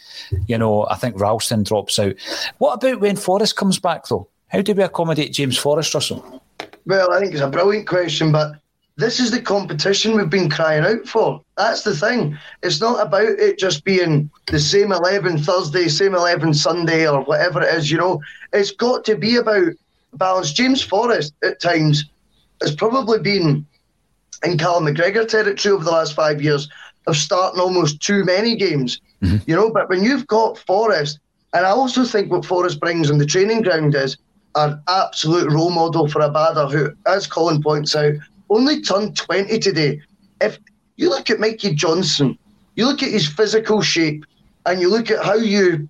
you 0.47 0.57
know 0.57 0.87
I 0.87 0.95
think 0.95 1.19
Ralston 1.19 1.63
drops 1.63 1.99
out. 1.99 2.15
What 2.57 2.73
about 2.73 3.01
when 3.01 3.15
Forrest 3.15 3.55
comes 3.55 3.79
back 3.79 4.07
though? 4.07 4.27
How 4.47 4.61
do 4.61 4.73
we 4.73 4.83
accommodate 4.83 5.33
James 5.33 5.57
Forrest, 5.57 5.93
Russell? 5.93 6.41
Well, 6.85 7.11
I 7.11 7.19
think 7.19 7.33
it's 7.33 7.41
a 7.41 7.49
brilliant 7.49 7.87
question, 7.87 8.31
but 8.31 8.59
this 8.97 9.19
is 9.19 9.31
the 9.31 9.41
competition 9.41 10.15
we've 10.15 10.29
been 10.29 10.49
crying 10.49 10.85
out 10.85 11.05
for. 11.05 11.41
That's 11.57 11.83
the 11.83 11.95
thing. 11.95 12.37
It's 12.63 12.79
not 12.79 13.05
about 13.05 13.27
it 13.27 13.59
just 13.59 13.83
being 13.83 14.29
the 14.47 14.59
same 14.59 14.93
11 14.93 15.39
Thursday, 15.39 15.87
same 15.89 16.15
11 16.15 16.53
Sunday, 16.53 17.07
or 17.07 17.23
whatever 17.23 17.61
it 17.61 17.73
is, 17.75 17.91
you 17.91 17.97
know. 17.97 18.21
It's 18.53 18.71
got 18.71 19.03
to 19.05 19.17
be 19.17 19.35
about 19.35 19.73
balance. 20.13 20.53
James 20.53 20.81
Forrest, 20.81 21.33
at 21.43 21.59
times, 21.59 22.05
has 22.61 22.73
probably 22.73 23.19
been 23.19 23.65
in 24.45 24.57
Callum 24.57 24.85
McGregor 24.85 25.27
territory 25.27 25.73
over 25.73 25.83
the 25.83 25.91
last 25.91 26.13
five 26.13 26.41
years 26.41 26.69
of 27.07 27.17
starting 27.17 27.59
almost 27.59 28.01
too 28.01 28.23
many 28.23 28.55
games, 28.55 29.01
mm-hmm. 29.21 29.37
you 29.45 29.55
know. 29.55 29.71
But 29.71 29.89
when 29.89 30.03
you've 30.03 30.27
got 30.27 30.57
Forrest, 30.59 31.19
and 31.53 31.65
I 31.65 31.69
also 31.69 32.05
think 32.05 32.31
what 32.31 32.45
Forrest 32.45 32.79
brings 32.79 33.11
on 33.11 33.17
the 33.17 33.25
training 33.25 33.61
ground 33.61 33.93
is 33.93 34.17
an 34.55 34.81
absolute 34.87 35.51
role 35.51 35.69
model 35.69 36.07
for 36.07 36.21
Abada, 36.21 36.71
who, 36.71 36.93
as 37.05 37.27
Colin 37.27 37.61
points 37.61 37.93
out, 37.93 38.13
only 38.49 38.81
turned 38.81 39.17
20 39.17 39.59
today. 39.59 40.01
If 40.41 40.59
you 40.97 41.09
look 41.09 41.29
at 41.29 41.39
Mikey 41.39 41.73
Johnson, 41.75 42.37
you 42.75 42.85
look 42.85 43.03
at 43.03 43.09
his 43.09 43.27
physical 43.27 43.81
shape, 43.81 44.25
and 44.65 44.81
you 44.81 44.89
look 44.89 45.11
at 45.11 45.23
how 45.23 45.35
you 45.35 45.87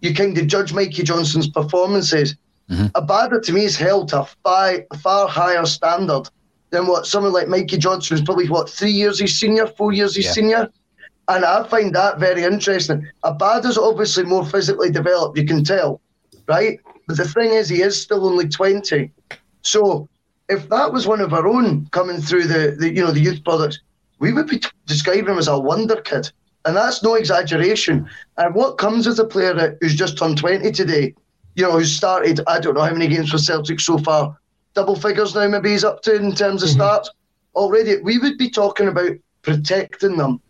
you 0.00 0.14
kind 0.14 0.36
of 0.36 0.46
judge 0.46 0.72
Mikey 0.72 1.02
Johnson's 1.02 1.48
performances, 1.48 2.36
mm-hmm. 2.70 2.86
Abada 2.94 3.42
to 3.42 3.52
me 3.52 3.64
is 3.64 3.76
held 3.76 4.08
to 4.08 4.20
a 4.20 4.28
far, 4.42 4.84
far 5.02 5.28
higher 5.28 5.64
standard 5.64 6.28
than 6.70 6.86
what 6.86 7.06
someone 7.06 7.32
like 7.32 7.48
Mikey 7.48 7.78
Johnson 7.78 8.16
is 8.16 8.22
probably 8.22 8.48
what 8.48 8.68
three 8.68 8.90
years 8.90 9.20
his 9.20 9.38
senior, 9.38 9.66
four 9.66 9.92
years 9.92 10.16
his 10.16 10.26
yeah. 10.26 10.32
senior. 10.32 10.68
And 11.28 11.44
I 11.44 11.66
find 11.68 11.94
that 11.94 12.20
very 12.20 12.44
interesting. 12.44 13.06
Abada's 13.24 13.78
obviously 13.78 14.24
more 14.24 14.44
physically 14.44 14.90
developed, 14.90 15.36
you 15.36 15.46
can 15.46 15.64
tell, 15.64 16.00
right? 16.46 16.78
But 17.08 17.16
the 17.16 17.26
thing 17.26 17.52
is, 17.52 17.68
he 17.68 17.82
is 17.82 18.00
still 18.00 18.26
only 18.26 18.48
20. 18.48 19.10
So 19.62 20.08
if 20.48 20.68
that 20.68 20.92
was 20.92 21.06
one 21.06 21.20
of 21.20 21.32
our 21.32 21.46
own 21.46 21.86
coming 21.90 22.20
through 22.20 22.44
the, 22.44 22.76
the 22.78 22.92
you 22.92 23.04
know 23.04 23.12
the 23.12 23.20
youth 23.20 23.42
products, 23.44 23.80
we 24.18 24.32
would 24.32 24.46
be 24.46 24.60
describing 24.86 25.26
him 25.26 25.38
as 25.38 25.48
a 25.48 25.58
wonder 25.58 26.00
kid, 26.00 26.30
and 26.64 26.76
that's 26.76 27.02
no 27.02 27.14
exaggeration. 27.14 28.08
And 28.36 28.54
what 28.54 28.78
comes 28.78 29.06
with 29.06 29.18
a 29.18 29.24
player 29.24 29.76
who's 29.80 29.94
just 29.94 30.18
turned 30.18 30.38
twenty 30.38 30.70
today, 30.70 31.14
you 31.54 31.64
know, 31.64 31.72
who's 31.72 31.94
started 31.94 32.40
I 32.46 32.60
don't 32.60 32.74
know 32.74 32.82
how 32.82 32.92
many 32.92 33.08
games 33.08 33.30
for 33.30 33.38
Celtic 33.38 33.80
so 33.80 33.98
far, 33.98 34.36
double 34.74 34.96
figures 34.96 35.34
now 35.34 35.48
maybe 35.48 35.70
he's 35.70 35.84
up 35.84 36.02
to 36.02 36.14
in 36.14 36.34
terms 36.34 36.62
of 36.62 36.68
mm-hmm. 36.68 36.78
starts 36.78 37.10
already. 37.54 38.00
We 38.02 38.18
would 38.18 38.38
be 38.38 38.50
talking 38.50 38.88
about 38.88 39.12
protecting 39.42 40.16
them. 40.16 40.40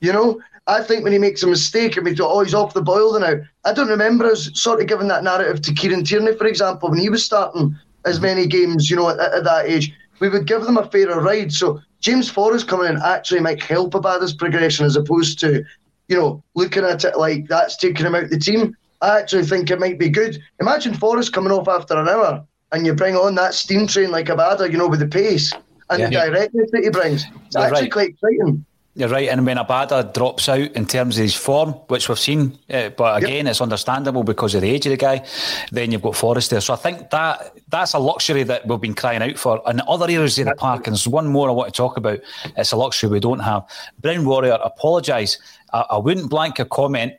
You 0.00 0.12
know, 0.12 0.40
I 0.66 0.82
think 0.82 1.04
when 1.04 1.12
he 1.12 1.18
makes 1.18 1.42
a 1.42 1.46
mistake 1.46 1.96
and 1.96 2.04
we 2.04 2.14
thought, 2.14 2.32
oh, 2.32 2.42
he's 2.42 2.54
off 2.54 2.74
the 2.74 2.82
boil 2.82 3.18
now. 3.18 3.36
I 3.64 3.72
don't 3.72 3.88
remember 3.88 4.26
us 4.26 4.50
sort 4.54 4.80
of 4.80 4.88
giving 4.88 5.08
that 5.08 5.24
narrative 5.24 5.62
to 5.62 5.72
Kieran 5.72 6.04
Tierney, 6.04 6.34
for 6.36 6.46
example, 6.46 6.90
when 6.90 6.98
he 6.98 7.08
was 7.08 7.24
starting 7.24 7.76
as 8.06 8.20
many 8.20 8.46
games, 8.46 8.88
you 8.88 8.96
know, 8.96 9.10
at, 9.10 9.18
at 9.18 9.44
that 9.44 9.66
age. 9.66 9.92
We 10.20 10.28
would 10.30 10.46
give 10.46 10.62
them 10.62 10.78
a 10.78 10.90
fairer 10.90 11.20
ride. 11.20 11.52
So 11.52 11.80
James 12.00 12.30
Forrest 12.30 12.68
coming 12.68 12.88
in 12.88 13.00
actually 13.02 13.40
might 13.40 13.62
help 13.62 13.92
Abada's 13.92 14.32
progression 14.32 14.86
as 14.86 14.96
opposed 14.96 15.38
to, 15.40 15.62
you 16.08 16.16
know, 16.16 16.42
looking 16.54 16.84
at 16.84 17.04
it 17.04 17.18
like 17.18 17.48
that's 17.48 17.76
taking 17.76 18.06
him 18.06 18.14
out 18.14 18.30
the 18.30 18.38
team. 18.38 18.74
I 19.02 19.20
actually 19.20 19.44
think 19.44 19.70
it 19.70 19.78
might 19.78 19.98
be 19.98 20.08
good. 20.08 20.40
Imagine 20.60 20.94
Forrest 20.94 21.32
coming 21.32 21.52
off 21.52 21.68
after 21.68 21.96
an 21.98 22.08
hour 22.08 22.42
and 22.72 22.86
you 22.86 22.94
bring 22.94 23.14
on 23.14 23.34
that 23.34 23.54
steam 23.54 23.86
train 23.86 24.10
like 24.10 24.26
Abada, 24.26 24.70
you 24.70 24.78
know, 24.78 24.88
with 24.88 25.00
the 25.00 25.06
pace 25.06 25.52
and 25.90 26.00
yeah. 26.00 26.06
the 26.08 26.30
directness 26.30 26.70
that 26.72 26.84
he 26.84 26.90
brings. 26.90 27.24
It's 27.46 27.56
actually 27.56 27.82
right. 27.82 27.92
quite 27.92 28.08
exciting. 28.10 28.64
You're 28.98 29.10
right, 29.10 29.28
and 29.28 29.44
when 29.44 29.58
Abada 29.58 30.10
drops 30.14 30.48
out 30.48 30.72
in 30.72 30.86
terms 30.86 31.18
of 31.18 31.22
his 31.22 31.34
form, 31.34 31.72
which 31.88 32.08
we've 32.08 32.18
seen, 32.18 32.58
uh, 32.70 32.88
but 32.88 33.22
again, 33.22 33.44
yep. 33.44 33.50
it's 33.50 33.60
understandable 33.60 34.24
because 34.24 34.54
of 34.54 34.62
the 34.62 34.70
age 34.70 34.86
of 34.86 34.90
the 34.90 34.96
guy. 34.96 35.22
Then 35.70 35.92
you've 35.92 36.00
got 36.00 36.16
Forrest 36.16 36.48
there, 36.48 36.62
so 36.62 36.72
I 36.72 36.76
think 36.76 37.10
that 37.10 37.52
that's 37.68 37.92
a 37.92 37.98
luxury 37.98 38.42
that 38.44 38.66
we've 38.66 38.80
been 38.80 38.94
crying 38.94 39.20
out 39.20 39.36
for. 39.36 39.60
And 39.68 39.82
other 39.82 40.06
areas 40.06 40.38
of 40.38 40.46
the 40.46 40.54
park, 40.54 40.86
and 40.86 40.94
there's 40.94 41.06
one 41.06 41.26
more 41.26 41.50
I 41.50 41.52
want 41.52 41.74
to 41.74 41.76
talk 41.76 41.98
about. 41.98 42.20
It's 42.56 42.72
a 42.72 42.76
luxury 42.76 43.10
we 43.10 43.20
don't 43.20 43.40
have. 43.40 43.68
Brown 44.00 44.24
Warrior, 44.24 44.58
apologise. 44.64 45.36
I, 45.74 45.84
I 45.90 45.98
wouldn't 45.98 46.30
blank 46.30 46.58
a 46.58 46.64
comment, 46.64 47.12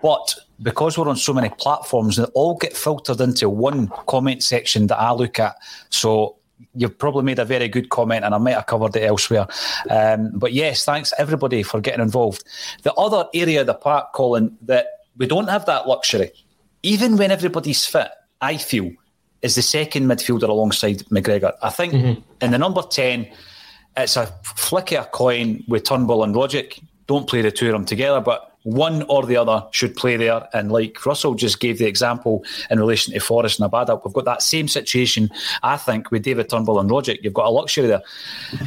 but 0.00 0.32
because 0.62 0.96
we're 0.96 1.08
on 1.08 1.16
so 1.16 1.34
many 1.34 1.48
platforms, 1.48 2.18
they 2.18 2.24
all 2.34 2.56
get 2.56 2.76
filtered 2.76 3.20
into 3.20 3.50
one 3.50 3.88
comment 4.06 4.44
section 4.44 4.86
that 4.86 5.00
I 5.00 5.10
look 5.10 5.40
at. 5.40 5.56
So 5.90 6.36
you've 6.74 6.98
probably 6.98 7.22
made 7.22 7.38
a 7.38 7.44
very 7.44 7.68
good 7.68 7.88
comment, 7.88 8.24
and 8.24 8.34
I 8.34 8.38
might 8.38 8.54
have 8.54 8.66
covered 8.66 8.96
it 8.96 9.04
elsewhere. 9.04 9.46
Um, 9.90 10.32
but 10.34 10.52
yes, 10.52 10.84
thanks 10.84 11.12
everybody 11.18 11.62
for 11.62 11.80
getting 11.80 12.00
involved. 12.00 12.44
The 12.82 12.92
other 12.94 13.28
area 13.34 13.60
of 13.60 13.66
the 13.66 13.74
park, 13.74 14.12
Colin, 14.12 14.56
that 14.62 14.86
we 15.16 15.26
don't 15.26 15.48
have 15.48 15.66
that 15.66 15.86
luxury, 15.86 16.30
even 16.82 17.16
when 17.16 17.30
everybody's 17.30 17.84
fit, 17.84 18.08
I 18.40 18.56
feel, 18.56 18.92
is 19.42 19.54
the 19.54 19.62
second 19.62 20.06
midfielder 20.06 20.48
alongside 20.48 20.98
McGregor. 21.10 21.52
I 21.62 21.70
think 21.70 21.92
mm-hmm. 21.92 22.20
in 22.40 22.50
the 22.50 22.58
number 22.58 22.82
10, 22.82 23.28
it's 23.96 24.16
a 24.16 24.26
flick 24.42 24.92
of 24.92 25.06
a 25.06 25.08
coin 25.08 25.64
with 25.68 25.84
Turnbull 25.84 26.22
and 26.22 26.34
Rogic. 26.34 26.82
Don't 27.06 27.28
play 27.28 27.42
the 27.42 27.50
two 27.50 27.66
of 27.66 27.72
them 27.72 27.84
together, 27.84 28.20
but 28.20 28.55
one 28.66 29.04
or 29.04 29.24
the 29.24 29.36
other 29.36 29.64
should 29.70 29.94
play 29.94 30.16
there. 30.16 30.48
And 30.52 30.72
like 30.72 31.06
Russell 31.06 31.34
just 31.34 31.60
gave 31.60 31.78
the 31.78 31.86
example 31.86 32.44
in 32.68 32.80
relation 32.80 33.14
to 33.14 33.20
Forrest 33.20 33.60
and 33.60 33.70
Abada, 33.70 34.00
we've 34.04 34.12
got 34.12 34.24
that 34.24 34.42
same 34.42 34.66
situation, 34.66 35.30
I 35.62 35.76
think, 35.76 36.10
with 36.10 36.24
David 36.24 36.50
Turnbull 36.50 36.80
and 36.80 36.90
Rogic. 36.90 37.20
You've 37.22 37.32
got 37.32 37.46
a 37.46 37.50
luxury 37.50 37.86
there. 37.86 38.02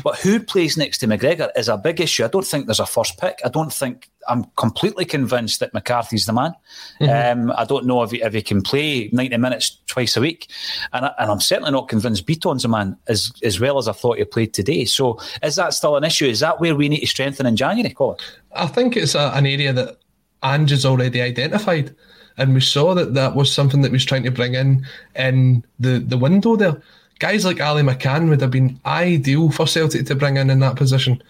But 0.02 0.18
who 0.20 0.40
plays 0.40 0.78
next 0.78 1.00
to 1.00 1.08
McGregor 1.08 1.50
is 1.58 1.68
a 1.68 1.78
big 1.78 2.00
issue. 2.00 2.24
I 2.24 2.30
don't 2.30 2.48
think 2.48 2.66
there's 2.66 2.80
a 2.80 2.86
first 2.86 3.20
pick. 3.20 3.40
I 3.44 3.50
don't 3.50 3.74
think 3.74 4.10
I'm 4.30 4.46
completely 4.56 5.06
convinced 5.06 5.60
that 5.60 5.74
McCarthy's 5.74 6.26
the 6.26 6.34
man. 6.34 6.54
Mm-hmm. 7.02 7.50
Um, 7.50 7.54
I 7.58 7.66
don't 7.66 7.86
know 7.86 8.04
if 8.04 8.12
he, 8.12 8.22
if 8.22 8.34
he 8.34 8.42
can 8.42 8.62
play 8.62 9.10
90 9.12 9.38
minutes 9.38 9.80
twice 9.88 10.16
a 10.16 10.22
week. 10.22 10.50
And, 10.94 11.06
I, 11.06 11.14
and 11.20 11.32
I'm 11.32 11.42
certainly 11.42 11.72
not 11.72 11.90
convinced 11.90 12.26
Bitton's 12.26 12.64
a 12.64 12.68
man 12.68 12.96
as, 13.08 13.32
as 13.44 13.60
well 13.60 13.78
as 13.78 13.88
I 13.88 13.94
thought 13.94 14.20
he 14.20 14.24
played 14.26 14.54
today. 14.54 14.86
So 14.86 15.20
is 15.44 15.56
that 15.56 15.74
still 15.74 15.98
an 15.98 16.04
issue? 16.04 16.26
Is 16.26 16.40
that 16.40 16.60
where 16.62 16.76
we 16.76 16.88
need 16.88 17.02
to 17.02 17.08
strengthen 17.08 17.46
in 17.46 17.56
January, 17.56 17.94
Colin? 17.94 18.18
I 18.56 18.68
think 18.68 18.96
it's 18.96 19.16
a, 19.16 19.32
an 19.34 19.46
area 19.46 19.74
that 19.74 19.98
Ange 20.44 20.70
has 20.70 20.86
already 20.86 21.22
identified. 21.22 21.96
And 22.38 22.54
we 22.54 22.62
saw 22.62 22.94
that 22.94 23.16
that 23.16 23.36
was 23.36 23.52
something 23.52 23.82
that 23.82 23.92
was 23.92 24.06
trying 24.06 24.24
to 24.24 24.32
bring 24.32 24.54
in 24.54 24.86
in 25.16 25.66
the, 25.80 26.00
the 26.00 26.18
window 26.18 26.56
there. 26.56 26.82
Guys 27.20 27.44
like 27.44 27.60
Ali 27.60 27.82
McCann 27.82 28.30
would 28.30 28.40
have 28.40 28.52
been 28.52 28.80
ideal 28.86 29.52
for 29.52 29.68
Celtic 29.68 30.06
to 30.06 30.16
bring 30.16 30.38
in 30.38 30.50
in 30.50 30.60
that 30.60 30.78
position. 30.78 31.22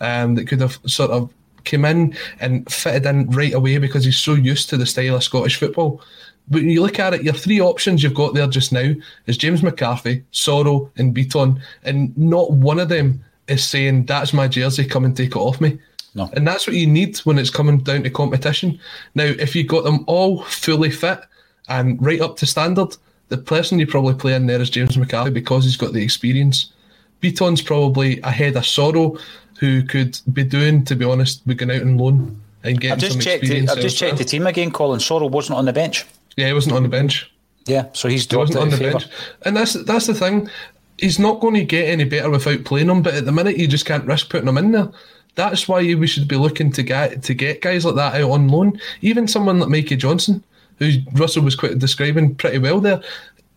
Um, 0.00 0.34
that 0.34 0.46
could 0.46 0.60
have 0.60 0.78
sort 0.86 1.10
of 1.10 1.32
came 1.68 1.84
in 1.84 2.16
and 2.40 2.70
fitted 2.70 3.06
in 3.06 3.30
right 3.30 3.54
away 3.54 3.78
because 3.78 4.04
he's 4.04 4.18
so 4.18 4.34
used 4.34 4.68
to 4.70 4.76
the 4.76 4.86
style 4.86 5.16
of 5.16 5.22
Scottish 5.22 5.56
football. 5.56 6.02
But 6.48 6.62
when 6.62 6.70
you 6.70 6.82
look 6.82 6.98
at 6.98 7.14
it, 7.14 7.22
your 7.22 7.34
three 7.34 7.60
options 7.60 8.02
you've 8.02 8.14
got 8.14 8.34
there 8.34 8.46
just 8.46 8.72
now 8.72 8.94
is 9.26 9.36
James 9.36 9.62
McCarthy, 9.62 10.24
Soro, 10.32 10.90
and 10.96 11.14
Bitton, 11.14 11.60
and 11.84 12.16
not 12.16 12.52
one 12.52 12.80
of 12.80 12.88
them 12.88 13.22
is 13.48 13.66
saying 13.66 14.06
that's 14.06 14.32
my 14.32 14.48
jersey, 14.48 14.84
come 14.84 15.04
and 15.04 15.16
take 15.16 15.30
it 15.30 15.36
off 15.36 15.60
me. 15.60 15.78
No. 16.14 16.30
And 16.32 16.46
that's 16.46 16.66
what 16.66 16.76
you 16.76 16.86
need 16.86 17.18
when 17.18 17.38
it's 17.38 17.50
coming 17.50 17.78
down 17.78 18.02
to 18.02 18.10
competition. 18.10 18.80
Now, 19.14 19.24
if 19.24 19.54
you 19.54 19.64
got 19.64 19.84
them 19.84 20.04
all 20.06 20.42
fully 20.44 20.90
fit 20.90 21.20
and 21.68 22.02
right 22.04 22.20
up 22.20 22.36
to 22.38 22.46
standard, 22.46 22.96
the 23.28 23.38
person 23.38 23.78
you 23.78 23.86
probably 23.86 24.14
play 24.14 24.34
in 24.34 24.46
there 24.46 24.60
is 24.60 24.70
James 24.70 24.96
McCarthy 24.96 25.30
because 25.30 25.64
he's 25.64 25.76
got 25.76 25.92
the 25.92 26.02
experience. 26.02 26.72
Bitton's 27.22 27.60
probably 27.60 28.20
ahead 28.22 28.56
of 28.56 28.62
Soro, 28.62 29.20
who 29.58 29.82
could 29.82 30.18
be 30.32 30.44
doing, 30.44 30.84
to 30.84 30.96
be 30.96 31.04
honest, 31.04 31.42
we 31.46 31.54
going 31.54 31.70
out 31.70 31.82
on 31.82 31.98
loan 31.98 32.40
and 32.62 32.80
getting 32.80 33.10
some 33.10 33.20
experience. 33.20 33.70
I've 33.70 33.80
just 33.80 33.96
checked 33.96 34.18
the 34.18 34.24
team 34.24 34.46
again, 34.46 34.70
Colin. 34.70 35.00
Soro 35.00 35.30
wasn't 35.30 35.58
on 35.58 35.64
the 35.64 35.72
bench. 35.72 36.06
Yeah, 36.36 36.46
he 36.46 36.52
wasn't 36.52 36.76
on 36.76 36.84
the 36.84 36.88
bench. 36.88 37.30
Yeah, 37.66 37.86
so 37.92 38.08
he's 38.08 38.26
he 38.26 38.36
wasn't 38.36 38.58
on 38.58 38.70
the 38.70 38.78
bench. 38.78 39.06
And 39.42 39.56
that's 39.56 39.74
that's 39.84 40.06
the 40.06 40.14
thing. 40.14 40.48
He's 40.98 41.18
not 41.18 41.40
going 41.40 41.54
to 41.54 41.64
get 41.64 41.88
any 41.88 42.04
better 42.04 42.30
without 42.30 42.64
playing 42.64 42.88
him, 42.88 43.02
but 43.02 43.14
at 43.14 43.24
the 43.24 43.32
minute 43.32 43.58
you 43.58 43.68
just 43.68 43.86
can't 43.86 44.06
risk 44.06 44.30
putting 44.30 44.48
him 44.48 44.58
in 44.58 44.72
there. 44.72 44.88
That's 45.34 45.68
why 45.68 45.82
we 45.94 46.06
should 46.06 46.26
be 46.26 46.36
looking 46.36 46.72
to 46.72 46.82
get 46.82 47.22
to 47.24 47.34
get 47.34 47.62
guys 47.62 47.84
like 47.84 47.94
that 47.96 48.20
out 48.20 48.30
on 48.30 48.48
loan. 48.48 48.80
Even 49.02 49.28
someone 49.28 49.60
like 49.60 49.68
Mikey 49.68 49.96
Johnson, 49.96 50.42
who 50.78 50.90
Russell 51.12 51.44
was 51.44 51.54
quite 51.54 51.78
describing 51.78 52.34
pretty 52.34 52.58
well 52.58 52.80
there. 52.80 53.00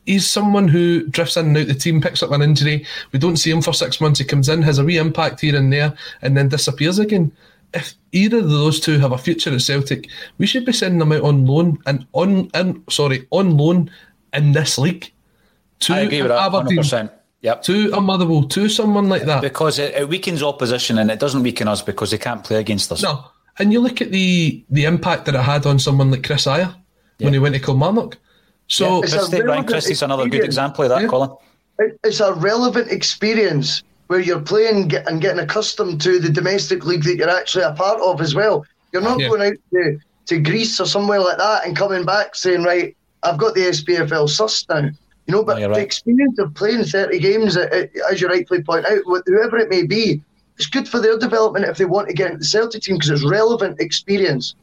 He's 0.06 0.30
someone 0.30 0.68
who 0.68 1.08
drifts 1.08 1.38
in 1.38 1.48
and 1.48 1.58
out 1.58 1.68
the 1.68 1.76
team, 1.76 2.02
picks 2.02 2.24
up 2.24 2.32
an 2.32 2.42
injury. 2.42 2.86
We 3.12 3.20
don't 3.20 3.38
see 3.38 3.52
him 3.52 3.62
for 3.62 3.74
six 3.74 4.02
months. 4.02 4.20
He 4.20 4.26
comes 4.26 4.50
in, 4.50 4.62
has 4.64 4.80
a 4.80 4.84
wee 4.84 4.98
impact 4.98 5.42
here 5.42 5.56
and 5.56 5.72
there, 5.72 5.94
and 6.22 6.36
then 6.36 6.50
disappears 6.50 7.00
again. 7.00 7.32
If 7.74 7.94
either 8.12 8.40
of 8.40 8.50
those 8.50 8.80
two 8.80 9.00
have 9.00 9.12
a 9.12 9.18
future 9.18 9.54
at 9.54 9.62
Celtic, 9.62 10.10
we 10.38 10.48
should 10.48 10.66
be 10.66 10.74
sending 10.74 11.00
them 11.00 11.12
out 11.12 11.22
on 11.22 11.46
loan 11.46 11.78
and 11.86 12.06
on 12.14 12.50
in, 12.54 12.84
sorry 12.90 13.28
on 13.30 13.58
loan 13.58 13.92
in 14.34 14.52
this 14.52 14.78
league. 14.78 15.12
To 15.82 15.94
I 15.94 16.00
agree 16.00 16.22
with 16.22 16.30
that, 16.30 16.54
Aberdeen, 16.54 16.80
100%. 16.80 17.12
Yep. 17.42 17.64
To 17.64 17.92
a 17.94 18.02
Motherwell, 18.02 18.44
to 18.44 18.70
someone 18.70 19.10
like 19.10 19.24
that. 19.24 19.42
Because 19.42 19.80
it, 19.80 19.96
it, 19.96 20.08
weakens 20.08 20.44
opposition 20.44 21.00
and 21.00 21.10
it 21.10 21.20
doesn't 21.20 21.42
weaken 21.42 21.68
us 21.68 21.82
because 21.82 22.12
they 22.12 22.18
can't 22.18 22.44
play 22.44 22.58
against 22.58 22.92
us. 22.92 23.02
No. 23.02 23.26
And 23.58 23.74
you 23.74 23.80
look 23.80 24.02
at 24.02 24.12
the 24.12 24.64
the 24.70 24.86
impact 24.86 25.26
that 25.26 25.36
it 25.36 25.42
had 25.42 25.66
on 25.66 25.80
someone 25.80 26.12
like 26.12 26.24
Chris 26.24 26.46
Ajer. 26.46 26.76
yeah. 27.18 27.26
when 27.26 27.34
he 27.34 27.40
went 27.40 27.56
to 27.56 27.62
Kilmarnock. 27.62 28.18
So 28.72 29.02
Christie, 29.02 29.42
Ryan 29.42 29.66
Christie's 29.66 30.02
another 30.02 30.30
good 30.30 30.46
example 30.46 30.86
of 30.86 30.92
that, 30.92 31.02
yeah. 31.02 31.08
Colin. 31.08 31.32
It's 32.06 32.22
a 32.22 32.34
relevant 32.34 32.90
experience 32.90 33.84
where 34.08 34.22
you're 34.22 34.40
playing 34.40 34.96
and 35.08 35.20
getting 35.20 35.40
accustomed 35.40 36.00
to 36.02 36.20
the 36.20 36.30
domestic 36.30 36.86
league 36.86 37.04
that 37.04 37.18
you're 37.18 37.30
actually 37.30 37.66
a 37.66 37.74
part 37.74 38.00
of 38.00 38.22
as 38.22 38.34
well. 38.34 38.66
You're 38.94 39.02
not 39.02 39.20
yeah. 39.20 39.28
going 39.28 39.42
out 39.42 39.58
to, 39.74 40.00
to 40.28 40.40
Greece 40.40 40.80
or 40.80 40.86
somewhere 40.86 41.20
like 41.20 41.38
that 41.38 41.66
and 41.66 41.76
coming 41.76 42.06
back 42.06 42.34
saying, 42.34 42.64
right, 42.64 42.96
I've 43.24 43.38
got 43.38 43.56
the 43.56 43.62
SPFL 43.62 44.30
sus 44.30 44.66
now. 44.70 44.90
You 45.28 45.34
know, 45.36 45.44
but 45.44 45.60
no, 45.60 45.68
right. 45.68 45.76
the 45.76 45.82
experience 45.82 46.40
of 46.40 46.54
playing 46.56 46.86
30 46.86 47.20
games, 47.20 47.58
as 47.58 48.22
you 48.22 48.30
rightly 48.30 48.64
point 48.64 48.86
out, 48.86 49.00
whoever 49.26 49.58
it 49.58 49.70
may 49.70 49.86
be, 49.86 50.24
it's 50.56 50.68
good 50.68 50.88
for 50.88 51.02
their 51.02 51.18
development 51.18 51.66
if 51.66 51.78
they 51.78 51.86
want 51.86 52.08
to 52.08 52.14
get 52.14 52.28
into 52.28 52.40
the 52.40 52.46
Celtic 52.46 52.84
team 52.84 52.96
because 52.96 53.10
it's 53.10 53.30
relevant 53.30 53.82
experience. 53.82 54.56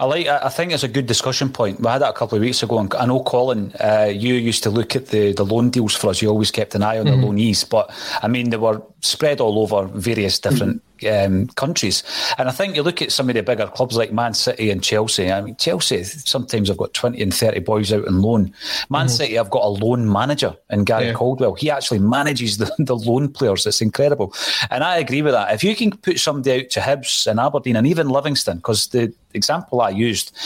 I 0.00 0.06
like. 0.06 0.26
I 0.26 0.48
think 0.48 0.72
it's 0.72 0.82
a 0.82 0.88
good 0.88 1.04
discussion 1.04 1.52
point. 1.52 1.78
We 1.78 1.86
had 1.86 1.98
that 1.98 2.08
a 2.08 2.12
couple 2.14 2.36
of 2.36 2.42
weeks 2.42 2.62
ago, 2.62 2.78
and 2.78 2.92
I 2.94 3.04
know 3.04 3.22
Colin, 3.22 3.74
uh, 3.78 4.10
you 4.10 4.32
used 4.32 4.62
to 4.62 4.70
look 4.70 4.96
at 4.96 5.08
the, 5.08 5.34
the 5.34 5.44
loan 5.44 5.68
deals 5.68 5.94
for 5.94 6.08
us. 6.08 6.22
You 6.22 6.30
always 6.30 6.50
kept 6.50 6.74
an 6.74 6.82
eye 6.82 6.98
on 6.98 7.04
mm-hmm. 7.04 7.20
the 7.20 7.26
loanees, 7.26 7.68
but 7.68 7.92
I 8.22 8.26
mean 8.26 8.48
they 8.48 8.56
were 8.56 8.80
spread 9.00 9.42
all 9.42 9.58
over 9.58 9.86
various 9.92 10.38
different 10.38 10.82
um, 11.08 11.46
countries. 11.48 12.02
And 12.38 12.48
I 12.48 12.52
think 12.52 12.76
you 12.76 12.82
look 12.82 13.02
at 13.02 13.12
some 13.12 13.28
of 13.28 13.34
the 13.34 13.42
bigger 13.42 13.66
clubs 13.66 13.96
like 13.96 14.12
Man 14.12 14.34
City 14.34 14.70
and 14.70 14.82
Chelsea. 14.82 15.30
I 15.30 15.40
mean, 15.40 15.56
Chelsea 15.56 16.02
sometimes 16.04 16.70
I've 16.70 16.76
got 16.76 16.94
20 16.94 17.20
and 17.22 17.34
30 17.34 17.60
boys 17.60 17.92
out 17.92 18.06
on 18.06 18.22
loan. 18.22 18.52
Man 18.88 19.06
mm-hmm. 19.06 19.08
City 19.08 19.34
have 19.34 19.50
got 19.50 19.64
a 19.64 19.68
loan 19.68 20.10
manager 20.10 20.56
in 20.70 20.84
Gary 20.84 21.06
yeah. 21.06 21.12
Caldwell. 21.12 21.54
He 21.54 21.70
actually 21.70 22.00
manages 22.00 22.58
the, 22.58 22.72
the 22.78 22.96
loan 22.96 23.28
players. 23.28 23.66
It's 23.66 23.80
incredible. 23.80 24.34
And 24.70 24.84
I 24.84 24.96
agree 24.96 25.22
with 25.22 25.32
that. 25.32 25.54
If 25.54 25.64
you 25.64 25.74
can 25.76 25.90
put 25.92 26.18
somebody 26.18 26.64
out 26.64 26.70
to 26.70 26.80
Hibs 26.80 27.26
and 27.26 27.40
Aberdeen 27.40 27.76
and 27.76 27.86
even 27.86 28.08
Livingston, 28.08 28.58
because 28.58 28.88
the 28.88 29.12
example 29.34 29.80
I 29.80 29.90
used 29.90 30.36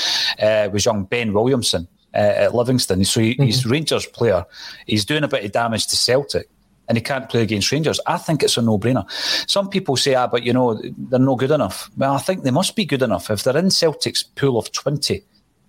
uh, 0.40 0.68
was 0.72 0.84
young 0.84 1.04
Ben 1.04 1.32
Williamson. 1.32 1.88
Uh, 2.16 2.46
at 2.46 2.54
Livingston, 2.54 3.04
so 3.04 3.18
he, 3.18 3.32
mm-hmm. 3.32 3.42
he's 3.42 3.66
Rangers 3.66 4.06
player. 4.06 4.46
He's 4.86 5.04
doing 5.04 5.24
a 5.24 5.28
bit 5.28 5.44
of 5.44 5.50
damage 5.50 5.88
to 5.88 5.96
Celtic 5.96 6.48
and 6.88 6.98
he 6.98 7.02
can't 7.02 7.28
play 7.28 7.42
against 7.42 7.72
Rangers. 7.72 8.00
I 8.06 8.18
think 8.18 8.42
it's 8.42 8.56
a 8.56 8.62
no-brainer. 8.62 9.10
Some 9.48 9.68
people 9.68 9.96
say, 9.96 10.14
ah, 10.14 10.26
but 10.26 10.42
you 10.42 10.52
know, 10.52 10.80
they're 10.96 11.18
not 11.18 11.38
good 11.38 11.50
enough. 11.50 11.90
Well, 11.96 12.14
I 12.14 12.18
think 12.18 12.42
they 12.42 12.50
must 12.50 12.76
be 12.76 12.84
good 12.84 13.02
enough. 13.02 13.30
If 13.30 13.42
they're 13.42 13.56
in 13.56 13.70
Celtic's 13.70 14.22
pool 14.22 14.58
of 14.58 14.70
20, 14.72 15.22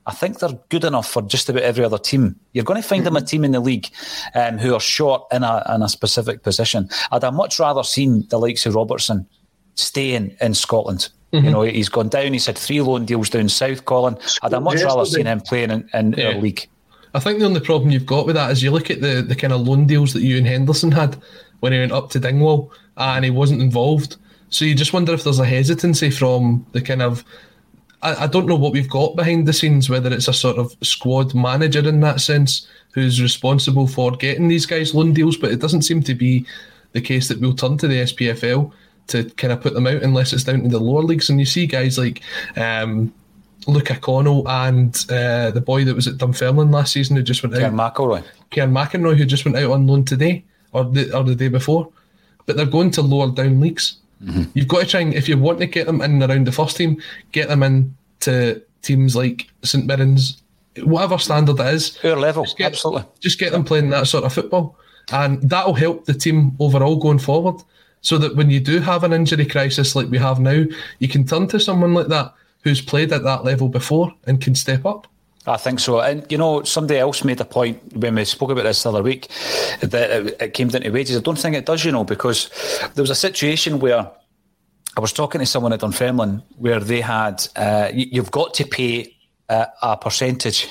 I 0.07 0.13
think 0.13 0.39
they're 0.39 0.59
good 0.69 0.83
enough 0.83 1.09
for 1.09 1.21
just 1.23 1.49
about 1.49 1.63
every 1.63 1.83
other 1.83 1.97
team. 1.97 2.39
You're 2.53 2.65
going 2.65 2.81
to 2.81 2.87
find 2.87 3.05
them 3.05 3.15
a 3.15 3.21
team 3.21 3.43
in 3.43 3.51
the 3.51 3.59
league 3.59 3.89
um, 4.35 4.57
who 4.57 4.73
are 4.73 4.79
short 4.79 5.23
in 5.31 5.43
a, 5.43 5.65
in 5.73 5.81
a 5.81 5.89
specific 5.89 6.43
position. 6.43 6.89
I'd 7.11 7.23
have 7.23 7.33
much 7.33 7.59
rather 7.59 7.83
seen 7.83 8.27
the 8.29 8.37
likes 8.37 8.65
of 8.65 8.75
Robertson 8.75 9.27
staying 9.75 10.37
in 10.41 10.53
Scotland. 10.53 11.09
Mm-hmm. 11.33 11.45
You 11.45 11.51
know, 11.51 11.61
he's 11.63 11.89
gone 11.89 12.09
down. 12.09 12.33
He's 12.33 12.45
had 12.45 12.57
three 12.57 12.81
loan 12.81 13.05
deals 13.05 13.29
down 13.29 13.49
south, 13.49 13.85
Colin. 13.85 14.17
I'd 14.43 14.53
have 14.53 14.63
much 14.63 14.83
rather 14.83 15.05
seen 15.05 15.25
him 15.25 15.41
playing 15.41 15.71
in, 15.71 15.89
in 15.93 16.13
yeah. 16.13 16.37
league. 16.37 16.69
I 17.15 17.19
think 17.19 17.39
the 17.39 17.45
only 17.45 17.61
problem 17.61 17.91
you've 17.91 18.05
got 18.05 18.25
with 18.25 18.35
that 18.35 18.51
is 18.51 18.61
you 18.61 18.71
look 18.71 18.91
at 18.91 18.99
the, 18.99 19.21
the 19.21 19.35
kind 19.35 19.53
of 19.53 19.61
loan 19.61 19.87
deals 19.87 20.11
that 20.13 20.21
Ewan 20.21 20.43
Henderson 20.43 20.91
had 20.91 21.17
when 21.61 21.71
he 21.71 21.79
went 21.79 21.93
up 21.93 22.09
to 22.09 22.19
Dingwall 22.19 22.71
and 22.97 23.23
he 23.23 23.31
wasn't 23.31 23.61
involved. 23.61 24.17
So 24.49 24.65
you 24.65 24.75
just 24.75 24.91
wonder 24.91 25.13
if 25.13 25.23
there's 25.23 25.39
a 25.39 25.45
hesitancy 25.45 26.11
from 26.11 26.65
the 26.73 26.81
kind 26.81 27.01
of 27.01 27.23
I, 28.01 28.25
I 28.25 28.27
don't 28.27 28.47
know 28.47 28.57
what 28.57 28.73
we've 28.73 28.89
got 28.89 29.15
behind 29.15 29.47
the 29.47 29.53
scenes, 29.53 29.89
whether 29.89 30.13
it's 30.13 30.27
a 30.27 30.33
sort 30.33 30.57
of 30.57 30.75
squad 30.81 31.33
manager 31.33 31.87
in 31.87 32.01
that 32.01 32.19
sense 32.19 32.67
who's 32.93 33.21
responsible 33.21 33.87
for 33.87 34.11
getting 34.11 34.49
these 34.49 34.65
guys 34.65 34.93
loan 34.93 35.13
deals, 35.13 35.37
but 35.37 35.51
it 35.51 35.61
doesn't 35.61 35.83
seem 35.83 36.03
to 36.03 36.15
be 36.15 36.45
the 36.91 37.01
case 37.01 37.29
that 37.29 37.39
we'll 37.39 37.55
turn 37.55 37.77
to 37.77 37.87
the 37.87 38.03
SPFL 38.03 38.73
to 39.07 39.23
kind 39.31 39.53
of 39.53 39.61
put 39.61 39.73
them 39.73 39.87
out 39.87 40.03
unless 40.03 40.33
it's 40.33 40.43
down 40.43 40.63
to 40.63 40.69
the 40.69 40.79
lower 40.79 41.01
leagues. 41.01 41.29
And 41.29 41.39
you 41.39 41.45
see 41.45 41.65
guys 41.65 41.97
like 41.97 42.21
um, 42.57 43.13
Luca 43.67 43.95
Connell 43.95 44.47
and 44.47 44.95
uh, 45.09 45.51
the 45.51 45.61
boy 45.61 45.83
that 45.85 45.95
was 45.95 46.07
at 46.07 46.17
Dunfermline 46.17 46.71
last 46.71 46.93
season 46.93 47.15
who 47.15 47.23
just 47.23 47.43
went 47.43 47.55
Cairn 47.55 47.79
out. 47.79 47.95
McInroy. 47.95 48.23
Cairn 48.51 48.71
McInroy, 48.71 49.17
who 49.17 49.25
just 49.25 49.45
went 49.45 49.57
out 49.57 49.71
on 49.71 49.87
loan 49.87 50.05
today 50.05 50.43
or 50.71 50.83
the, 50.85 51.15
or 51.15 51.23
the 51.23 51.35
day 51.35 51.47
before. 51.47 51.89
But 52.45 52.57
they're 52.57 52.65
going 52.65 52.91
to 52.91 53.01
lower 53.01 53.31
down 53.31 53.59
leagues. 53.59 53.97
Mm-hmm. 54.23 54.43
You've 54.53 54.67
got 54.67 54.81
to 54.81 54.87
try 54.87 54.99
and, 55.01 55.13
if 55.13 55.27
you 55.27 55.37
want 55.37 55.59
to 55.59 55.65
get 55.65 55.87
them 55.87 56.01
in 56.01 56.21
and 56.21 56.31
around 56.31 56.47
the 56.47 56.51
first 56.51 56.77
team, 56.77 57.01
get 57.31 57.47
them 57.47 57.63
in 57.63 57.95
to 58.21 58.61
teams 58.81 59.15
like 59.15 59.47
St 59.63 59.87
Mirren's, 59.87 60.41
whatever 60.83 61.17
standard 61.17 61.59
it 61.59 61.73
is. 61.73 61.97
Your 62.03 62.17
level, 62.17 62.43
just 62.43 62.57
get, 62.57 62.71
absolutely. 62.71 63.05
Just 63.19 63.39
get 63.39 63.51
them 63.51 63.63
playing 63.63 63.89
that 63.89 64.07
sort 64.07 64.23
of 64.23 64.33
football. 64.33 64.77
And 65.11 65.41
that'll 65.49 65.73
help 65.73 66.05
the 66.05 66.13
team 66.13 66.55
overall 66.59 66.95
going 66.95 67.19
forward. 67.19 67.61
So 68.01 68.19
that 68.19 68.35
when 68.35 68.51
you 68.51 68.59
do 68.59 68.79
have 68.81 69.03
an 69.03 69.13
injury 69.13 69.47
crisis 69.47 69.95
like 69.95 70.09
we 70.11 70.19
have 70.19 70.39
now, 70.39 70.63
you 70.99 71.07
can 71.07 71.25
turn 71.25 71.47
to 71.47 71.59
someone 71.59 71.95
like 71.95 72.07
that 72.07 72.35
who's 72.65 72.81
played 72.81 73.13
at 73.13 73.23
that 73.23 73.45
level 73.45 73.69
before 73.69 74.11
and 74.25 74.41
can 74.41 74.55
step 74.55 74.85
up. 74.85 75.07
I 75.47 75.57
think 75.57 75.79
so. 75.79 75.99
And, 75.99 76.25
you 76.31 76.37
know, 76.39 76.63
somebody 76.63 76.99
else 76.99 77.23
made 77.23 77.39
a 77.39 77.45
point 77.45 77.95
when 77.95 78.15
we 78.15 78.25
spoke 78.25 78.49
about 78.49 78.63
this 78.63 78.81
the 78.81 78.89
other 78.89 79.03
week 79.03 79.29
that 79.81 80.41
it 80.41 80.53
came 80.55 80.69
down 80.69 80.81
to 80.81 80.89
wages. 80.89 81.15
I 81.15 81.21
don't 81.21 81.37
think 81.37 81.55
it 81.55 81.67
does, 81.67 81.85
you 81.85 81.91
know, 81.91 82.03
because 82.03 82.49
there 82.95 83.03
was 83.03 83.11
a 83.11 83.15
situation 83.15 83.77
where 83.77 84.09
I 84.97 84.99
was 84.99 85.13
talking 85.13 85.39
to 85.39 85.45
someone 85.45 85.73
at 85.73 85.81
Dunfermline 85.81 86.41
where 86.57 86.79
they 86.79 87.01
had, 87.01 87.47
uh, 87.55 87.91
you've 87.93 88.31
got 88.31 88.55
to 88.55 88.65
pay 88.65 89.15
uh, 89.49 89.67
a 89.83 89.95
percentage 89.95 90.67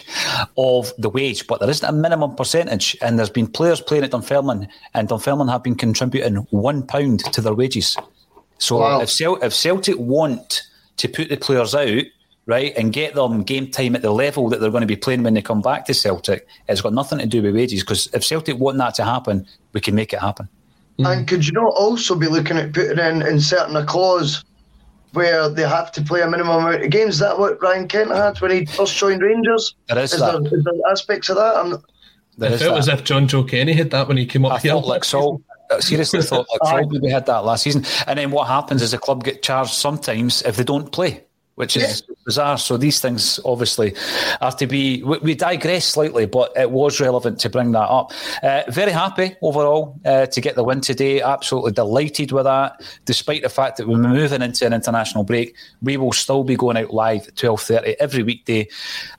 of 0.58 0.92
the 0.98 1.08
wage, 1.08 1.46
but 1.46 1.60
there 1.60 1.70
isn't 1.70 1.88
a 1.88 1.92
minimum 1.92 2.34
percentage. 2.34 2.96
And 3.00 3.16
there's 3.16 3.30
been 3.30 3.46
players 3.46 3.80
playing 3.80 4.02
at 4.02 4.10
Dunfermline, 4.10 4.66
and 4.94 5.08
Dunfermline 5.08 5.46
have 5.46 5.62
been 5.62 5.76
contributing 5.76 6.38
one 6.50 6.84
pound 6.84 7.20
to 7.32 7.40
their 7.40 7.54
wages. 7.54 7.96
So 8.58 8.78
wow. 8.78 9.00
if, 9.00 9.10
Cel- 9.10 9.40
if 9.40 9.54
Celtic 9.54 9.96
want 9.98 10.62
to 10.96 11.08
put 11.08 11.28
the 11.28 11.36
players 11.36 11.74
out, 11.74 12.04
right, 12.46 12.72
and 12.76 12.92
get 12.92 13.14
them 13.14 13.42
game 13.42 13.70
time 13.70 13.96
at 13.96 14.02
the 14.02 14.12
level 14.12 14.48
that 14.48 14.60
they're 14.60 14.70
going 14.70 14.82
to 14.82 14.86
be 14.86 14.96
playing 14.96 15.22
when 15.22 15.34
they 15.34 15.42
come 15.42 15.62
back 15.62 15.86
to 15.86 15.94
Celtic, 15.94 16.46
it's 16.68 16.80
got 16.80 16.92
nothing 16.92 17.18
to 17.18 17.26
do 17.26 17.42
with 17.42 17.54
wages. 17.54 17.82
Because 17.82 18.08
if 18.12 18.24
Celtic 18.24 18.58
want 18.58 18.78
that 18.78 18.94
to 18.96 19.04
happen, 19.04 19.46
we 19.72 19.80
can 19.80 19.94
make 19.94 20.12
it 20.12 20.20
happen. 20.20 20.48
Mm. 20.98 21.12
And 21.12 21.28
could 21.28 21.46
you 21.46 21.52
not 21.52 21.74
also 21.74 22.14
be 22.14 22.28
looking 22.28 22.56
at 22.56 22.72
putting 22.72 22.98
in 22.98 23.22
inserting 23.22 23.76
a 23.76 23.84
clause 23.84 24.44
where 25.12 25.48
they 25.48 25.62
have 25.62 25.90
to 25.92 26.02
play 26.02 26.22
a 26.22 26.30
minimum 26.30 26.64
amount 26.64 26.84
of 26.84 26.90
games? 26.90 27.14
Is 27.14 27.20
that 27.20 27.38
what 27.38 27.60
Ryan 27.62 27.88
Kent 27.88 28.10
had 28.10 28.40
when 28.40 28.50
he 28.50 28.66
first 28.66 28.96
joined 28.96 29.22
Rangers? 29.22 29.74
There 29.88 29.98
is, 29.98 30.12
is 30.12 30.20
that. 30.20 30.42
There, 30.42 30.58
is 30.58 30.64
there 30.64 30.74
aspects 30.90 31.28
of 31.28 31.36
that? 31.36 31.56
I'm, 31.56 31.82
there 32.36 32.52
I 32.52 32.56
felt 32.56 32.78
as 32.78 32.88
if 32.88 33.04
Jonjoe 33.04 33.48
Kenny 33.48 33.72
had 33.72 33.90
that 33.90 34.08
when 34.08 34.16
he 34.16 34.26
came 34.26 34.44
up 34.44 34.52
I 34.52 34.58
here. 34.58 34.72
Felt 34.72 34.86
like 34.86 35.04
so. 35.70 35.80
seriously 35.80 36.22
thought 36.22 36.46
like 36.50 36.60
probably 36.60 37.00
we 37.00 37.10
had 37.10 37.26
that 37.26 37.44
last 37.44 37.64
season. 37.64 37.84
And 38.06 38.18
then 38.18 38.30
what 38.30 38.48
happens 38.48 38.82
is 38.82 38.90
the 38.92 38.98
club 38.98 39.24
get 39.24 39.42
charged 39.42 39.72
sometimes 39.72 40.42
if 40.42 40.56
they 40.56 40.64
don't 40.64 40.90
play, 40.92 41.24
which 41.54 41.76
is 41.76 42.02
yeah. 42.08 42.14
bizarre. 42.24 42.58
So 42.58 42.76
these 42.76 43.00
things 43.00 43.40
obviously 43.44 43.94
have 44.40 44.56
to 44.58 44.66
be. 44.66 45.02
We, 45.02 45.18
we, 45.18 45.34
digress 45.34 45.86
slightly, 45.86 46.26
but 46.26 46.52
it 46.56 46.70
was 46.70 47.00
relevant 47.00 47.40
to 47.40 47.50
bring 47.50 47.72
that 47.72 47.88
up. 47.88 48.12
Uh, 48.42 48.62
very 48.68 48.92
happy 48.92 49.36
overall 49.42 50.00
uh, 50.04 50.26
to 50.26 50.40
get 50.40 50.54
the 50.54 50.64
win 50.64 50.80
today. 50.80 51.20
Absolutely 51.20 51.72
delighted 51.72 52.32
with 52.32 52.44
that. 52.44 52.82
Despite 53.04 53.42
the 53.42 53.48
fact 53.48 53.76
that 53.78 53.88
we're 53.88 53.98
moving 53.98 54.42
into 54.42 54.66
an 54.66 54.72
international 54.72 55.24
break, 55.24 55.54
we 55.82 55.96
will 55.96 56.12
still 56.12 56.44
be 56.44 56.56
going 56.56 56.76
out 56.76 56.92
live 56.92 57.28
at 57.28 57.36
twelve 57.36 57.62
thirty 57.62 57.96
every 58.00 58.22
weekday, 58.22 58.68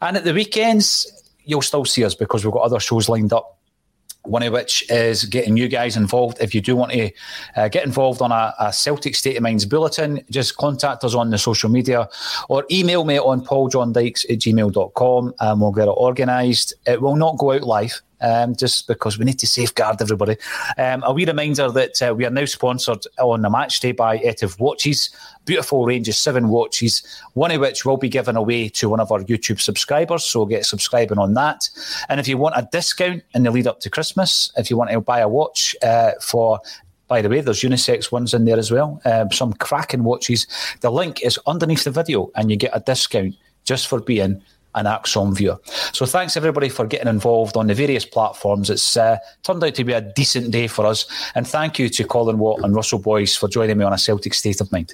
and 0.02 0.18
at 0.18 0.24
the 0.24 0.34
weekends 0.34 1.12
you'll 1.46 1.62
still 1.62 1.86
see 1.86 2.04
us 2.04 2.16
because 2.16 2.44
we've 2.44 2.54
got 2.54 2.64
other 2.64 2.80
shows 2.80 3.08
lined 3.08 3.32
up 3.32 3.55
one 4.28 4.44
of 4.44 4.54
which 4.54 4.90
is 4.90 5.26
getting 5.26 5.58
you 5.58 5.68
guys 5.68 5.98
involved. 5.98 6.38
If 6.42 6.54
you 6.54 6.62
do 6.62 6.76
want 6.76 6.92
to 6.92 7.12
uh, 7.56 7.68
get 7.68 7.86
involved 7.86 8.22
on 8.22 8.32
a, 8.32 8.54
a, 8.60 8.74
Celtic 8.74 9.16
State 9.16 9.38
of 9.38 9.44
Minds 9.44 9.66
bulletin, 9.66 10.22
just 10.30 10.58
contact 10.58 11.04
us 11.04 11.16
on 11.16 11.30
the 11.30 11.38
social 11.38 11.70
media 11.70 12.08
or 12.50 12.66
email 12.72 13.06
me 13.06 13.20
on 13.20 13.44
pauljohndykes 13.44 14.26
at 14.32 14.40
gmail.com 14.40 15.34
and 15.40 15.62
we'll 15.62 15.72
get 15.72 15.88
it 15.88 15.92
organised. 15.92 16.74
It 16.86 17.02
will 17.02 17.16
not 17.16 17.38
go 17.38 17.54
out 17.54 17.64
live 17.64 18.02
um, 18.22 18.56
just 18.56 18.88
because 18.88 19.18
we 19.18 19.26
need 19.26 19.40
to 19.40 19.48
safeguard 19.48 20.02
everybody. 20.02 20.38
Um, 20.78 21.04
a 21.04 21.14
wee 21.14 21.26
reminder 21.26 21.70
that 21.72 22.02
uh, 22.02 22.14
we 22.14 22.26
are 22.26 22.30
now 22.30 22.46
sponsored 22.46 23.06
on 23.20 23.42
the 23.42 23.50
match 23.50 23.80
day 23.80 23.92
by 23.92 24.18
Etiv 24.20 24.60
Watches. 24.60 25.10
Beautiful 25.46 25.86
range 25.86 26.10
of 26.10 26.16
seven 26.16 26.50
watches, 26.50 27.04
one 27.34 27.52
of 27.52 27.62
which 27.62 27.86
will 27.86 27.98
be 27.98 28.10
given 28.10 28.36
away 28.36 28.70
to 28.70 28.90
one 28.90 29.00
of 29.00 29.12
our 29.12 29.20
YouTube 29.22 29.62
subscribers. 29.62 30.24
So 30.24 30.46
get 30.46 30.66
subscribing 30.66 31.20
on 31.20 31.34
that. 31.36 31.70
And 32.10 32.20
if 32.20 32.28
you 32.28 32.38
want 32.38 32.56
a 32.58 32.68
discount 32.72 33.24
in 33.34 33.44
the 33.44 33.52
lead 33.52 33.68
up 33.68 33.80
to 33.82 33.90
Christmas, 33.90 34.52
if 34.58 34.70
you 34.70 34.78
want 34.78 34.90
to 34.90 35.02
buy 35.02 35.20
a 35.20 35.30
watch 35.30 35.76
uh, 35.84 36.12
for 36.22 36.60
by 37.08 37.22
the 37.22 37.30
way, 37.30 37.42
there's 37.42 37.62
unisex 37.62 38.12
ones 38.12 38.34
in 38.34 38.46
there 38.46 38.58
as 38.58 38.72
well. 38.72 39.00
Um, 39.06 39.32
some 39.32 39.54
cracking 39.54 40.04
watches. 40.04 40.48
The 40.82 40.92
link 40.92 41.22
is 41.22 41.40
underneath 41.46 41.84
the 41.84 41.92
video, 41.92 42.32
and 42.36 42.50
you 42.50 42.58
get 42.58 42.72
a 42.74 42.80
discount 42.80 43.36
just 43.64 43.88
for 43.88 44.00
being 44.00 44.42
an 44.76 44.86
ACSOM 44.86 45.36
viewer. 45.36 45.60
So 45.94 46.06
thanks 46.06 46.38
everybody 46.38 46.70
for 46.70 46.86
getting 46.86 47.08
involved 47.08 47.58
on 47.58 47.68
the 47.68 47.74
various 47.74 48.06
platforms. 48.06 48.70
It's 48.70 48.98
uh, 48.98 49.18
turned 49.44 49.64
out 49.64 49.76
to 49.76 49.84
be 49.84 49.94
a 49.94 50.02
decent 50.02 50.52
day 50.52 50.68
for 50.68 50.86
us. 50.86 51.06
And 51.34 51.48
thank 51.48 51.80
you 51.80 51.90
to 51.90 52.04
Colin 52.04 52.38
Watt 52.38 52.64
and 52.64 52.76
Russell 52.76 53.00
Boyce 53.00 53.36
for 53.36 53.48
joining 53.48 53.78
me 53.78 53.86
on 53.86 53.94
a 53.94 53.98
Celtic 53.98 54.34
State 54.34 54.62
of 54.62 54.72
Mind. 54.72 54.94